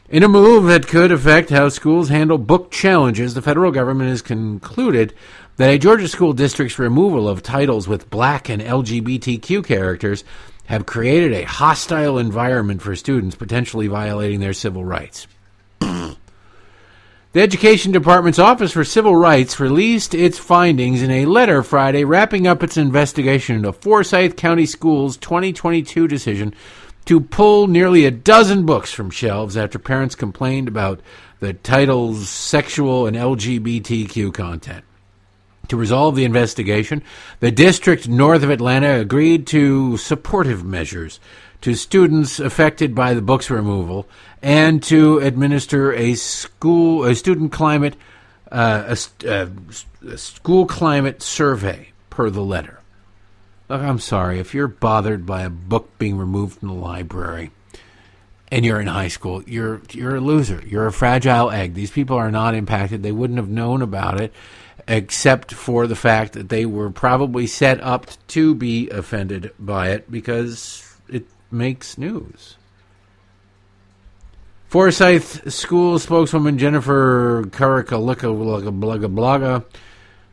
In 0.09 0.23
a 0.23 0.27
move 0.27 0.65
that 0.65 0.87
could 0.87 1.11
affect 1.11 1.51
how 1.51 1.69
schools 1.69 2.09
handle 2.09 2.39
book 2.39 2.71
challenges, 2.71 3.33
the 3.33 3.43
federal 3.43 3.71
government 3.71 4.09
has 4.09 4.23
concluded 4.23 5.13
that 5.57 5.69
a 5.69 5.77
Georgia 5.77 6.07
school 6.07 6.33
district's 6.33 6.79
removal 6.79 7.29
of 7.29 7.43
titles 7.43 7.87
with 7.87 8.09
black 8.09 8.49
and 8.49 8.61
LGBTQ 8.61 9.63
characters 9.63 10.23
have 10.69 10.85
created 10.85 11.33
a 11.33 11.47
hostile 11.47 12.19
environment 12.19 12.79
for 12.79 12.95
students, 12.95 13.35
potentially 13.35 13.87
violating 13.87 14.39
their 14.39 14.53
civil 14.53 14.85
rights. 14.85 15.25
The 15.79 17.41
Education 17.41 17.91
Department's 17.91 18.39
Office 18.39 18.71
for 18.71 18.83
Civil 18.83 19.15
Rights 19.15 19.59
released 19.59 20.13
its 20.13 20.37
findings 20.39 21.01
in 21.01 21.09
a 21.11 21.25
letter 21.25 21.61
Friday 21.61 22.03
wrapping 22.03 22.47
up 22.47 22.61
its 22.63 22.77
investigation 22.77 23.55
into 23.55 23.73
Forsyth 23.73 24.35
County 24.35 24.65
Schools' 24.67 25.17
2022 25.17 26.07
decision 26.07 26.53
to 27.05 27.19
pull 27.19 27.67
nearly 27.67 28.05
a 28.05 28.11
dozen 28.11 28.65
books 28.65 28.91
from 28.91 29.09
shelves 29.09 29.57
after 29.57 29.77
parents 29.77 30.15
complained 30.15 30.67
about 30.67 31.01
the 31.39 31.53
title's 31.53 32.29
sexual 32.29 33.07
and 33.07 33.15
LGBTQ 33.17 34.33
content. 34.33 34.83
To 35.69 35.77
resolve 35.77 36.15
the 36.15 36.25
investigation, 36.25 37.03
the 37.41 37.51
district 37.51 38.07
north 38.07 38.41
of 38.41 38.49
Atlanta 38.49 38.99
agreed 38.99 39.45
to 39.47 39.97
supportive 39.97 40.63
measures 40.63 41.19
to 41.61 41.75
students 41.75 42.39
affected 42.39 42.95
by 42.95 43.13
the 43.13 43.21
book's 43.21 43.51
removal 43.51 44.07
and 44.41 44.81
to 44.83 45.19
administer 45.19 45.93
a 45.93 46.15
school 46.15 47.03
a 47.03 47.13
student 47.13 47.51
climate 47.51 47.95
uh, 48.51 48.95
a, 48.95 49.27
a, 49.27 49.49
a 50.07 50.17
school 50.17 50.65
climate 50.65 51.21
survey 51.21 51.91
per 52.09 52.31
the 52.31 52.41
letter. 52.41 52.79
Look, 53.67 53.81
I'm 53.81 53.99
sorry 53.99 54.39
if 54.39 54.55
you're 54.55 54.67
bothered 54.67 55.27
by 55.27 55.43
a 55.43 55.51
book 55.51 55.99
being 55.99 56.17
removed 56.17 56.57
from 56.57 56.69
the 56.69 56.73
library 56.73 57.51
and 58.51 58.65
you're 58.65 58.81
in 58.81 58.87
high 58.87 59.09
school, 59.09 59.43
you're 59.45 59.81
you're 59.91 60.15
a 60.15 60.21
loser. 60.21 60.63
You're 60.65 60.87
a 60.87 60.91
fragile 60.91 61.51
egg. 61.51 61.75
These 61.75 61.91
people 61.91 62.17
are 62.17 62.31
not 62.31 62.55
impacted. 62.55 63.03
They 63.03 63.11
wouldn't 63.11 63.37
have 63.37 63.49
known 63.49 63.83
about 63.83 64.19
it 64.19 64.33
except 64.89 65.53
for 65.53 65.85
the 65.85 65.95
fact 65.95 66.33
that 66.33 66.49
they 66.49 66.65
were 66.65 66.89
probably 66.89 67.45
set 67.45 67.79
up 67.81 68.07
to 68.27 68.55
be 68.55 68.89
offended 68.89 69.51
by 69.59 69.89
it 69.89 70.11
because 70.11 70.97
it 71.07 71.27
makes 71.51 71.97
news. 71.97 72.55
Forsyth 74.67 75.51
School 75.53 75.99
spokeswoman 75.99 76.57
Jennifer 76.57 77.43
Blaga, 77.43 79.65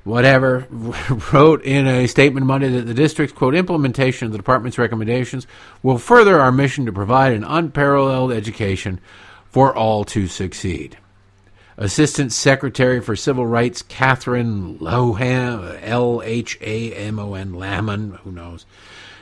whatever, 0.05 0.66
wrote 1.33 1.62
in 1.62 1.87
a 1.87 2.07
statement 2.07 2.47
Monday 2.47 2.71
that 2.71 2.87
the 2.87 2.95
district's 2.95 3.37
quote 3.37 3.55
implementation 3.55 4.25
of 4.25 4.33
the 4.33 4.38
department's 4.38 4.79
recommendations 4.79 5.47
will 5.83 5.99
further 5.99 6.40
our 6.40 6.53
mission 6.53 6.87
to 6.87 6.92
provide 6.92 7.35
an 7.35 7.45
unparalleled 7.45 8.33
education 8.33 9.01
for 9.51 9.77
all 9.77 10.05
to 10.05 10.27
succeed. 10.27 10.97
Assistant 11.79 12.33
Secretary 12.33 13.01
for 13.01 13.15
Civil 13.17 13.47
Rights 13.47 13.83
Catherine 13.83 14.79
Loham, 14.79 15.79
L 15.83 16.23
H 16.25 16.59
A 16.62 16.93
M 16.95 17.19
O 17.19 17.35
N, 17.35 17.53
Lamon, 17.55 18.19
who 18.25 18.33
knows, 18.33 18.65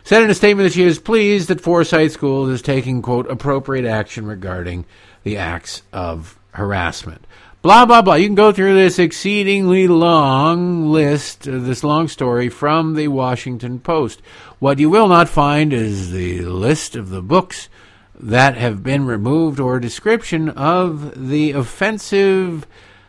said 0.05 0.23
in 0.23 0.31
a 0.31 0.35
statement 0.35 0.69
that 0.69 0.75
she 0.75 0.85
is 0.85 0.99
pleased 0.99 1.49
that 1.49 1.61
Forsyth 1.61 2.12
Schools 2.12 2.51
is 2.51 2.62
taking, 2.62 3.03
quote, 3.03 3.29
appropriate 3.29 3.85
action 3.85 4.27
regarding 4.27 4.85
the 5.25 5.37
acts 5.37 5.83
of 5.93 6.38
harassment. 6.53 7.27
Blah, 7.64 7.87
blah, 7.87 8.03
blah. 8.03 8.17
You 8.17 8.27
can 8.29 8.35
go 8.35 8.53
through 8.53 8.75
this 8.75 8.99
exceedingly 8.99 9.88
long 9.88 10.93
list, 10.93 11.49
uh, 11.49 11.59
this 11.59 11.83
long 11.83 12.09
story 12.09 12.51
from 12.51 12.95
the 12.95 13.09
Washington 13.09 13.81
Post. 13.81 14.21
What 14.59 14.79
you 14.79 14.90
will 14.90 15.09
not 15.09 15.31
find 15.31 15.73
is 15.73 16.12
the 16.12 16.43
list 16.43 16.95
of 16.95 17.09
the 17.09 17.23
books 17.23 17.71
that 18.18 18.57
have 18.57 18.83
been 18.83 19.07
removed 19.07 19.61
or 19.61 19.77
a 19.77 19.81
description 19.81 20.48
of 20.50 21.29
the 21.29 21.53
offensive 21.53 22.66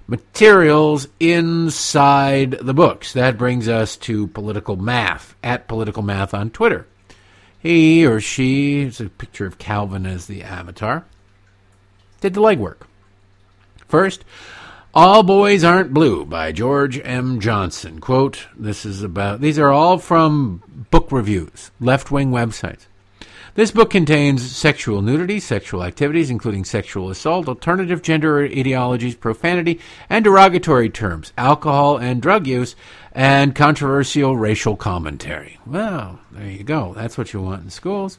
materials 0.08 1.08
inside 1.20 2.52
the 2.62 2.74
books. 2.74 3.13
That 3.13 3.38
brings 3.38 3.68
us 3.68 3.98
to 3.98 4.28
political 4.28 4.76
math 4.76 5.36
at 5.44 5.68
political 5.68 6.04
math 6.04 6.34
on 6.34 6.50
Twitter. 6.50 6.88
He 7.60 8.06
or 8.06 8.20
she, 8.20 8.84
it's 8.84 9.00
a 9.00 9.10
picture 9.10 9.48
of 9.48 9.58
Calvin 9.58 10.06
as 10.06 10.28
the 10.28 10.44
avatar, 10.44 11.06
did 12.22 12.36
the 12.36 12.41
legwork. 12.41 12.82
First, 13.88 14.24
All 14.94 15.24
Boys 15.24 15.63
Aren't 15.63 15.94
Blue 15.94 16.26
by 16.26 16.52
George 16.52 17.00
M. 17.04 17.39
Johnson. 17.39 18.00
Quote, 18.00 18.48
this 18.56 18.86
is 18.86 19.02
about, 19.02 19.41
these 19.41 19.58
are 19.58 19.72
all 19.72 19.98
from 19.98 20.62
book 20.91 21.12
reviews, 21.12 21.72
left 21.80 22.12
wing 22.12 22.32
websites. 22.32 22.86
This 23.56 23.72
book 23.72 23.89
contains 23.89 24.54
sexual 24.54 25.02
nudity, 25.02 25.39
sexual 25.39 25.82
activities, 25.82 26.30
including 26.30 26.65
sexual 26.65 27.10
assault, 27.10 27.48
alternative 27.48 28.02
gender 28.02 28.44
ideologies, 28.44 29.15
profanity, 29.15 29.80
and 30.10 30.26
derogatory 30.26 30.89
terms, 30.89 31.32
alcohol 31.38 31.98
and 31.98 32.22
drug 32.22 32.48
use, 32.48 32.76
and 33.13 33.56
controversial 33.56 34.36
racial 34.36 34.76
commentary. 34.76 35.58
Well, 35.65 36.20
there 36.34 36.50
you 36.50 36.65
go. 36.65 36.94
That's 36.96 37.18
what 37.18 37.32
you 37.32 37.41
want 37.41 37.63
in 37.63 37.70
schools. 37.70 38.18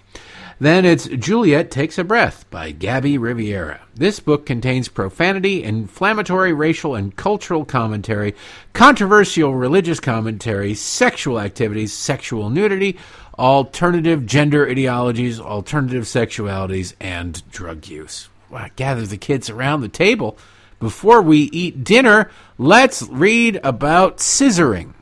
Then 0.58 0.86
it's 0.86 1.06
Juliet 1.06 1.70
Takes 1.70 1.98
a 1.98 2.04
Breath 2.04 2.48
by 2.48 2.70
Gabby 2.70 3.18
Riviera. 3.18 3.82
This 3.94 4.20
book 4.20 4.46
contains 4.46 4.88
profanity, 4.88 5.62
inflammatory 5.62 6.54
racial 6.54 6.94
and 6.94 7.14
cultural 7.14 7.66
commentary, 7.66 8.34
controversial 8.72 9.54
religious 9.54 10.00
commentary, 10.00 10.72
sexual 10.72 11.38
activities, 11.38 11.92
sexual 11.92 12.48
nudity, 12.48 12.96
alternative 13.38 14.26
gender 14.26 14.68
ideologies, 14.68 15.40
alternative 15.40 16.04
sexualities, 16.04 16.94
and 17.00 17.48
drug 17.50 17.86
use. 17.86 18.28
Well, 18.50 18.68
gather 18.76 19.06
the 19.06 19.16
kids 19.16 19.50
around 19.50 19.80
the 19.80 19.88
table. 19.88 20.38
Before 20.78 21.22
we 21.22 21.38
eat 21.52 21.84
dinner, 21.84 22.30
let's 22.58 23.02
read 23.02 23.60
about 23.64 24.18
scissoring. 24.18 24.92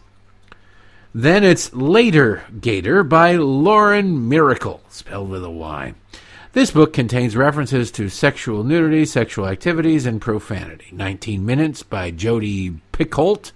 Then 1.14 1.44
it's 1.44 1.72
Later 1.72 2.44
Gator 2.60 3.04
by 3.04 3.36
Lauren 3.36 4.28
Myracle, 4.28 4.80
spelled 4.88 5.30
with 5.30 5.44
a 5.44 5.50
Y. 5.50 5.94
This 6.54 6.70
book 6.70 6.92
contains 6.92 7.36
references 7.36 7.90
to 7.92 8.08
sexual 8.08 8.62
nudity, 8.62 9.04
sexual 9.04 9.46
activities, 9.46 10.06
and 10.06 10.20
profanity. 10.20 10.86
19 10.92 11.44
Minutes 11.44 11.82
by 11.82 12.12
Jodi 12.12 12.80
Picoult. 12.92 13.50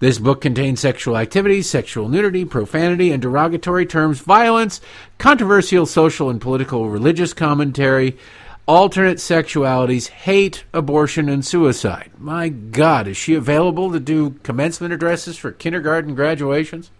This 0.00 0.18
book 0.18 0.40
contains 0.40 0.80
sexual 0.80 1.16
activities, 1.16 1.68
sexual 1.68 2.08
nudity, 2.08 2.44
profanity, 2.44 3.10
and 3.10 3.22
derogatory 3.22 3.86
terms, 3.86 4.20
violence, 4.20 4.80
controversial 5.18 5.86
social 5.86 6.30
and 6.30 6.40
political 6.40 6.90
religious 6.90 7.32
commentary, 7.32 8.18
alternate 8.66 9.18
sexualities, 9.18 10.08
hate, 10.08 10.64
abortion, 10.72 11.28
and 11.28 11.44
suicide. 11.44 12.10
My 12.18 12.48
God, 12.48 13.06
is 13.06 13.16
she 13.16 13.34
available 13.34 13.92
to 13.92 14.00
do 14.00 14.30
commencement 14.42 14.92
addresses 14.92 15.36
for 15.36 15.52
kindergarten 15.52 16.14
graduations? 16.14 16.90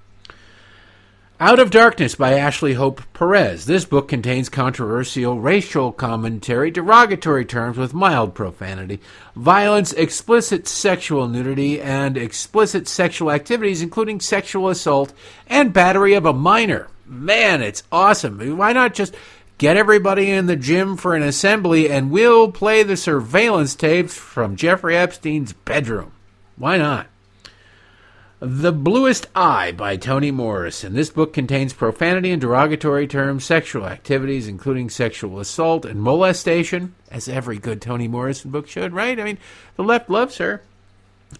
Out 1.40 1.58
of 1.58 1.72
Darkness 1.72 2.14
by 2.14 2.34
Ashley 2.34 2.74
Hope 2.74 3.02
Perez. 3.12 3.66
This 3.66 3.84
book 3.84 4.06
contains 4.06 4.48
controversial 4.48 5.40
racial 5.40 5.90
commentary, 5.90 6.70
derogatory 6.70 7.44
terms 7.44 7.76
with 7.76 7.92
mild 7.92 8.36
profanity, 8.36 9.00
violence, 9.34 9.92
explicit 9.94 10.68
sexual 10.68 11.26
nudity, 11.26 11.80
and 11.80 12.16
explicit 12.16 12.86
sexual 12.86 13.32
activities, 13.32 13.82
including 13.82 14.20
sexual 14.20 14.68
assault 14.68 15.12
and 15.48 15.72
battery 15.72 16.14
of 16.14 16.24
a 16.24 16.32
minor. 16.32 16.86
Man, 17.04 17.62
it's 17.62 17.82
awesome. 17.90 18.56
Why 18.56 18.72
not 18.72 18.94
just 18.94 19.16
get 19.58 19.76
everybody 19.76 20.30
in 20.30 20.46
the 20.46 20.54
gym 20.54 20.96
for 20.96 21.16
an 21.16 21.22
assembly 21.24 21.90
and 21.90 22.12
we'll 22.12 22.52
play 22.52 22.84
the 22.84 22.96
surveillance 22.96 23.74
tapes 23.74 24.16
from 24.16 24.54
Jeffrey 24.54 24.96
Epstein's 24.96 25.52
bedroom? 25.52 26.12
Why 26.56 26.78
not? 26.78 27.08
The 28.46 28.72
Bluest 28.72 29.26
Eye 29.34 29.72
by 29.72 29.96
Toni 29.96 30.30
Morrison. 30.30 30.92
This 30.92 31.08
book 31.08 31.32
contains 31.32 31.72
profanity 31.72 32.30
and 32.30 32.42
derogatory 32.42 33.06
terms, 33.06 33.42
sexual 33.42 33.86
activities, 33.86 34.48
including 34.48 34.90
sexual 34.90 35.40
assault 35.40 35.86
and 35.86 36.02
molestation, 36.02 36.94
as 37.10 37.26
every 37.26 37.56
good 37.56 37.80
Toni 37.80 38.06
Morrison 38.06 38.50
book 38.50 38.68
should, 38.68 38.92
right? 38.92 39.18
I 39.18 39.24
mean, 39.24 39.38
the 39.76 39.82
left 39.82 40.10
loves 40.10 40.36
her. 40.36 40.60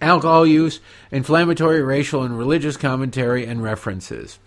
Alcohol 0.00 0.46
use, 0.46 0.80
inflammatory 1.10 1.82
racial 1.82 2.22
and 2.22 2.38
religious 2.38 2.78
commentary, 2.78 3.44
and 3.44 3.62
references. 3.62 4.38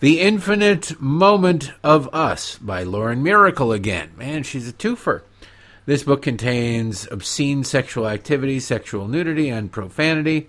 The 0.00 0.20
Infinite 0.20 0.98
Moment 0.98 1.70
of 1.84 2.08
Us 2.14 2.56
by 2.56 2.82
Lauren 2.82 3.22
Myracle 3.22 3.74
again. 3.74 4.12
Man, 4.16 4.42
she's 4.42 4.70
a 4.70 4.72
twofer. 4.72 5.20
This 5.84 6.02
book 6.02 6.22
contains 6.22 7.06
obscene 7.10 7.62
sexual 7.62 8.08
activity, 8.08 8.58
sexual 8.58 9.06
nudity, 9.06 9.50
and 9.50 9.70
profanity. 9.70 10.48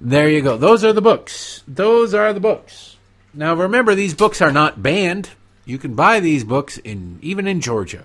There 0.00 0.28
you 0.28 0.42
go. 0.42 0.56
Those 0.56 0.84
are 0.84 0.92
the 0.92 1.02
books. 1.02 1.62
Those 1.66 2.14
are 2.14 2.32
the 2.32 2.40
books. 2.40 2.96
Now 3.34 3.54
remember, 3.54 3.94
these 3.94 4.14
books 4.14 4.40
are 4.40 4.52
not 4.52 4.82
banned. 4.82 5.30
You 5.64 5.78
can 5.78 5.94
buy 5.94 6.20
these 6.20 6.44
books 6.44 6.78
in 6.78 7.18
even 7.20 7.46
in 7.46 7.60
Georgia. 7.60 8.04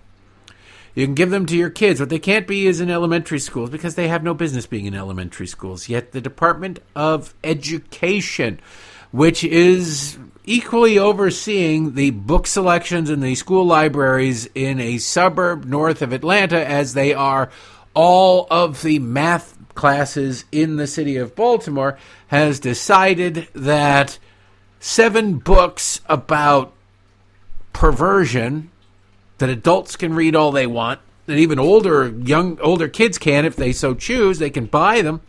You 0.96 1.06
can 1.06 1.16
give 1.16 1.30
them 1.30 1.46
to 1.48 1.58
your 1.58 1.70
kids. 1.70 2.00
What 2.00 2.10
they 2.10 2.20
can't 2.20 2.46
be 2.46 2.68
is 2.68 2.80
in 2.80 2.92
elementary 2.92 3.40
schools 3.40 3.70
because 3.70 3.96
they 3.96 4.08
have 4.08 4.24
no 4.24 4.34
business 4.34 4.68
being 4.68 4.86
in 4.86 4.94
elementary 4.94 5.48
schools. 5.48 5.90
Yet 5.90 6.12
the 6.12 6.22
Department 6.22 6.80
of 6.96 7.34
Education, 7.44 8.60
which 9.12 9.44
is 9.44 10.18
equally 10.46 11.00
overseeing 11.00 11.96
the 11.96 12.12
book 12.12 12.46
selections 12.46 13.10
in 13.10 13.22
the 13.22 13.34
school 13.36 13.66
libraries 13.66 14.48
in 14.54 14.80
a 14.80 14.98
suburb 14.98 15.66
north 15.66 16.02
of 16.02 16.14
Atlanta, 16.14 16.64
as 16.68 16.94
they 16.94 17.14
are 17.14 17.50
all 17.96 18.48
of 18.52 18.82
the 18.84 19.00
math 19.00 19.58
classes 19.76 20.46
in 20.52 20.78
the 20.78 20.88
city 20.88 21.18
of 21.18 21.36
Baltimore 21.36 21.98
has 22.28 22.60
decided 22.60 23.48
that 23.54 24.20
seven 24.80 25.38
books 25.38 26.02
about 26.08 26.74
perversion 27.72 28.70
that 29.38 29.50
adults 29.50 29.96
can 29.96 30.14
read 30.14 30.36
all 30.36 30.52
they 30.52 30.68
want, 30.68 31.00
that 31.26 31.38
even 31.38 31.60
older 31.60 32.10
young 32.10 32.60
older 32.62 32.88
kids 32.88 33.18
can 33.18 33.46
if 33.46 33.56
they 33.56 33.72
so 33.74 33.94
choose, 33.94 34.40
they 34.40 34.50
can 34.50 34.66
buy 34.66 35.02
them. 35.02 35.22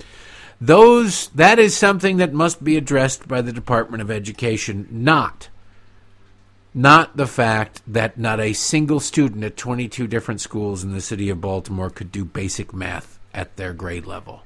Those 0.61 1.29
that 1.29 1.59
is 1.59 1.77
something 1.77 2.19
that 2.19 2.33
must 2.33 2.63
be 2.63 2.77
addressed 2.77 3.27
by 3.27 3.43
the 3.43 3.53
Department 3.53 4.03
of 4.03 4.11
Education, 4.11 4.89
not 4.91 5.49
not 6.75 7.17
the 7.17 7.27
fact 7.27 7.81
that 7.87 8.19
not 8.19 8.41
a 8.41 8.53
single 8.53 8.99
student 8.99 9.45
at 9.45 9.57
22 9.57 10.09
different 10.09 10.41
schools 10.41 10.83
in 10.83 10.93
the 10.93 11.01
city 11.01 11.31
of 11.31 11.41
Baltimore 11.41 11.89
could 11.89 12.11
do 12.11 12.25
basic 12.25 12.75
math 12.75 13.14
at 13.35 13.57
their 13.57 13.73
grade 13.73 14.07
level. 14.07 14.45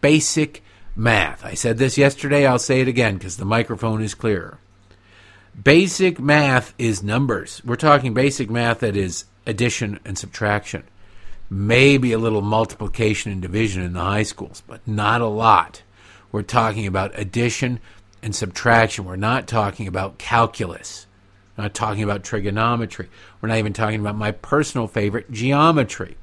Basic 0.00 0.62
math. 0.96 1.44
I 1.44 1.54
said 1.54 1.78
this 1.78 1.96
yesterday, 1.96 2.46
I'll 2.46 2.58
say 2.58 2.80
it 2.80 2.88
again 2.88 3.14
because 3.14 3.36
the 3.36 3.44
microphone 3.44 4.02
is 4.02 4.14
clearer. 4.14 4.58
Basic 5.62 6.18
math 6.18 6.74
is 6.78 7.02
numbers. 7.02 7.60
We're 7.64 7.76
talking 7.76 8.14
basic 8.14 8.50
math 8.50 8.80
that 8.80 8.96
is 8.96 9.26
addition 9.46 10.00
and 10.04 10.16
subtraction. 10.16 10.84
Maybe 11.50 12.12
a 12.12 12.18
little 12.18 12.40
multiplication 12.40 13.30
and 13.30 13.42
division 13.42 13.82
in 13.82 13.92
the 13.92 14.00
high 14.00 14.22
schools, 14.22 14.62
but 14.66 14.86
not 14.88 15.20
a 15.20 15.26
lot. 15.26 15.82
We're 16.30 16.42
talking 16.42 16.86
about 16.86 17.18
addition 17.18 17.80
and 18.22 18.34
subtraction. 18.34 19.04
We're 19.04 19.16
not 19.16 19.46
talking 19.46 19.86
about 19.86 20.16
calculus. 20.16 21.06
We're 21.56 21.64
not 21.64 21.74
talking 21.74 22.02
about 22.02 22.24
trigonometry. 22.24 23.10
We're 23.40 23.50
not 23.50 23.58
even 23.58 23.74
talking 23.74 24.00
about 24.00 24.16
my 24.16 24.30
personal 24.30 24.86
favorite, 24.86 25.30
geometry. 25.30 26.16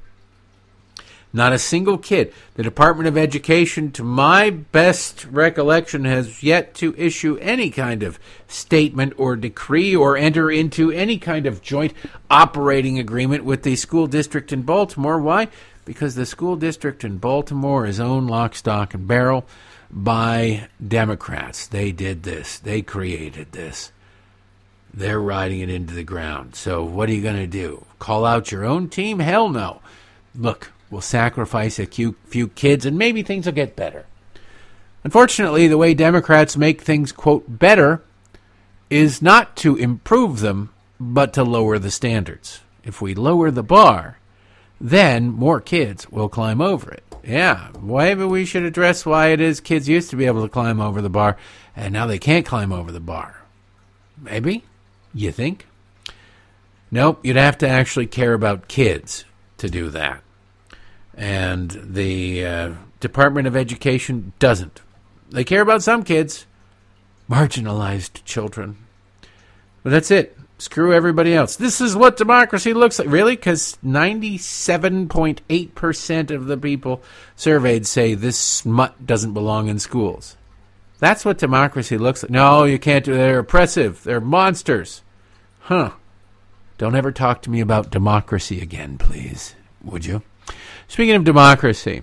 Not 1.32 1.52
a 1.52 1.58
single 1.58 1.96
kid. 1.96 2.32
The 2.54 2.64
Department 2.64 3.06
of 3.06 3.16
Education, 3.16 3.92
to 3.92 4.02
my 4.02 4.50
best 4.50 5.26
recollection, 5.26 6.04
has 6.04 6.42
yet 6.42 6.74
to 6.74 6.94
issue 6.96 7.38
any 7.40 7.70
kind 7.70 8.02
of 8.02 8.18
statement 8.48 9.14
or 9.16 9.36
decree 9.36 9.94
or 9.94 10.16
enter 10.16 10.50
into 10.50 10.90
any 10.90 11.18
kind 11.18 11.46
of 11.46 11.62
joint 11.62 11.94
operating 12.30 12.98
agreement 12.98 13.44
with 13.44 13.62
the 13.62 13.76
school 13.76 14.08
district 14.08 14.52
in 14.52 14.62
Baltimore. 14.62 15.20
Why? 15.20 15.48
Because 15.84 16.16
the 16.16 16.26
school 16.26 16.56
district 16.56 17.04
in 17.04 17.18
Baltimore 17.18 17.86
is 17.86 18.00
owned 18.00 18.28
lock, 18.28 18.56
stock, 18.56 18.92
and 18.92 19.06
barrel 19.06 19.46
by 19.88 20.68
Democrats. 20.86 21.66
They 21.66 21.92
did 21.92 22.24
this, 22.24 22.58
they 22.58 22.82
created 22.82 23.52
this. 23.52 23.92
They're 24.92 25.20
riding 25.20 25.60
it 25.60 25.70
into 25.70 25.94
the 25.94 26.02
ground. 26.02 26.56
So, 26.56 26.82
what 26.82 27.08
are 27.08 27.12
you 27.12 27.22
going 27.22 27.36
to 27.36 27.46
do? 27.46 27.86
Call 28.00 28.24
out 28.24 28.50
your 28.50 28.64
own 28.64 28.88
team? 28.88 29.20
Hell 29.20 29.48
no. 29.48 29.80
Look, 30.34 30.72
we'll 30.90 31.00
sacrifice 31.00 31.78
a 31.78 31.86
few, 31.86 32.16
few 32.24 32.48
kids 32.48 32.84
and 32.84 32.98
maybe 32.98 33.22
things 33.22 33.46
will 33.46 33.52
get 33.52 33.76
better. 33.76 34.06
Unfortunately, 35.04 35.66
the 35.66 35.78
way 35.78 35.94
Democrats 35.94 36.56
make 36.56 36.82
things, 36.82 37.12
quote, 37.12 37.58
better 37.58 38.02
is 38.90 39.22
not 39.22 39.56
to 39.56 39.76
improve 39.76 40.40
them, 40.40 40.70
but 40.98 41.32
to 41.32 41.44
lower 41.44 41.78
the 41.78 41.90
standards. 41.90 42.60
If 42.84 43.00
we 43.00 43.14
lower 43.14 43.50
the 43.50 43.62
bar, 43.62 44.18
then 44.80 45.30
more 45.30 45.60
kids 45.60 46.10
will 46.10 46.28
climb 46.28 46.60
over 46.60 46.90
it. 46.90 47.04
Yeah, 47.22 47.68
maybe 47.80 48.24
we 48.24 48.44
should 48.44 48.64
address 48.64 49.06
why 49.06 49.28
it 49.28 49.40
is 49.40 49.60
kids 49.60 49.88
used 49.88 50.10
to 50.10 50.16
be 50.16 50.26
able 50.26 50.42
to 50.42 50.48
climb 50.48 50.80
over 50.80 51.00
the 51.00 51.10
bar 51.10 51.36
and 51.76 51.92
now 51.92 52.06
they 52.06 52.18
can't 52.18 52.46
climb 52.46 52.72
over 52.72 52.90
the 52.90 53.00
bar. 53.00 53.42
Maybe? 54.20 54.64
You 55.14 55.32
think? 55.32 55.66
Nope, 56.90 57.20
you'd 57.24 57.36
have 57.36 57.58
to 57.58 57.68
actually 57.68 58.06
care 58.06 58.34
about 58.34 58.68
kids 58.68 59.24
to 59.58 59.70
do 59.70 59.90
that. 59.90 60.22
And 61.20 61.70
the 61.84 62.44
uh, 62.46 62.72
Department 62.98 63.46
of 63.46 63.54
Education 63.54 64.32
doesn't. 64.38 64.80
They 65.28 65.44
care 65.44 65.60
about 65.60 65.82
some 65.82 66.02
kids, 66.02 66.46
marginalized 67.28 68.24
children. 68.24 68.78
But 69.82 69.90
that's 69.90 70.10
it. 70.10 70.34
Screw 70.56 70.94
everybody 70.94 71.34
else. 71.34 71.56
This 71.56 71.82
is 71.82 71.94
what 71.94 72.16
democracy 72.16 72.72
looks 72.72 72.98
like. 72.98 73.08
Really? 73.08 73.36
Because 73.36 73.76
97.8% 73.84 76.30
of 76.30 76.46
the 76.46 76.56
people 76.56 77.02
surveyed 77.36 77.86
say 77.86 78.14
this 78.14 78.38
smut 78.38 79.06
doesn't 79.06 79.34
belong 79.34 79.68
in 79.68 79.78
schools. 79.78 80.38
That's 81.00 81.26
what 81.26 81.36
democracy 81.36 81.98
looks 81.98 82.22
like. 82.22 82.30
No, 82.30 82.64
you 82.64 82.78
can't 82.78 83.04
do 83.04 83.12
They're 83.12 83.40
oppressive. 83.40 84.04
They're 84.04 84.22
monsters. 84.22 85.02
Huh. 85.60 85.90
Don't 86.78 86.96
ever 86.96 87.12
talk 87.12 87.42
to 87.42 87.50
me 87.50 87.60
about 87.60 87.90
democracy 87.90 88.62
again, 88.62 88.96
please. 88.96 89.54
Would 89.84 90.06
you? 90.06 90.22
Speaking 90.90 91.14
of 91.14 91.22
democracy, 91.22 92.02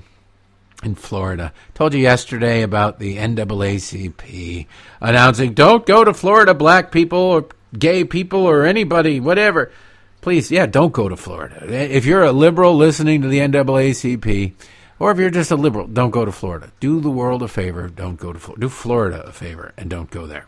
in 0.81 0.95
Florida. 0.95 1.51
Told 1.73 1.93
you 1.93 1.99
yesterday 1.99 2.61
about 2.61 2.99
the 2.99 3.17
NAACP 3.17 4.65
announcing 5.01 5.53
don't 5.53 5.85
go 5.85 6.05
to 6.05 6.13
Florida, 6.13 6.53
black 6.53 6.89
people 6.89 7.19
or 7.19 7.47
gay 7.77 8.05
people 8.05 8.45
or 8.45 8.63
anybody, 8.63 9.19
whatever. 9.19 9.73
Please, 10.21 10.49
yeah, 10.51 10.67
don't 10.67 10.93
go 10.93 11.09
to 11.09 11.17
Florida. 11.17 11.65
If 11.69 12.05
you're 12.05 12.23
a 12.23 12.31
liberal 12.31 12.77
listening 12.77 13.23
to 13.23 13.27
the 13.27 13.39
NAACP, 13.39 14.53
or 14.99 15.11
if 15.11 15.17
you're 15.17 15.31
just 15.31 15.51
a 15.51 15.57
liberal, 15.57 15.87
don't 15.87 16.11
go 16.11 16.23
to 16.23 16.31
Florida. 16.31 16.71
Do 16.79 17.01
the 17.01 17.09
world 17.09 17.43
a 17.43 17.49
favor, 17.49 17.89
don't 17.89 18.17
go 18.17 18.31
to 18.31 18.39
Florida. 18.39 18.61
Do 18.61 18.69
Florida 18.69 19.21
a 19.25 19.33
favor 19.33 19.73
and 19.77 19.89
don't 19.89 20.09
go 20.09 20.27
there. 20.27 20.45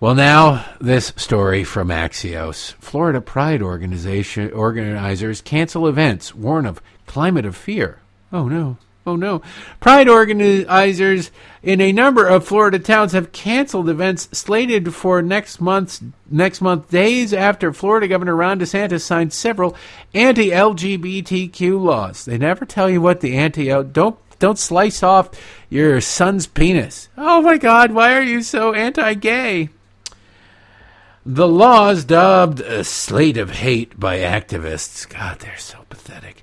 Well, 0.00 0.14
now 0.14 0.64
this 0.80 1.12
story 1.16 1.62
from 1.62 1.88
Axios. 1.88 2.72
Florida 2.74 3.20
Pride 3.20 3.60
organization 3.60 4.50
organizers 4.52 5.42
cancel 5.42 5.86
events, 5.86 6.34
warn 6.34 6.64
of 6.64 6.80
climate 7.10 7.44
of 7.44 7.56
fear. 7.56 7.98
Oh 8.32 8.46
no. 8.46 8.76
Oh 9.04 9.16
no. 9.16 9.42
Pride 9.80 10.08
organizers 10.08 11.32
in 11.60 11.80
a 11.80 11.90
number 11.90 12.24
of 12.24 12.46
Florida 12.46 12.78
towns 12.78 13.10
have 13.14 13.32
canceled 13.32 13.88
events 13.88 14.28
slated 14.30 14.94
for 14.94 15.20
next 15.20 15.60
month's 15.60 16.00
next 16.30 16.60
month 16.60 16.88
days 16.88 17.34
after 17.34 17.72
Florida 17.72 18.06
Governor 18.06 18.36
Ron 18.36 18.60
DeSantis 18.60 19.00
signed 19.00 19.32
several 19.32 19.74
anti-LGBTQ 20.14 21.82
laws. 21.82 22.24
They 22.26 22.38
never 22.38 22.64
tell 22.64 22.88
you 22.88 23.00
what 23.00 23.20
the 23.20 23.36
anti 23.36 23.66
don't 23.82 24.16
don't 24.38 24.58
slice 24.58 25.02
off 25.02 25.30
your 25.68 26.00
son's 26.00 26.46
penis. 26.46 27.08
Oh 27.18 27.42
my 27.42 27.58
god, 27.58 27.90
why 27.90 28.14
are 28.14 28.22
you 28.22 28.40
so 28.40 28.72
anti-gay? 28.72 29.70
The 31.26 31.48
laws 31.48 32.04
dubbed 32.04 32.60
a 32.60 32.84
slate 32.84 33.36
of 33.36 33.50
hate 33.50 33.98
by 33.98 34.18
activists. 34.18 35.08
God, 35.08 35.40
they're 35.40 35.58
so 35.58 35.84
pathetic 35.88 36.39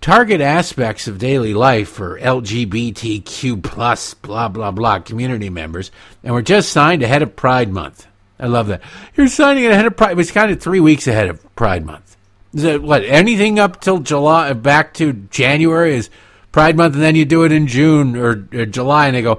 target 0.00 0.40
aspects 0.40 1.06
of 1.06 1.18
daily 1.18 1.54
life 1.54 1.88
for 1.88 2.18
LGBTQ 2.18 3.62
plus 3.62 4.14
blah 4.14 4.48
blah 4.48 4.70
blah 4.70 4.98
community 5.00 5.50
members, 5.50 5.90
and 6.22 6.34
we're 6.34 6.42
just 6.42 6.70
signed 6.70 7.02
ahead 7.02 7.22
of 7.22 7.36
Pride 7.36 7.70
Month. 7.70 8.06
I 8.38 8.46
love 8.46 8.68
that. 8.68 8.82
You're 9.14 9.28
signing 9.28 9.64
it 9.64 9.72
ahead 9.72 9.86
of 9.86 9.96
Pride. 9.96 10.18
It's 10.18 10.30
kind 10.30 10.50
of 10.50 10.60
three 10.60 10.80
weeks 10.80 11.06
ahead 11.06 11.28
of 11.28 11.54
Pride 11.56 11.84
Month. 11.84 12.16
Is 12.54 12.64
it 12.64 12.82
what? 12.82 13.04
Anything 13.04 13.58
up 13.58 13.80
till 13.80 13.98
July, 13.98 14.50
uh, 14.50 14.54
back 14.54 14.94
to 14.94 15.12
January 15.12 15.94
is 15.94 16.10
Pride 16.52 16.76
Month, 16.76 16.94
and 16.94 17.02
then 17.02 17.14
you 17.14 17.24
do 17.24 17.44
it 17.44 17.52
in 17.52 17.66
June 17.66 18.16
or, 18.16 18.48
or 18.52 18.66
July, 18.66 19.06
and 19.06 19.16
they 19.16 19.22
go, 19.22 19.36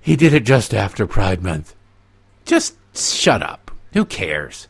he 0.00 0.16
did 0.16 0.34
it 0.34 0.44
just 0.44 0.74
after 0.74 1.06
Pride 1.06 1.42
Month. 1.42 1.74
Just 2.44 2.76
shut 2.96 3.42
up. 3.42 3.70
Who 3.92 4.04
cares? 4.04 4.66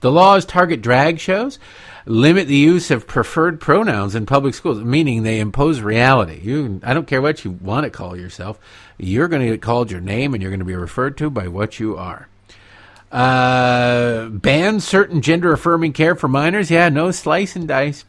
The 0.00 0.10
laws 0.10 0.44
target 0.44 0.80
drag 0.80 1.18
shows, 1.18 1.58
limit 2.06 2.46
the 2.46 2.56
use 2.56 2.90
of 2.90 3.06
preferred 3.06 3.60
pronouns 3.60 4.14
in 4.14 4.24
public 4.26 4.54
schools, 4.54 4.78
meaning 4.78 5.22
they 5.22 5.40
impose 5.40 5.80
reality. 5.80 6.40
You, 6.40 6.80
I 6.84 6.94
don't 6.94 7.06
care 7.06 7.20
what 7.20 7.44
you 7.44 7.50
want 7.50 7.84
to 7.84 7.90
call 7.90 8.16
yourself, 8.16 8.58
you're 8.96 9.28
going 9.28 9.42
to 9.42 9.48
get 9.48 9.62
called 9.62 9.90
your 9.90 10.00
name 10.00 10.32
and 10.32 10.42
you're 10.42 10.52
going 10.52 10.60
to 10.60 10.64
be 10.64 10.76
referred 10.76 11.18
to 11.18 11.28
by 11.28 11.48
what 11.48 11.78
you 11.78 11.96
are. 11.96 12.28
Uh, 13.10 14.28
ban 14.28 14.80
certain 14.80 15.20
gender 15.20 15.52
affirming 15.52 15.92
care 15.92 16.14
for 16.14 16.28
minors. 16.28 16.70
Yeah, 16.70 16.88
no 16.88 17.10
slice 17.10 17.56
and 17.56 17.68
dice. 17.68 18.04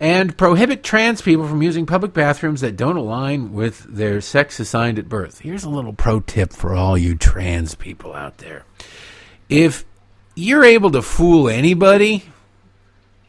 And 0.00 0.36
prohibit 0.36 0.82
trans 0.82 1.22
people 1.22 1.46
from 1.46 1.62
using 1.62 1.86
public 1.86 2.12
bathrooms 2.12 2.60
that 2.60 2.76
don't 2.76 2.96
align 2.96 3.52
with 3.52 3.84
their 3.88 4.20
sex 4.20 4.58
assigned 4.58 4.98
at 4.98 5.08
birth. 5.08 5.40
Here's 5.40 5.64
a 5.64 5.70
little 5.70 5.92
pro 5.92 6.20
tip 6.20 6.52
for 6.52 6.74
all 6.74 6.98
you 6.98 7.14
trans 7.16 7.74
people 7.74 8.12
out 8.12 8.38
there. 8.38 8.64
If 9.48 9.84
you're 10.34 10.64
able 10.64 10.90
to 10.90 11.02
fool 11.02 11.48
anybody, 11.48 12.24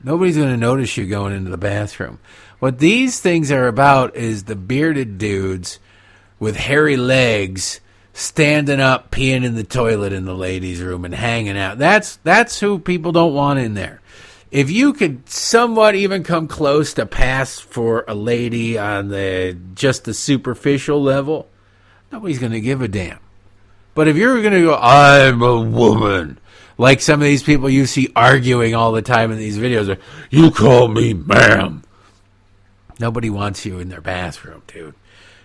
nobody's 0.05 0.37
going 0.37 0.51
to 0.51 0.57
notice 0.57 0.95
you 0.95 1.05
going 1.05 1.33
into 1.33 1.51
the 1.51 1.57
bathroom. 1.57 2.19
What 2.59 2.79
these 2.79 3.19
things 3.19 3.51
are 3.51 3.67
about 3.67 4.15
is 4.15 4.43
the 4.43 4.55
bearded 4.55 5.17
dudes 5.17 5.79
with 6.39 6.55
hairy 6.55 6.95
legs 6.95 7.81
standing 8.13 8.79
up, 8.79 9.11
peeing 9.11 9.43
in 9.43 9.55
the 9.55 9.63
toilet 9.63 10.13
in 10.13 10.25
the 10.25 10.33
ladies' 10.33 10.81
room 10.81 11.03
and 11.03 11.13
hanging 11.13 11.57
out. 11.57 11.77
That's 11.77 12.17
that's 12.23 12.59
who 12.59 12.79
people 12.79 13.11
don't 13.11 13.33
want 13.33 13.59
in 13.59 13.73
there. 13.73 14.01
If 14.51 14.71
you 14.71 14.93
could 14.93 15.27
somewhat 15.27 15.95
even 15.95 16.23
come 16.23 16.47
close 16.47 16.93
to 16.93 17.05
pass 17.05 17.59
for 17.59 18.05
a 18.07 18.15
lady 18.15 18.77
on 18.77 19.09
the 19.09 19.57
just 19.73 20.05
the 20.05 20.13
superficial 20.13 21.01
level, 21.01 21.49
nobody's 22.11 22.39
going 22.39 22.53
to 22.53 22.61
give 22.61 22.81
a 22.81 22.87
damn. 22.87 23.19
But 23.95 24.07
if 24.07 24.15
you're 24.15 24.41
going 24.41 24.53
to 24.53 24.61
go, 24.61 24.75
I'm 24.75 25.41
a 25.41 25.59
woman, 25.59 26.39
like 26.77 27.01
some 27.01 27.21
of 27.21 27.25
these 27.25 27.43
people 27.43 27.69
you 27.69 27.85
see 27.85 28.09
arguing 28.15 28.75
all 28.75 28.91
the 28.91 29.01
time 29.01 29.31
in 29.31 29.37
these 29.37 29.57
videos, 29.57 29.97
you 30.29 30.51
call 30.51 30.87
me 30.87 31.13
ma'am. 31.13 31.83
Nobody 32.99 33.29
wants 33.29 33.65
you 33.65 33.79
in 33.79 33.89
their 33.89 34.01
bathroom, 34.01 34.61
dude. 34.67 34.95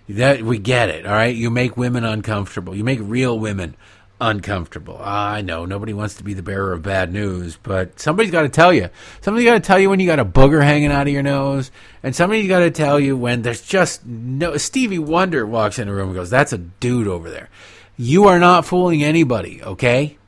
That 0.09 0.43
we 0.43 0.59
get 0.59 0.89
it, 0.89 1.07
all 1.07 1.13
right. 1.13 1.35
You 1.35 1.51
make 1.51 1.77
women 1.77 2.05
uncomfortable. 2.05 2.75
You 2.75 2.83
make 2.83 2.99
real 3.01 3.39
women 3.39 3.77
uncomfortable. 4.21 4.99
Ah, 5.01 5.33
I 5.33 5.41
know 5.41 5.65
nobody 5.65 5.93
wants 5.93 6.15
to 6.17 6.25
be 6.25 6.35
the 6.35 6.43
bearer 6.43 6.73
of 6.73 6.83
bad 6.83 7.13
news, 7.13 7.57
but 7.63 7.99
somebody's 7.99 8.31
got 8.31 8.43
to 8.43 8.49
tell 8.49 8.73
you. 8.73 8.91
Somebody's 9.21 9.49
got 9.49 9.55
to 9.55 9.61
tell 9.61 9.79
you 9.79 9.89
when 9.89 10.01
you 10.01 10.07
got 10.07 10.19
a 10.19 10.25
booger 10.25 10.63
hanging 10.63 10.93
out 10.93 11.07
of 11.07 11.13
your 11.13 11.23
nose, 11.23 11.71
and 12.03 12.15
somebody's 12.15 12.49
got 12.49 12.61
to 12.61 12.71
tell 12.71 13.01
you 13.01 13.17
when 13.17 13.43
there's 13.43 13.63
just 13.63 14.05
no. 14.05 14.57
Stevie 14.57 14.99
Wonder 14.99 15.47
walks 15.47 15.79
in 15.79 15.89
the 15.89 15.95
room 15.95 16.09
and 16.09 16.17
goes, 16.17 16.31
"That's 16.31 16.53
a 16.53 16.59
dude 16.59 17.09
over 17.09 17.31
there." 17.31 17.49
You 17.97 18.27
are 18.29 18.39
not 18.39 18.67
fooling 18.67 19.03
anybody, 19.03 19.63
okay? 19.63 20.19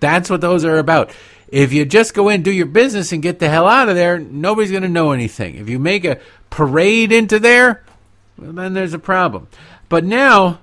That's 0.00 0.30
what 0.30 0.40
those 0.40 0.64
are 0.64 0.78
about. 0.78 1.12
If 1.48 1.72
you 1.72 1.84
just 1.84 2.14
go 2.14 2.28
in, 2.28 2.42
do 2.42 2.52
your 2.52 2.66
business, 2.66 3.12
and 3.12 3.22
get 3.22 3.38
the 3.38 3.48
hell 3.48 3.66
out 3.66 3.88
of 3.88 3.96
there, 3.96 4.18
nobody's 4.18 4.70
going 4.70 4.82
to 4.82 4.88
know 4.88 5.12
anything. 5.12 5.56
If 5.56 5.68
you 5.68 5.78
make 5.78 6.04
a 6.04 6.20
parade 6.48 7.12
into 7.12 7.38
there, 7.38 7.84
well, 8.38 8.52
then 8.52 8.74
there's 8.74 8.94
a 8.94 8.98
problem. 8.98 9.48
But 9.88 10.04
now 10.04 10.60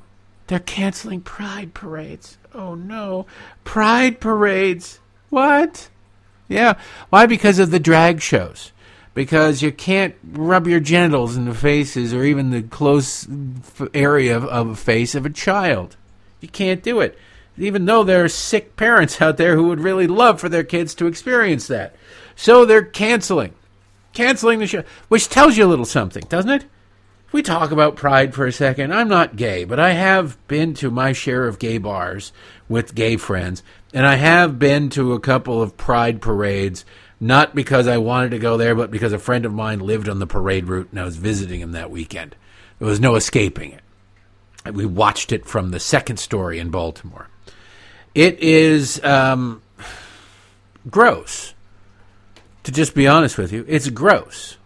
they're 0.47 0.59
canceling 0.59 1.21
pride 1.21 1.73
parades. 1.73 2.37
Oh 2.53 2.73
no. 2.73 3.27
Pride 3.63 4.19
parades. 4.19 4.99
What? 5.29 5.89
Yeah. 6.47 6.75
Why? 7.09 7.25
Because 7.25 7.59
of 7.59 7.71
the 7.71 7.79
drag 7.79 8.21
shows. 8.21 8.71
Because 9.13 9.61
you 9.61 9.71
can't 9.71 10.15
rub 10.23 10.67
your 10.67 10.79
genitals 10.79 11.35
in 11.35 11.45
the 11.45 11.53
faces 11.53 12.13
or 12.13 12.23
even 12.23 12.51
the 12.51 12.61
close 12.61 13.27
area 13.93 14.37
of, 14.37 14.45
of 14.45 14.69
a 14.69 14.75
face 14.75 15.15
of 15.15 15.25
a 15.25 15.29
child. 15.29 15.97
You 16.39 16.47
can't 16.47 16.83
do 16.83 17.01
it. 17.01 17.17
Even 17.57 17.85
though 17.85 18.03
there 18.03 18.23
are 18.23 18.29
sick 18.29 18.75
parents 18.75 19.21
out 19.21 19.37
there 19.37 19.55
who 19.55 19.67
would 19.67 19.79
really 19.79 20.07
love 20.07 20.39
for 20.39 20.49
their 20.49 20.63
kids 20.63 20.93
to 20.95 21.07
experience 21.07 21.67
that. 21.67 21.95
So 22.35 22.65
they're 22.65 22.83
canceling. 22.83 23.53
Canceling 24.13 24.59
the 24.59 24.67
show. 24.67 24.83
Which 25.07 25.29
tells 25.29 25.57
you 25.57 25.65
a 25.65 25.67
little 25.67 25.85
something, 25.85 26.23
doesn't 26.29 26.51
it? 26.51 26.65
If 27.27 27.33
we 27.33 27.41
talk 27.41 27.71
about 27.71 27.97
pride 27.97 28.33
for 28.33 28.45
a 28.45 28.53
second, 28.53 28.93
I'm 28.93 29.09
not 29.09 29.35
gay, 29.35 29.65
but 29.65 29.81
I 29.81 29.91
have 29.91 30.37
been 30.47 30.73
to 30.75 30.89
my 30.89 31.11
share 31.11 31.45
of 31.45 31.59
gay 31.59 31.77
bars 31.77 32.31
with 32.69 32.95
gay 32.95 33.17
friends, 33.17 33.63
and 33.93 34.05
I 34.05 34.15
have 34.15 34.57
been 34.57 34.89
to 34.91 35.11
a 35.11 35.19
couple 35.19 35.61
of 35.61 35.75
pride 35.75 36.21
parades, 36.21 36.85
not 37.19 37.53
because 37.53 37.85
I 37.85 37.97
wanted 37.97 38.31
to 38.31 38.39
go 38.39 38.55
there, 38.55 38.75
but 38.75 38.91
because 38.91 39.11
a 39.11 39.19
friend 39.19 39.45
of 39.45 39.53
mine 39.53 39.79
lived 39.79 40.07
on 40.07 40.19
the 40.19 40.27
parade 40.27 40.69
route 40.69 40.87
and 40.91 41.01
I 41.01 41.03
was 41.03 41.17
visiting 41.17 41.59
him 41.59 41.73
that 41.73 41.91
weekend. 41.91 42.33
There 42.79 42.87
was 42.87 43.01
no 43.01 43.15
escaping 43.15 43.73
it. 43.73 44.73
We 44.73 44.85
watched 44.85 45.33
it 45.33 45.45
from 45.45 45.71
the 45.71 45.81
second 45.81 46.17
story 46.17 46.59
in 46.59 46.69
Baltimore. 46.69 47.27
It 48.15 48.39
is 48.39 49.03
um, 49.03 49.61
gross, 50.89 51.53
to 52.63 52.71
just 52.71 52.95
be 52.95 53.07
honest 53.07 53.37
with 53.37 53.51
you. 53.51 53.65
It's 53.67 53.89
gross. 53.89 54.57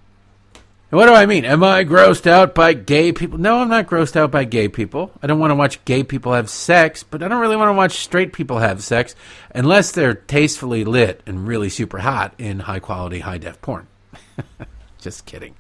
And 0.92 0.98
what 0.98 1.06
do 1.06 1.14
I 1.14 1.26
mean? 1.26 1.46
Am 1.46 1.64
I 1.64 1.86
grossed 1.86 2.28
out 2.28 2.54
by 2.54 2.74
gay 2.74 3.14
people? 3.14 3.38
No, 3.38 3.60
I'm 3.60 3.70
not 3.70 3.88
grossed 3.88 4.18
out 4.18 4.30
by 4.30 4.44
gay 4.44 4.68
people. 4.68 5.12
I 5.24 5.28
don't 5.28 5.40
want 5.40 5.52
to 5.52 5.56
watch 5.56 5.84
gay 5.86 6.04
people 6.04 6.34
have 6.34 6.50
sex, 6.50 7.02
but 7.04 7.24
I 7.24 7.30
don't 7.30 7.40
really 7.40 7.56
want 7.56 7.70
to 7.70 7.74
watch 7.74 7.94
straight 7.94 8.34
people 8.34 8.60
have 8.60 8.84
sex 8.84 9.16
unless 9.56 9.92
they're 9.92 10.14
tastefully 10.14 10.84
lit 10.84 11.22
and 11.26 11.48
really 11.48 11.70
super 11.70 12.00
hot 12.00 12.34
in 12.38 12.60
high 12.60 12.80
quality, 12.80 13.20
high 13.20 13.38
def 13.38 13.62
porn. 13.62 13.88
Just 15.00 15.26
kidding. 15.26 15.56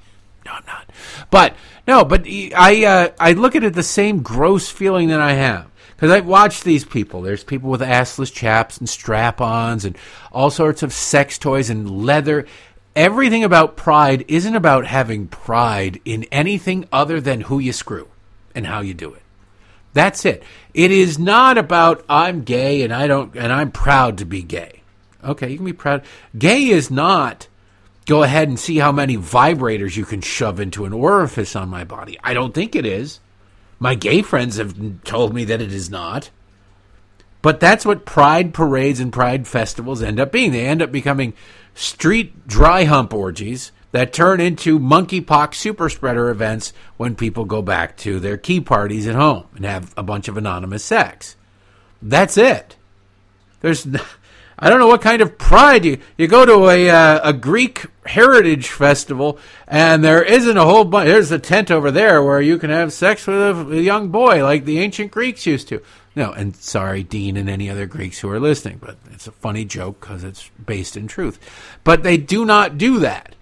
No, 0.46 0.52
I'm 0.52 0.66
not. 0.66 0.90
But 1.30 1.56
no, 1.88 2.04
but 2.04 2.26
I 2.28 2.84
uh, 2.84 3.10
I 3.18 3.32
look 3.32 3.56
at 3.56 3.64
it 3.64 3.74
the 3.74 3.84
same 3.84 4.24
gross 4.24 4.70
feeling 4.70 5.10
that 5.10 5.22
I 5.22 5.34
have 5.34 5.72
because 6.02 6.16
I've 6.16 6.26
watched 6.26 6.64
these 6.64 6.84
people. 6.84 7.22
There's 7.22 7.43
people 7.43 7.70
with 7.70 7.82
assless 7.82 8.34
chaps 8.34 8.80
and 8.80 8.89
strap-ons 8.89 9.86
and 9.86 9.95
all 10.32 10.49
sorts 10.49 10.82
of 10.82 10.93
sex 10.93 11.38
toys 11.38 11.70
and 11.70 12.04
leather 12.04 12.47
everything 12.95 13.43
about 13.43 13.78
pride 13.78 14.26
isn't 14.28 14.56
about 14.56 14.88
having 14.88 15.28
pride 15.28 16.02
in 16.04 16.24
anything 16.32 16.88
other 16.91 17.22
than 17.22 17.41
who 17.41 17.60
you 17.60 17.72
screw 17.72 18.08
and 18.56 18.66
how 18.66 18.82
you 18.82 18.95
do 18.95 19.14
it. 19.14 19.22
That's 19.93 20.26
it. 20.26 20.41
It 20.74 20.89
is 20.89 21.20
not 21.20 21.60
about 21.60 22.04
I'm 22.10 22.41
gay 22.41 22.82
and 22.82 22.91
I 22.91 23.06
don't 23.06 23.36
and 23.36 23.54
I'm 23.54 23.72
proud 23.72 24.18
to 24.18 24.26
be 24.26 24.41
gay. 24.41 24.82
Okay, 25.24 25.52
you 25.52 25.58
can 25.58 25.66
be 25.68 25.72
proud. 25.72 26.02
Gay 26.36 26.70
is 26.70 26.89
not 26.89 27.47
go 28.08 28.24
ahead 28.24 28.47
and 28.47 28.60
see 28.60 28.80
how 28.80 28.91
many 28.91 29.18
vibrators 29.18 29.95
you 29.95 30.06
can 30.06 30.22
shove 30.22 30.60
into 30.60 30.86
an 30.86 30.93
orifice 30.93 31.56
on 31.56 31.70
my 31.70 31.84
body. 31.84 32.18
I 32.24 32.34
don't 32.34 32.56
think 32.56 32.76
it 32.76 32.88
is. 32.88 33.20
My 33.82 33.96
gay 33.96 34.22
friends 34.22 34.58
have 34.58 35.04
told 35.04 35.34
me 35.34 35.44
that 35.46 35.60
it 35.60 35.74
is 35.74 35.90
not. 35.90 36.30
But 37.42 37.60
that's 37.60 37.84
what 37.84 38.06
pride 38.06 38.54
parades 38.54 39.00
and 39.00 39.12
pride 39.12 39.48
festivals 39.48 40.04
end 40.04 40.20
up 40.20 40.32
being. 40.32 40.52
They 40.52 40.68
end 40.68 40.84
up 40.84 40.92
becoming 40.92 41.34
street 41.74 42.48
dry 42.48 42.84
hump 42.84 43.12
orgies 43.12 43.72
that 43.92 44.14
turn 44.14 44.40
into 44.40 44.80
monkeypox 44.80 45.56
super 45.56 45.90
spreader 45.90 46.30
events 46.30 46.74
when 46.98 47.16
people 47.16 47.44
go 47.46 47.64
back 47.64 47.98
to 47.98 48.20
their 48.20 48.38
key 48.38 48.62
parties 48.62 49.08
at 49.08 49.16
home 49.16 49.48
and 49.56 49.66
have 49.66 49.96
a 49.98 50.04
bunch 50.04 50.28
of 50.28 50.38
anonymous 50.38 50.86
sex. 50.86 51.36
That's 52.04 52.38
it. 52.38 52.76
There's, 53.62 53.88
I 54.64 54.70
don't 54.70 54.80
know 54.80 54.88
what 54.88 55.01
kind 55.01 55.24
of 55.24 55.39
pride 55.39 55.86
you 55.86 55.97
you 56.18 56.28
go 56.28 56.45
to 56.45 56.70
a 56.70 56.89
uh, 56.89 57.30
a 57.30 57.34
Greek 57.34 57.88
heritage 58.05 58.68
festival 58.68 59.39
and 59.68 60.03
there 60.03 60.24
isn't 60.24 60.55
a 60.55 60.64
whole 60.64 60.86
bunch. 60.86 61.07
There's 61.07 61.32
a 61.32 61.39
tent 61.39 61.72
over 61.72 61.89
there 61.89 62.24
where 62.24 62.41
you 62.41 62.59
can 62.59 62.70
have 62.70 62.93
sex 62.93 63.26
with 63.26 63.38
a, 63.38 63.72
a 63.72 63.82
young 63.82 64.09
boy 64.09 64.43
like 64.43 64.66
the 64.66 64.80
ancient 64.80 65.12
Greeks 65.12 65.47
used 65.47 65.68
to. 65.70 65.82
No, 66.16 66.32
and 66.32 66.55
sorry, 66.55 67.03
Dean 67.03 67.38
and 67.38 67.49
any 67.49 67.70
other 67.70 67.88
Greeks 67.88 68.20
who 68.20 68.30
are 68.30 68.39
listening, 68.39 68.78
but 68.80 68.97
it's 69.12 69.28
a 69.28 69.32
funny 69.32 69.66
joke 69.66 70.01
because 70.01 70.24
it's 70.24 70.49
based 70.64 70.95
in 70.95 71.07
truth. 71.07 71.39
But 71.84 72.03
they 72.03 72.18
do 72.18 72.45
not 72.45 72.78
do 72.78 72.99
that. 72.99 73.36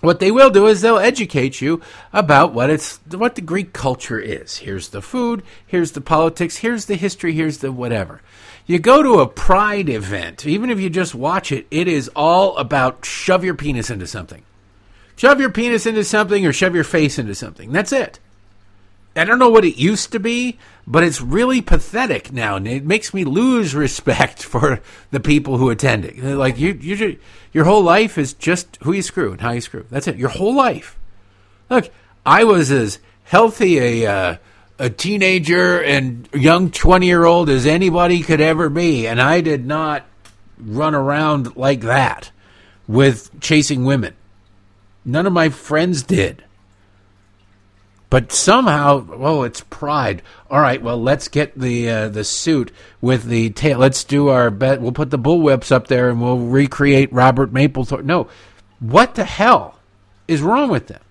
What 0.00 0.20
they 0.20 0.30
will 0.30 0.50
do 0.50 0.66
is 0.68 0.80
they'll 0.80 0.98
educate 0.98 1.60
you 1.60 1.82
about 2.12 2.54
what 2.54 2.70
it's 2.70 3.00
what 3.10 3.34
the 3.34 3.40
Greek 3.42 3.72
culture 3.72 4.20
is. 4.20 4.58
Here's 4.58 4.88
the 4.88 5.02
food, 5.02 5.42
here's 5.66 5.92
the 5.92 6.00
politics, 6.00 6.58
here's 6.58 6.86
the 6.86 6.94
history, 6.94 7.32
here's 7.32 7.58
the 7.58 7.72
whatever. 7.72 8.22
You 8.68 8.78
go 8.78 9.02
to 9.02 9.20
a 9.20 9.26
pride 9.26 9.88
event, 9.88 10.46
even 10.46 10.68
if 10.68 10.78
you 10.78 10.90
just 10.90 11.14
watch 11.14 11.50
it, 11.50 11.66
it 11.70 11.88
is 11.88 12.10
all 12.14 12.54
about 12.58 13.02
shove 13.06 13.42
your 13.42 13.54
penis 13.54 13.88
into 13.88 14.06
something. 14.06 14.42
Shove 15.16 15.40
your 15.40 15.50
penis 15.50 15.86
into 15.86 16.04
something 16.04 16.44
or 16.44 16.52
shove 16.52 16.74
your 16.74 16.84
face 16.84 17.18
into 17.18 17.34
something. 17.34 17.72
That's 17.72 17.92
it. 17.92 18.20
I 19.16 19.24
don't 19.24 19.38
know 19.38 19.48
what 19.48 19.64
it 19.64 19.78
used 19.78 20.12
to 20.12 20.20
be, 20.20 20.58
but 20.86 21.02
it's 21.02 21.22
really 21.22 21.62
pathetic 21.62 22.30
now, 22.30 22.56
and 22.56 22.68
it 22.68 22.84
makes 22.84 23.14
me 23.14 23.24
lose 23.24 23.74
respect 23.74 24.42
for 24.44 24.82
the 25.10 25.18
people 25.18 25.56
who 25.56 25.70
attend 25.70 26.04
it. 26.04 26.22
Like 26.22 26.58
you, 26.58 26.74
you, 26.74 27.18
your 27.54 27.64
whole 27.64 27.82
life 27.82 28.18
is 28.18 28.34
just 28.34 28.76
who 28.82 28.92
you 28.92 29.00
screw 29.00 29.32
and 29.32 29.40
how 29.40 29.52
you 29.52 29.62
screw. 29.62 29.86
That's 29.90 30.06
it. 30.06 30.18
Your 30.18 30.28
whole 30.28 30.54
life. 30.54 30.98
Look, 31.70 31.90
I 32.26 32.44
was 32.44 32.70
as 32.70 32.98
healthy 33.24 33.78
a 33.78 34.06
uh, 34.06 34.36
a 34.78 34.90
teenager 34.90 35.82
and 35.82 36.28
young 36.32 36.70
twenty 36.70 37.06
year 37.06 37.24
old 37.24 37.48
as 37.48 37.66
anybody 37.66 38.22
could 38.22 38.40
ever 38.40 38.68
be, 38.68 39.06
and 39.06 39.20
I 39.20 39.40
did 39.40 39.66
not 39.66 40.04
run 40.58 40.94
around 40.94 41.56
like 41.56 41.80
that 41.80 42.30
with 42.86 43.40
chasing 43.40 43.84
women. 43.84 44.14
None 45.04 45.26
of 45.26 45.32
my 45.32 45.48
friends 45.48 46.02
did. 46.02 46.44
But 48.10 48.32
somehow, 48.32 49.06
oh, 49.10 49.42
it's 49.42 49.60
pride. 49.60 50.22
All 50.50 50.60
right, 50.60 50.82
well, 50.82 51.00
let's 51.00 51.28
get 51.28 51.58
the 51.58 51.90
uh, 51.90 52.08
the 52.08 52.24
suit 52.24 52.72
with 53.02 53.24
the 53.24 53.50
tail. 53.50 53.78
Let's 53.78 54.02
do 54.02 54.28
our 54.28 54.50
bet. 54.50 54.80
We'll 54.80 54.92
put 54.92 55.10
the 55.10 55.18
bullwhips 55.18 55.70
up 55.70 55.88
there, 55.88 56.08
and 56.08 56.20
we'll 56.20 56.38
recreate 56.38 57.12
Robert 57.12 57.52
Mapplethorpe. 57.52 58.04
No, 58.04 58.28
what 58.80 59.14
the 59.14 59.24
hell 59.24 59.78
is 60.26 60.40
wrong 60.40 60.70
with 60.70 60.86
them? 60.86 61.02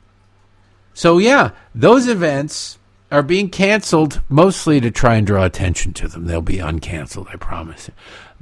So 0.96 1.20
yeah, 1.20 1.52
those 1.76 2.08
events 2.08 2.80
are 3.12 3.24
being 3.24 3.50
canceled 3.50 4.22
mostly 4.30 4.82
to 4.82 4.92
try 4.92 5.16
and 5.16 5.26
draw 5.26 5.46
attention 5.46 5.94
to 5.94 6.08
them. 6.08 6.26
They'll 6.26 6.42
be 6.42 6.58
uncanceled, 6.58 7.28
I 7.32 7.38
promise. 7.38 7.90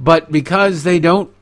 But 0.00 0.30
because 0.32 0.82
they 0.82 0.98
don't 0.98 1.32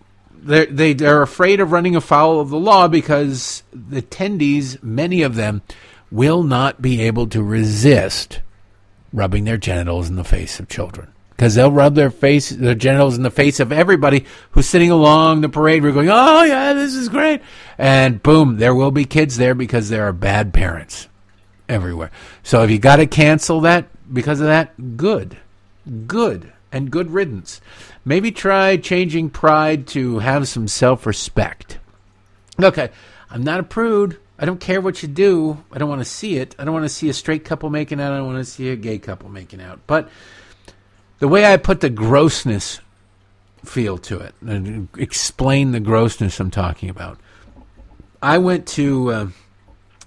they're, 0.45 0.67
they 0.67 0.93
they're 0.93 1.23
afraid 1.23 1.61
of 1.61 1.73
running 1.73 1.97
afoul 1.97 2.41
of 2.41 2.51
the 2.51 2.59
law 2.59 2.87
because 2.89 3.63
the 3.73 4.03
attendees, 4.03 4.83
many 4.83 5.23
of 5.23 5.35
them, 5.37 5.63
will 6.11 6.43
not 6.43 6.83
be 6.83 7.01
able 7.03 7.27
to 7.29 7.43
resist 7.43 8.41
rubbing 9.13 9.45
their 9.45 9.57
genitals 9.57 10.09
in 10.09 10.17
the 10.17 10.25
face 10.25 10.61
of 10.61 10.69
children 10.69 11.11
because 11.31 11.55
they'll 11.55 11.73
rub 11.73 11.95
their 11.95 12.11
face, 12.11 12.51
their 12.51 12.75
genitals 12.75 13.17
in 13.17 13.23
the 13.23 13.31
face 13.31 13.59
of 13.59 13.73
everybody 13.73 14.25
who's 14.51 14.67
sitting 14.67 14.91
along 14.91 15.41
the 15.41 15.49
parade. 15.49 15.83
We're 15.83 15.93
going, 15.93 16.11
oh 16.11 16.43
yeah, 16.43 16.75
this 16.75 16.95
is 16.95 17.09
great, 17.09 17.41
and 17.79 18.23
boom, 18.23 18.59
there 18.59 18.75
will 18.75 18.91
be 18.91 19.05
kids 19.07 19.39
there 19.39 19.55
because 19.55 19.89
there 19.89 20.07
are 20.07 20.13
bad 20.13 20.53
parents 20.53 21.09
everywhere. 21.69 22.11
So 22.43 22.63
if 22.63 22.71
you 22.71 22.79
got 22.79 22.97
to 22.97 23.07
cancel 23.07 23.61
that 23.63 23.87
because 24.13 24.41
of 24.41 24.47
that, 24.47 24.97
good, 24.97 25.37
good, 26.07 26.53
and 26.73 26.91
good 26.91 27.11
riddance. 27.11 27.61
Maybe 28.05 28.31
try 28.31 28.77
changing 28.77 29.31
pride 29.31 29.87
to 29.89 30.19
have 30.19 30.49
some 30.49 30.69
self 30.69 31.07
respect. 31.07 31.79
Okay, 32.63 32.91
I'm 33.31 33.43
not 33.43 33.61
a 33.61 33.65
prude. 33.65 34.19
I 34.39 34.45
don't 34.45 34.61
care 34.61 34.81
what 34.81 35.03
you 35.03 35.09
do. 35.09 35.63
I 35.73 35.79
don't 35.79 35.89
want 35.89 36.01
to 36.01 36.05
see 36.05 36.37
it. 36.37 36.57
I 36.59 36.65
don't 36.65 36.75
want 36.75 36.85
to 36.85 36.89
see 36.89 37.09
a 37.09 37.13
straight 37.13 37.45
couple 37.45 37.71
making 37.71 38.01
out. 38.01 38.13
I 38.13 38.17
don't 38.17 38.27
want 38.27 38.45
to 38.45 38.51
see 38.51 38.69
a 38.71 38.77
gay 38.77 38.99
couple 38.99 39.29
making 39.29 39.61
out. 39.63 39.81
But 39.87 40.09
the 41.21 41.29
way 41.29 41.45
I 41.45 41.57
put 41.57 41.81
the 41.81 41.91
grossness 41.91 42.81
feel 43.65 43.97
to 43.97 44.19
it 44.19 44.35
and 44.43 44.89
explain 44.99 45.73
the 45.73 45.81
grossness 45.81 46.39
I'm 46.41 46.51
talking 46.51 46.91
about. 46.91 47.19
I 48.21 48.39
went 48.39 48.67
to 48.69 49.13
uh, 49.13 49.27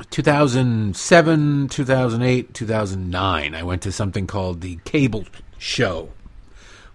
2007, 0.10 1.70
2008, 1.70 2.54
2009. 2.54 3.56
I 3.56 3.64
went 3.64 3.82
to 3.84 3.92
something 3.92 4.28
called 4.28 4.62
the 4.62 4.78
Cable 4.86 5.26
Show 5.58 6.10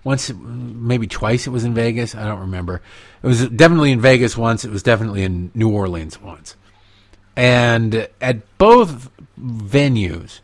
once, 0.04 0.32
maybe 0.32 1.06
twice. 1.06 1.46
It 1.46 1.50
was 1.50 1.64
in 1.64 1.74
Vegas. 1.74 2.14
I 2.14 2.26
don't 2.26 2.40
remember. 2.40 2.82
It 3.22 3.26
was 3.26 3.48
definitely 3.48 3.92
in 3.92 4.00
Vegas 4.00 4.36
once. 4.36 4.64
It 4.64 4.70
was 4.70 4.82
definitely 4.82 5.22
in 5.22 5.50
New 5.54 5.70
Orleans 5.70 6.20
once. 6.20 6.56
And 7.36 8.08
at 8.20 8.58
both 8.58 9.10
venues, 9.40 10.40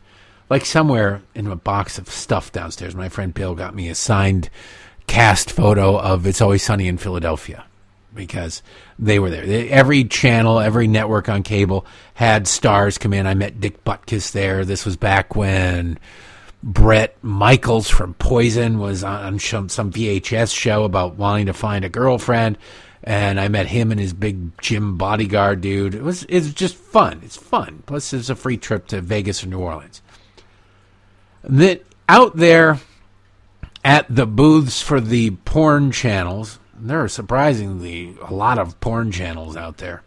like 0.49 0.65
somewhere 0.65 1.21
in 1.35 1.47
a 1.47 1.55
box 1.55 1.97
of 1.97 2.09
stuff 2.09 2.51
downstairs, 2.51 2.95
my 2.95 3.09
friend 3.09 3.33
Bill 3.33 3.55
got 3.55 3.75
me 3.75 3.89
a 3.89 3.95
signed 3.95 4.49
cast 5.07 5.51
photo 5.51 5.99
of 5.99 6.25
It's 6.25 6.41
Always 6.41 6.63
Sunny 6.63 6.87
in 6.87 6.97
Philadelphia 6.97 7.65
because 8.13 8.61
they 8.97 9.19
were 9.19 9.29
there. 9.29 9.67
Every 9.69 10.03
channel, 10.03 10.59
every 10.59 10.87
network 10.87 11.29
on 11.29 11.43
cable 11.43 11.85
had 12.13 12.47
stars 12.47 12.97
come 12.97 13.13
in. 13.13 13.27
I 13.27 13.33
met 13.33 13.59
Dick 13.59 13.83
Butkus 13.83 14.31
there. 14.31 14.65
This 14.65 14.85
was 14.85 14.97
back 14.97 15.35
when 15.35 15.99
Bret 16.61 17.15
Michaels 17.23 17.89
from 17.89 18.13
Poison 18.15 18.79
was 18.79 19.03
on 19.03 19.39
some, 19.39 19.67
VHS 19.69 20.55
show 20.55 20.83
about 20.83 21.15
wanting 21.15 21.45
to 21.45 21.53
find 21.53 21.85
a 21.85 21.89
girlfriend, 21.89 22.57
and 23.03 23.39
I 23.39 23.47
met 23.47 23.67
him 23.67 23.91
and 23.91 23.99
his 23.99 24.13
big 24.13 24.59
gym 24.61 24.97
bodyguard 24.97 25.61
dude. 25.61 25.95
It 25.95 26.03
was 26.03 26.25
it's 26.27 26.51
just 26.51 26.75
fun. 26.75 27.21
It's 27.23 27.37
fun. 27.37 27.83
Plus, 27.85 28.11
it's 28.11 28.29
a 28.29 28.35
free 28.35 28.57
trip 28.57 28.87
to 28.87 28.99
Vegas 28.99 29.43
or 29.43 29.47
New 29.47 29.59
Orleans. 29.59 30.01
That 31.43 31.85
out 32.09 32.35
there 32.35 32.79
at 33.85 34.05
the 34.13 34.27
booths 34.27 34.81
for 34.81 34.99
the 34.99 35.31
porn 35.31 35.91
channels, 35.91 36.59
there 36.79 37.03
are 37.03 37.07
surprisingly 37.07 38.15
a 38.21 38.33
lot 38.33 38.57
of 38.59 38.79
porn 38.79 39.11
channels 39.11 39.55
out 39.55 39.77
there. 39.77 40.03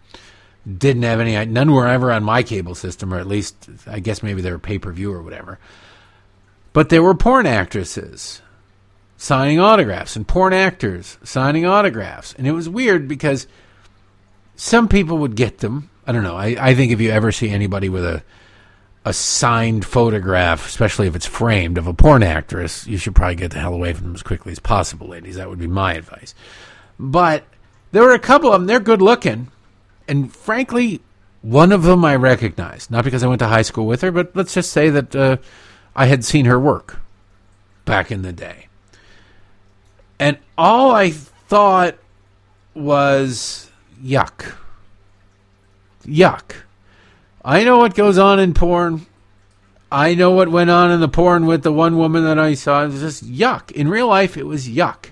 Didn't 0.67 1.03
have 1.03 1.21
any. 1.21 1.45
None 1.47 1.73
were 1.73 1.89
ever 1.89 2.13
on 2.13 2.23
my 2.23 2.43
cable 2.43 2.75
system, 2.75 3.13
or 3.13 3.19
at 3.19 3.27
least 3.27 3.69
I 3.87 3.99
guess 4.01 4.23
maybe 4.23 4.43
they 4.43 4.51
were 4.51 4.59
pay 4.59 4.79
per 4.79 4.93
view 4.93 5.13
or 5.13 5.23
whatever. 5.23 5.59
But 6.73 6.89
there 6.89 7.03
were 7.03 7.15
porn 7.15 7.47
actresses 7.47 8.41
signing 9.17 9.61
autographs 9.61 10.17
and 10.17 10.27
porn 10.27 10.53
actors 10.53 11.19
signing 11.23 11.65
autographs. 11.65 12.35
And 12.39 12.47
it 12.47 12.53
was 12.53 12.69
weird 12.69 13.07
because 13.07 13.47
some 14.57 14.89
people 14.89 15.19
would 15.19 15.37
get 15.37 15.59
them. 15.59 15.91
I 16.07 16.13
don't 16.13 16.25
know. 16.25 16.37
I, 16.37 16.57
I 16.59 16.75
think 16.75 16.93
if 16.93 17.01
you 17.01 17.11
ever 17.11 17.31
see 17.31 17.49
anybody 17.51 17.89
with 17.89 18.05
a 18.05 18.23
a 19.05 19.13
signed 19.13 19.85
photograph, 19.85 20.67
especially 20.67 21.07
if 21.07 21.17
it's 21.17 21.27
framed, 21.27 21.77
of 21.77 21.87
a 21.87 21.95
porn 21.95 22.23
actress, 22.23 22.87
you 22.87 22.97
should 22.97 23.15
probably 23.15 23.35
get 23.35 23.51
the 23.51 23.59
hell 23.59 23.75
away 23.75 23.93
from 23.93 24.07
them 24.07 24.15
as 24.15 24.23
quickly 24.23 24.53
as 24.53 24.59
possible, 24.59 25.09
ladies. 25.09 25.37
That 25.37 25.49
would 25.49 25.59
be 25.59 25.67
my 25.67 25.95
advice. 25.95 26.35
But 26.99 27.45
there 27.91 28.03
were 28.03 28.15
a 28.15 28.19
couple 28.19 28.53
of 28.53 28.61
them. 28.61 28.67
They're 28.67 28.81
good 28.81 29.03
looking. 29.03 29.49
And 30.07 30.33
frankly, 30.33 31.01
one 31.43 31.73
of 31.73 31.83
them 31.83 32.05
I 32.05 32.15
recognized. 32.15 32.91
Not 32.91 33.05
because 33.05 33.25
I 33.25 33.27
went 33.27 33.41
to 33.41 33.49
high 33.49 33.63
school 33.63 33.87
with 33.87 34.03
her, 34.03 34.13
but 34.13 34.35
let's 34.37 34.55
just 34.55 34.73
say 34.73 34.89
that 34.91 35.17
uh, 35.17 35.37
I 35.97 36.07
had 36.07 36.25
seen 36.25 36.45
her 36.45 36.59
work 36.59 36.99
back 37.85 38.13
in 38.13 38.23
the 38.23 38.33
day. 38.33 38.69
And 40.21 40.39
all 40.57 40.93
I 40.93 41.11
thought 41.11 41.97
was 42.75 43.71
yuck. 44.01 44.55
Yuck. 46.05 46.55
I 47.45 47.65
know 47.65 47.79
what 47.79 47.95
goes 47.95 48.19
on 48.19 48.39
in 48.39 48.55
porn. 48.55 49.07
I 49.91 50.15
know 50.15 50.31
what 50.31 50.49
went 50.49 50.71
on 50.71 50.91
in 50.91 51.01
the 51.01 51.09
porn 51.09 51.45
with 51.45 51.63
the 51.63 51.73
one 51.73 51.99
woman 51.99 52.25
that 52.25 52.39
I 52.39 52.55
saw. 52.55 52.85
It 52.85 52.89
was 52.89 53.01
just 53.01 53.31
yuck. 53.31 53.71
In 53.73 53.89
real 53.89 54.07
life, 54.07 54.37
it 54.37 54.47
was 54.47 54.69
yuck. 54.69 55.11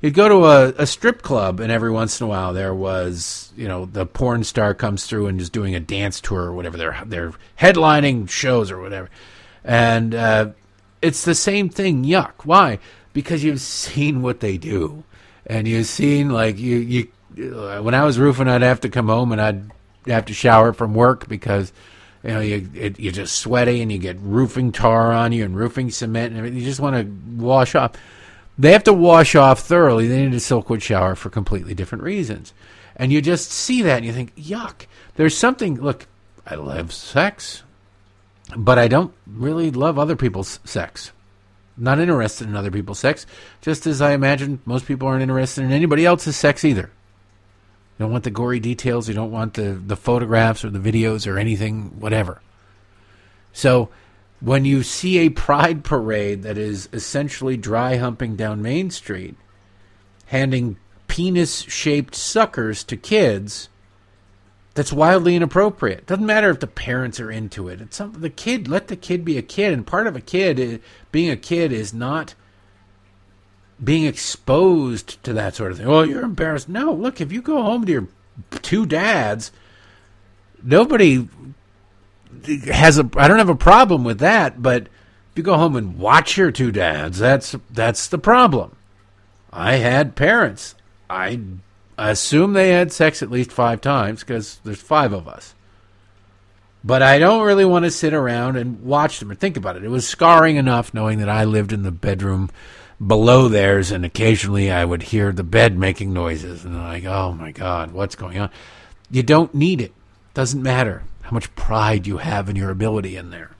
You'd 0.00 0.14
go 0.14 0.28
to 0.28 0.44
a, 0.44 0.82
a 0.82 0.86
strip 0.86 1.22
club, 1.22 1.60
and 1.60 1.72
every 1.72 1.90
once 1.90 2.20
in 2.20 2.26
a 2.26 2.28
while 2.28 2.52
there 2.52 2.74
was, 2.74 3.52
you 3.56 3.66
know, 3.66 3.86
the 3.86 4.04
porn 4.04 4.44
star 4.44 4.74
comes 4.74 5.06
through 5.06 5.28
and 5.28 5.40
is 5.40 5.48
doing 5.48 5.74
a 5.74 5.80
dance 5.80 6.20
tour 6.20 6.42
or 6.42 6.52
whatever. 6.52 6.76
They're 6.76 7.02
they're 7.06 7.32
headlining 7.58 8.28
shows 8.28 8.70
or 8.70 8.80
whatever. 8.80 9.08
And 9.64 10.14
uh, 10.14 10.50
it's 11.00 11.24
the 11.24 11.34
same 11.34 11.70
thing. 11.70 12.04
Yuck. 12.04 12.44
Why? 12.44 12.80
Because 13.14 13.42
you've 13.42 13.62
seen 13.62 14.20
what 14.20 14.40
they 14.40 14.58
do, 14.58 15.04
and 15.46 15.66
you've 15.66 15.86
seen 15.86 16.28
like 16.28 16.58
you 16.58 16.76
you. 16.76 17.08
Uh, 17.36 17.80
when 17.80 17.94
I 17.94 18.04
was 18.04 18.18
roofing, 18.18 18.46
I'd 18.46 18.62
have 18.62 18.82
to 18.82 18.88
come 18.90 19.08
home 19.08 19.32
and 19.32 19.40
I'd 19.40 19.70
have 20.06 20.26
to 20.26 20.34
shower 20.34 20.72
from 20.72 20.94
work 20.94 21.28
because 21.28 21.72
you 22.22 22.30
know 22.30 22.40
you 22.40 22.68
it, 22.74 23.00
you're 23.00 23.12
just 23.12 23.38
sweaty 23.38 23.80
and 23.80 23.90
you 23.90 23.98
get 23.98 24.18
roofing 24.20 24.72
tar 24.72 25.12
on 25.12 25.32
you 25.32 25.44
and 25.44 25.56
roofing 25.56 25.90
cement 25.90 26.30
and 26.30 26.38
everything. 26.38 26.58
You 26.58 26.64
just 26.64 26.80
want 26.80 26.96
to 26.96 27.42
wash 27.42 27.74
off. 27.74 27.92
They 28.58 28.72
have 28.72 28.84
to 28.84 28.92
wash 28.92 29.34
off 29.34 29.60
thoroughly. 29.60 30.06
They 30.06 30.22
need 30.22 30.34
a 30.34 30.38
silkwood 30.38 30.82
shower 30.82 31.14
for 31.14 31.30
completely 31.30 31.74
different 31.74 32.04
reasons, 32.04 32.52
and 32.96 33.12
you 33.12 33.20
just 33.20 33.50
see 33.50 33.82
that 33.82 33.98
and 33.98 34.06
you 34.06 34.12
think, 34.12 34.34
yuck. 34.36 34.86
There's 35.16 35.36
something. 35.36 35.80
Look, 35.80 36.06
I 36.46 36.56
love 36.56 36.92
sex 36.92 37.62
but 38.56 38.78
I 38.78 38.88
don't 38.88 39.12
really 39.26 39.70
love 39.70 39.98
other 39.98 40.16
people's 40.16 40.60
sex. 40.64 41.12
Not 41.76 41.98
interested 41.98 42.48
in 42.48 42.56
other 42.56 42.70
people's 42.70 43.00
sex, 43.00 43.26
just 43.60 43.86
as 43.86 44.00
I 44.00 44.12
imagine 44.12 44.60
most 44.64 44.86
people 44.86 45.08
aren't 45.08 45.22
interested 45.22 45.64
in 45.64 45.72
anybody 45.72 46.06
else's 46.06 46.36
sex 46.36 46.64
either. 46.64 46.90
You 47.98 48.04
don't 48.04 48.12
want 48.12 48.24
the 48.24 48.30
gory 48.30 48.60
details, 48.60 49.08
you 49.08 49.14
don't 49.14 49.30
want 49.30 49.54
the, 49.54 49.72
the 49.72 49.96
photographs 49.96 50.64
or 50.64 50.70
the 50.70 50.78
videos 50.78 51.26
or 51.26 51.38
anything, 51.38 52.00
whatever. 52.00 52.40
So 53.52 53.88
when 54.40 54.64
you 54.64 54.82
see 54.82 55.18
a 55.18 55.28
pride 55.28 55.84
parade 55.84 56.42
that 56.42 56.58
is 56.58 56.88
essentially 56.92 57.56
dry 57.56 57.96
humping 57.96 58.34
down 58.34 58.62
Main 58.62 58.90
Street, 58.90 59.36
handing 60.26 60.76
penis 61.06 61.62
shaped 61.62 62.16
suckers 62.16 62.82
to 62.84 62.96
kids, 62.96 63.68
that's 64.74 64.92
wildly 64.92 65.36
inappropriate. 65.36 66.06
Doesn't 66.06 66.26
matter 66.26 66.50
if 66.50 66.58
the 66.58 66.66
parents 66.66 67.20
are 67.20 67.30
into 67.30 67.68
it. 67.68 67.80
It's 67.80 67.96
some, 67.96 68.12
the 68.14 68.28
kid. 68.28 68.66
Let 68.66 68.88
the 68.88 68.96
kid 68.96 69.24
be 69.24 69.38
a 69.38 69.42
kid, 69.42 69.72
and 69.72 69.86
part 69.86 70.08
of 70.08 70.16
a 70.16 70.20
kid 70.20 70.58
is, 70.58 70.80
being 71.12 71.30
a 71.30 71.36
kid 71.36 71.70
is 71.70 71.94
not 71.94 72.34
being 73.84 74.04
exposed 74.04 75.22
to 75.24 75.32
that 75.32 75.54
sort 75.54 75.72
of 75.72 75.78
thing. 75.78 75.88
Well, 75.88 76.06
you're 76.06 76.24
embarrassed. 76.24 76.68
No, 76.68 76.92
look, 76.92 77.20
if 77.20 77.32
you 77.32 77.42
go 77.42 77.62
home 77.62 77.84
to 77.86 77.92
your 77.92 78.08
two 78.62 78.86
dads, 78.86 79.52
nobody 80.62 81.28
has 82.66 82.98
a 82.98 83.08
I 83.16 83.28
don't 83.28 83.38
have 83.38 83.48
a 83.48 83.54
problem 83.54 84.04
with 84.04 84.18
that, 84.20 84.62
but 84.62 84.82
if 84.82 85.36
you 85.36 85.42
go 85.42 85.56
home 85.56 85.76
and 85.76 85.98
watch 85.98 86.36
your 86.36 86.50
two 86.50 86.72
dads, 86.72 87.18
that's 87.18 87.56
that's 87.70 88.08
the 88.08 88.18
problem. 88.18 88.76
I 89.52 89.74
had 89.74 90.16
parents. 90.16 90.74
I 91.08 91.40
assume 91.96 92.52
they 92.52 92.70
had 92.70 92.92
sex 92.92 93.22
at 93.22 93.30
least 93.30 93.52
five 93.52 93.80
times 93.80 94.20
because 94.20 94.58
there's 94.64 94.80
five 94.80 95.12
of 95.12 95.28
us. 95.28 95.54
But 96.82 97.02
I 97.02 97.18
don't 97.18 97.46
really 97.46 97.64
want 97.64 97.86
to 97.86 97.90
sit 97.90 98.12
around 98.12 98.56
and 98.56 98.82
watch 98.82 99.18
them 99.18 99.30
or 99.30 99.34
think 99.34 99.56
about 99.56 99.76
it. 99.76 99.84
It 99.84 99.88
was 99.88 100.06
scarring 100.06 100.56
enough 100.56 100.92
knowing 100.92 101.18
that 101.20 101.30
I 101.30 101.44
lived 101.44 101.72
in 101.72 101.82
the 101.82 101.90
bedroom 101.90 102.50
below 103.04 103.48
theirs, 103.48 103.90
and 103.90 104.04
occasionally 104.04 104.70
I 104.70 104.84
would 104.84 105.04
hear 105.04 105.32
the 105.32 105.42
bed 105.42 105.78
making 105.78 106.12
noises, 106.12 106.64
and 106.64 106.76
I'm 106.76 106.84
like, 106.84 107.04
oh 107.04 107.32
my 107.32 107.52
God, 107.52 107.92
what's 107.92 108.14
going 108.14 108.38
on? 108.38 108.50
You 109.10 109.22
don't 109.22 109.54
need 109.54 109.80
it. 109.80 109.92
Doesn't 110.34 110.62
matter 110.62 111.04
how 111.22 111.30
much 111.30 111.54
pride 111.54 112.06
you 112.06 112.18
have 112.18 112.48
in 112.48 112.56
your 112.56 112.70
ability 112.70 113.16
in 113.16 113.30
there. 113.30 113.52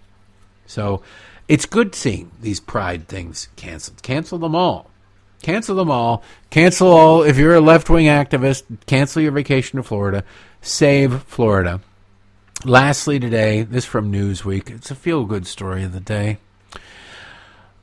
So 0.66 1.02
it's 1.48 1.66
good 1.66 1.94
seeing 1.94 2.30
these 2.40 2.60
pride 2.60 3.08
things 3.08 3.48
canceled. 3.56 4.02
Cancel 4.02 4.38
them 4.38 4.54
all. 4.54 4.90
Cancel 5.42 5.76
them 5.76 5.90
all. 5.90 6.22
Cancel 6.50 6.88
all. 6.88 7.22
If 7.22 7.36
you're 7.36 7.54
a 7.54 7.60
left 7.60 7.90
wing 7.90 8.06
activist, 8.06 8.64
cancel 8.86 9.22
your 9.22 9.32
vacation 9.32 9.76
to 9.76 9.82
Florida. 9.82 10.24
Save 10.62 11.22
Florida. 11.24 11.80
Lastly, 12.64 13.20
today, 13.20 13.62
this 13.62 13.84
from 13.84 14.10
Newsweek. 14.10 14.70
It's 14.70 14.90
a 14.90 14.94
feel 14.94 15.26
good 15.26 15.46
story 15.46 15.84
of 15.84 15.92
the 15.92 16.00
day. 16.00 16.38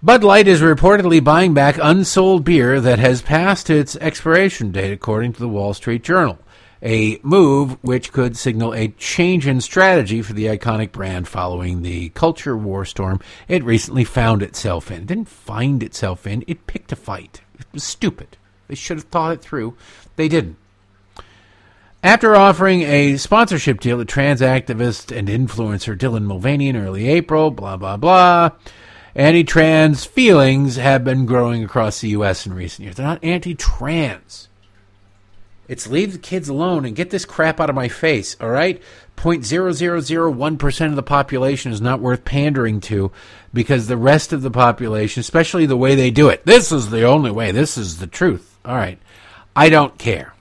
Bud 0.03 0.23
Light 0.23 0.47
is 0.47 0.61
reportedly 0.61 1.23
buying 1.23 1.53
back 1.53 1.77
unsold 1.79 2.43
beer 2.43 2.81
that 2.81 2.97
has 2.97 3.21
passed 3.21 3.69
its 3.69 3.95
expiration 3.97 4.71
date, 4.71 4.91
according 4.91 5.31
to 5.33 5.39
the 5.39 5.47
Wall 5.47 5.75
Street 5.75 6.03
Journal. 6.03 6.39
A 6.81 7.19
move 7.21 7.77
which 7.83 8.11
could 8.11 8.35
signal 8.35 8.73
a 8.73 8.87
change 8.87 9.45
in 9.45 9.61
strategy 9.61 10.23
for 10.23 10.33
the 10.33 10.45
iconic 10.45 10.91
brand 10.91 11.27
following 11.27 11.83
the 11.83 12.09
culture 12.09 12.57
war 12.57 12.83
storm 12.83 13.19
it 13.47 13.63
recently 13.63 14.03
found 14.03 14.41
itself 14.41 14.89
in. 14.89 15.03
It 15.03 15.05
didn't 15.05 15.29
find 15.29 15.83
itself 15.83 16.25
in, 16.25 16.43
it 16.47 16.65
picked 16.65 16.91
a 16.91 16.95
fight. 16.95 17.41
It 17.59 17.67
was 17.71 17.83
stupid. 17.83 18.37
They 18.69 18.75
should 18.75 18.97
have 18.97 19.05
thought 19.05 19.33
it 19.33 19.41
through. 19.43 19.77
They 20.15 20.27
didn't. 20.27 20.57
After 22.01 22.35
offering 22.35 22.81
a 22.81 23.17
sponsorship 23.17 23.79
deal 23.79 23.99
to 23.99 24.05
trans 24.05 24.41
activist 24.41 25.15
and 25.15 25.27
influencer 25.27 25.95
Dylan 25.95 26.23
Mulvaney 26.23 26.69
in 26.69 26.75
early 26.75 27.07
April, 27.07 27.51
blah, 27.51 27.77
blah, 27.77 27.97
blah, 27.97 28.49
anti 29.16 29.43
trans 29.43 30.05
feelings 30.05 30.76
have 30.76 31.03
been 31.03 31.26
growing 31.26 31.64
across 31.64 32.01
the 32.01 32.09
U.S. 32.09 32.45
in 32.45 32.53
recent 32.53 32.86
years. 32.86 32.95
They're 32.95 33.05
not 33.05 33.24
anti 33.24 33.55
trans. 33.55 34.47
It's 35.68 35.88
leave 35.88 36.12
the 36.12 36.20
kids 36.20 36.49
alone 36.49 36.84
and 36.84 36.95
get 36.95 37.12
this 37.12 37.24
crap 37.24 37.62
out 37.62 37.70
of 37.70 37.76
my 37.76 37.88
face, 37.88 38.36
all 38.41 38.49
right? 38.49 38.82
0.0001% 39.16 40.86
of 40.88 40.95
the 40.95 41.03
population 41.03 41.72
is 41.72 41.80
not 41.80 42.01
worth 42.01 42.26
pandering 42.26 42.82
to 42.82 43.12
because 43.53 43.88
the 43.88 43.95
rest 43.95 44.34
of 44.34 44.41
the 44.41 44.51
population, 44.51 45.22
especially 45.22 45.66
the 45.66 45.78
way 45.78 45.95
they 45.95 46.12
do 46.12 46.28
it, 46.28 46.45
this 46.45 46.72
is 46.72 46.89
the 46.89 47.03
only 47.03 47.32
way, 47.32 47.51
this 47.51 47.78
is 47.78 47.99
the 47.99 48.07
truth. 48.07 48.59
All 48.66 48.76
right. 48.76 48.99
I 49.55 49.70
don't 49.70 49.97
care. 49.97 50.34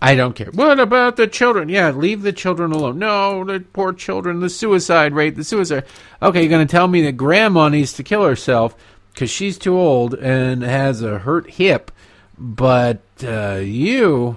I 0.00 0.14
don't 0.14 0.34
care. 0.34 0.50
What 0.50 0.78
about 0.78 1.16
the 1.16 1.26
children? 1.26 1.68
Yeah, 1.68 1.90
leave 1.90 2.22
the 2.22 2.32
children 2.32 2.72
alone. 2.72 2.98
No, 2.98 3.44
the 3.44 3.60
poor 3.60 3.92
children, 3.92 4.40
the 4.40 4.50
suicide 4.50 5.14
rate, 5.14 5.36
the 5.36 5.44
suicide. 5.44 5.84
Okay, 6.20 6.42
you're 6.42 6.50
going 6.50 6.66
to 6.66 6.70
tell 6.70 6.88
me 6.88 7.02
that 7.02 7.12
grandma 7.12 7.68
needs 7.68 7.94
to 7.94 8.02
kill 8.02 8.24
herself 8.24 8.76
because 9.12 9.30
she's 9.30 9.56
too 9.56 9.78
old 9.78 10.14
and 10.14 10.62
has 10.62 11.02
a 11.02 11.18
hurt 11.18 11.50
hip, 11.52 11.90
but 12.36 13.00
uh, 13.24 13.60
you, 13.62 14.36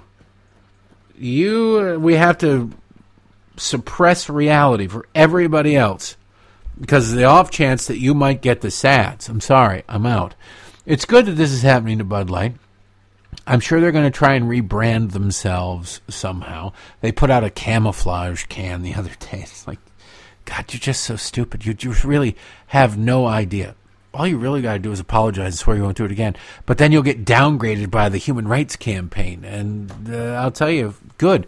you, 1.18 1.98
we 2.00 2.14
have 2.14 2.38
to 2.38 2.70
suppress 3.58 4.30
reality 4.30 4.86
for 4.86 5.06
everybody 5.14 5.76
else 5.76 6.16
because 6.80 7.12
of 7.12 7.18
the 7.18 7.24
off 7.24 7.50
chance 7.50 7.86
that 7.86 7.98
you 7.98 8.14
might 8.14 8.40
get 8.40 8.62
the 8.62 8.70
SADS. 8.70 9.28
I'm 9.28 9.42
sorry, 9.42 9.82
I'm 9.86 10.06
out. 10.06 10.34
It's 10.86 11.04
good 11.04 11.26
that 11.26 11.32
this 11.32 11.52
is 11.52 11.60
happening 11.60 11.98
to 11.98 12.04
Bud 12.04 12.30
Light. 12.30 12.54
I'm 13.46 13.60
sure 13.60 13.80
they're 13.80 13.92
going 13.92 14.10
to 14.10 14.16
try 14.16 14.34
and 14.34 14.46
rebrand 14.46 15.12
themselves 15.12 16.00
somehow. 16.08 16.72
They 17.00 17.12
put 17.12 17.30
out 17.30 17.44
a 17.44 17.50
camouflage 17.50 18.46
can 18.46 18.82
the 18.82 18.94
other 18.96 19.12
day. 19.18 19.40
It's 19.40 19.66
like, 19.66 19.78
God, 20.44 20.72
you're 20.72 20.80
just 20.80 21.04
so 21.04 21.16
stupid. 21.16 21.64
You, 21.64 21.76
you 21.78 21.94
really 22.04 22.36
have 22.68 22.98
no 22.98 23.26
idea. 23.26 23.74
All 24.12 24.26
you 24.26 24.38
really 24.38 24.62
got 24.62 24.72
to 24.72 24.78
do 24.80 24.90
is 24.90 24.98
apologize 24.98 25.52
and 25.52 25.58
swear 25.58 25.76
you 25.76 25.84
won't 25.84 25.96
do 25.96 26.04
it 26.04 26.10
again. 26.10 26.34
But 26.66 26.78
then 26.78 26.90
you'll 26.90 27.04
get 27.04 27.24
downgraded 27.24 27.90
by 27.90 28.08
the 28.08 28.18
Human 28.18 28.48
Rights 28.48 28.74
Campaign. 28.74 29.44
And 29.44 29.92
uh, 30.12 30.32
I'll 30.32 30.50
tell 30.50 30.70
you, 30.70 30.94
good. 31.16 31.46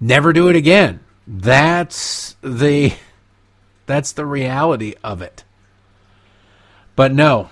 Never 0.00 0.32
do 0.32 0.48
it 0.48 0.54
again. 0.54 1.00
That's 1.26 2.36
the 2.40 2.94
that's 3.86 4.12
the 4.12 4.24
reality 4.24 4.94
of 5.02 5.22
it. 5.22 5.42
But 6.94 7.12
no, 7.12 7.50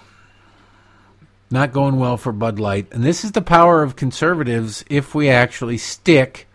not 1.50 1.72
going 1.72 1.98
well 1.98 2.16
for 2.16 2.32
Bud 2.32 2.58
Light. 2.58 2.88
And 2.90 3.04
this 3.04 3.24
is 3.24 3.32
the 3.32 3.42
power 3.42 3.82
of 3.82 3.96
conservatives 3.96 4.84
if 4.90 5.14
we 5.14 5.28
actually 5.28 5.78
stick 5.78 6.46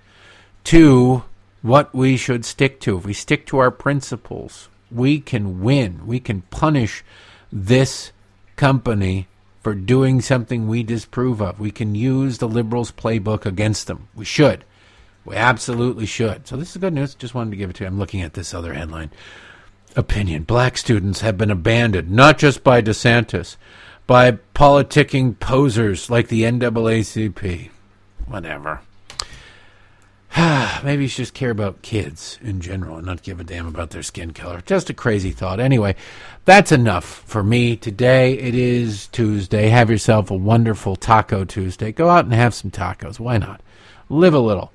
to 0.65 1.23
what 1.61 1.93
we 1.93 2.17
should 2.17 2.45
stick 2.45 2.79
to. 2.81 2.97
If 2.97 3.05
we 3.05 3.13
stick 3.13 3.45
to 3.47 3.59
our 3.59 3.71
principles, 3.71 4.69
we 4.91 5.19
can 5.19 5.61
win. 5.61 6.05
We 6.05 6.19
can 6.19 6.41
punish 6.43 7.03
this 7.51 8.11
company 8.55 9.27
for 9.61 9.75
doing 9.75 10.21
something 10.21 10.67
we 10.67 10.83
disapprove 10.83 11.41
of. 11.41 11.59
We 11.59 11.71
can 11.71 11.95
use 11.95 12.39
the 12.39 12.47
liberals' 12.47 12.91
playbook 12.91 13.45
against 13.45 13.87
them. 13.87 14.07
We 14.15 14.25
should. 14.25 14.65
We 15.23 15.35
absolutely 15.35 16.07
should. 16.07 16.47
So 16.47 16.57
this 16.57 16.71
is 16.71 16.77
good 16.77 16.93
news. 16.93 17.13
Just 17.13 17.35
wanted 17.35 17.51
to 17.51 17.57
give 17.57 17.69
it 17.69 17.75
to 17.77 17.83
you. 17.83 17.87
I'm 17.87 17.99
looking 17.99 18.21
at 18.21 18.33
this 18.33 18.53
other 18.53 18.73
headline. 18.73 19.11
Opinion. 19.95 20.43
Black 20.43 20.77
students 20.77 21.21
have 21.21 21.37
been 21.37 21.51
abandoned, 21.51 22.09
not 22.09 22.39
just 22.39 22.63
by 22.63 22.81
DeSantis, 22.81 23.55
by 24.11 24.29
politicking 24.53 25.39
posers 25.39 26.09
like 26.09 26.27
the 26.27 26.43
NAACP. 26.43 27.69
Whatever. 28.27 28.81
Maybe 30.83 31.03
you 31.03 31.07
should 31.07 31.21
just 31.21 31.33
care 31.33 31.49
about 31.49 31.81
kids 31.81 32.37
in 32.41 32.59
general 32.59 32.97
and 32.97 33.05
not 33.05 33.23
give 33.23 33.39
a 33.39 33.45
damn 33.45 33.67
about 33.67 33.91
their 33.91 34.03
skin 34.03 34.33
color. 34.33 34.61
Just 34.65 34.89
a 34.89 34.93
crazy 34.93 35.31
thought. 35.31 35.61
Anyway, 35.61 35.95
that's 36.43 36.73
enough 36.73 37.05
for 37.05 37.41
me 37.41 37.77
today. 37.77 38.33
It 38.33 38.53
is 38.53 39.07
Tuesday. 39.07 39.69
Have 39.69 39.89
yourself 39.89 40.29
a 40.29 40.35
wonderful 40.35 40.97
Taco 40.97 41.45
Tuesday. 41.45 41.93
Go 41.93 42.09
out 42.09 42.25
and 42.25 42.33
have 42.33 42.53
some 42.53 42.69
tacos. 42.69 43.17
Why 43.17 43.37
not? 43.37 43.61
Live 44.09 44.33
a 44.33 44.39
little. 44.39 44.73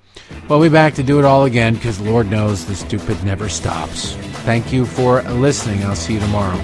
We'll 0.48 0.62
be 0.62 0.70
back 0.70 0.94
to 0.94 1.02
do 1.02 1.18
it 1.18 1.26
all 1.26 1.44
again 1.44 1.74
because 1.74 2.00
Lord 2.00 2.30
knows 2.30 2.64
the 2.64 2.74
stupid 2.74 3.22
never 3.22 3.50
stops. 3.50 4.14
Thank 4.46 4.72
you 4.72 4.86
for 4.86 5.20
listening. 5.24 5.84
I'll 5.84 5.94
see 5.94 6.14
you 6.14 6.20
tomorrow. 6.20 6.58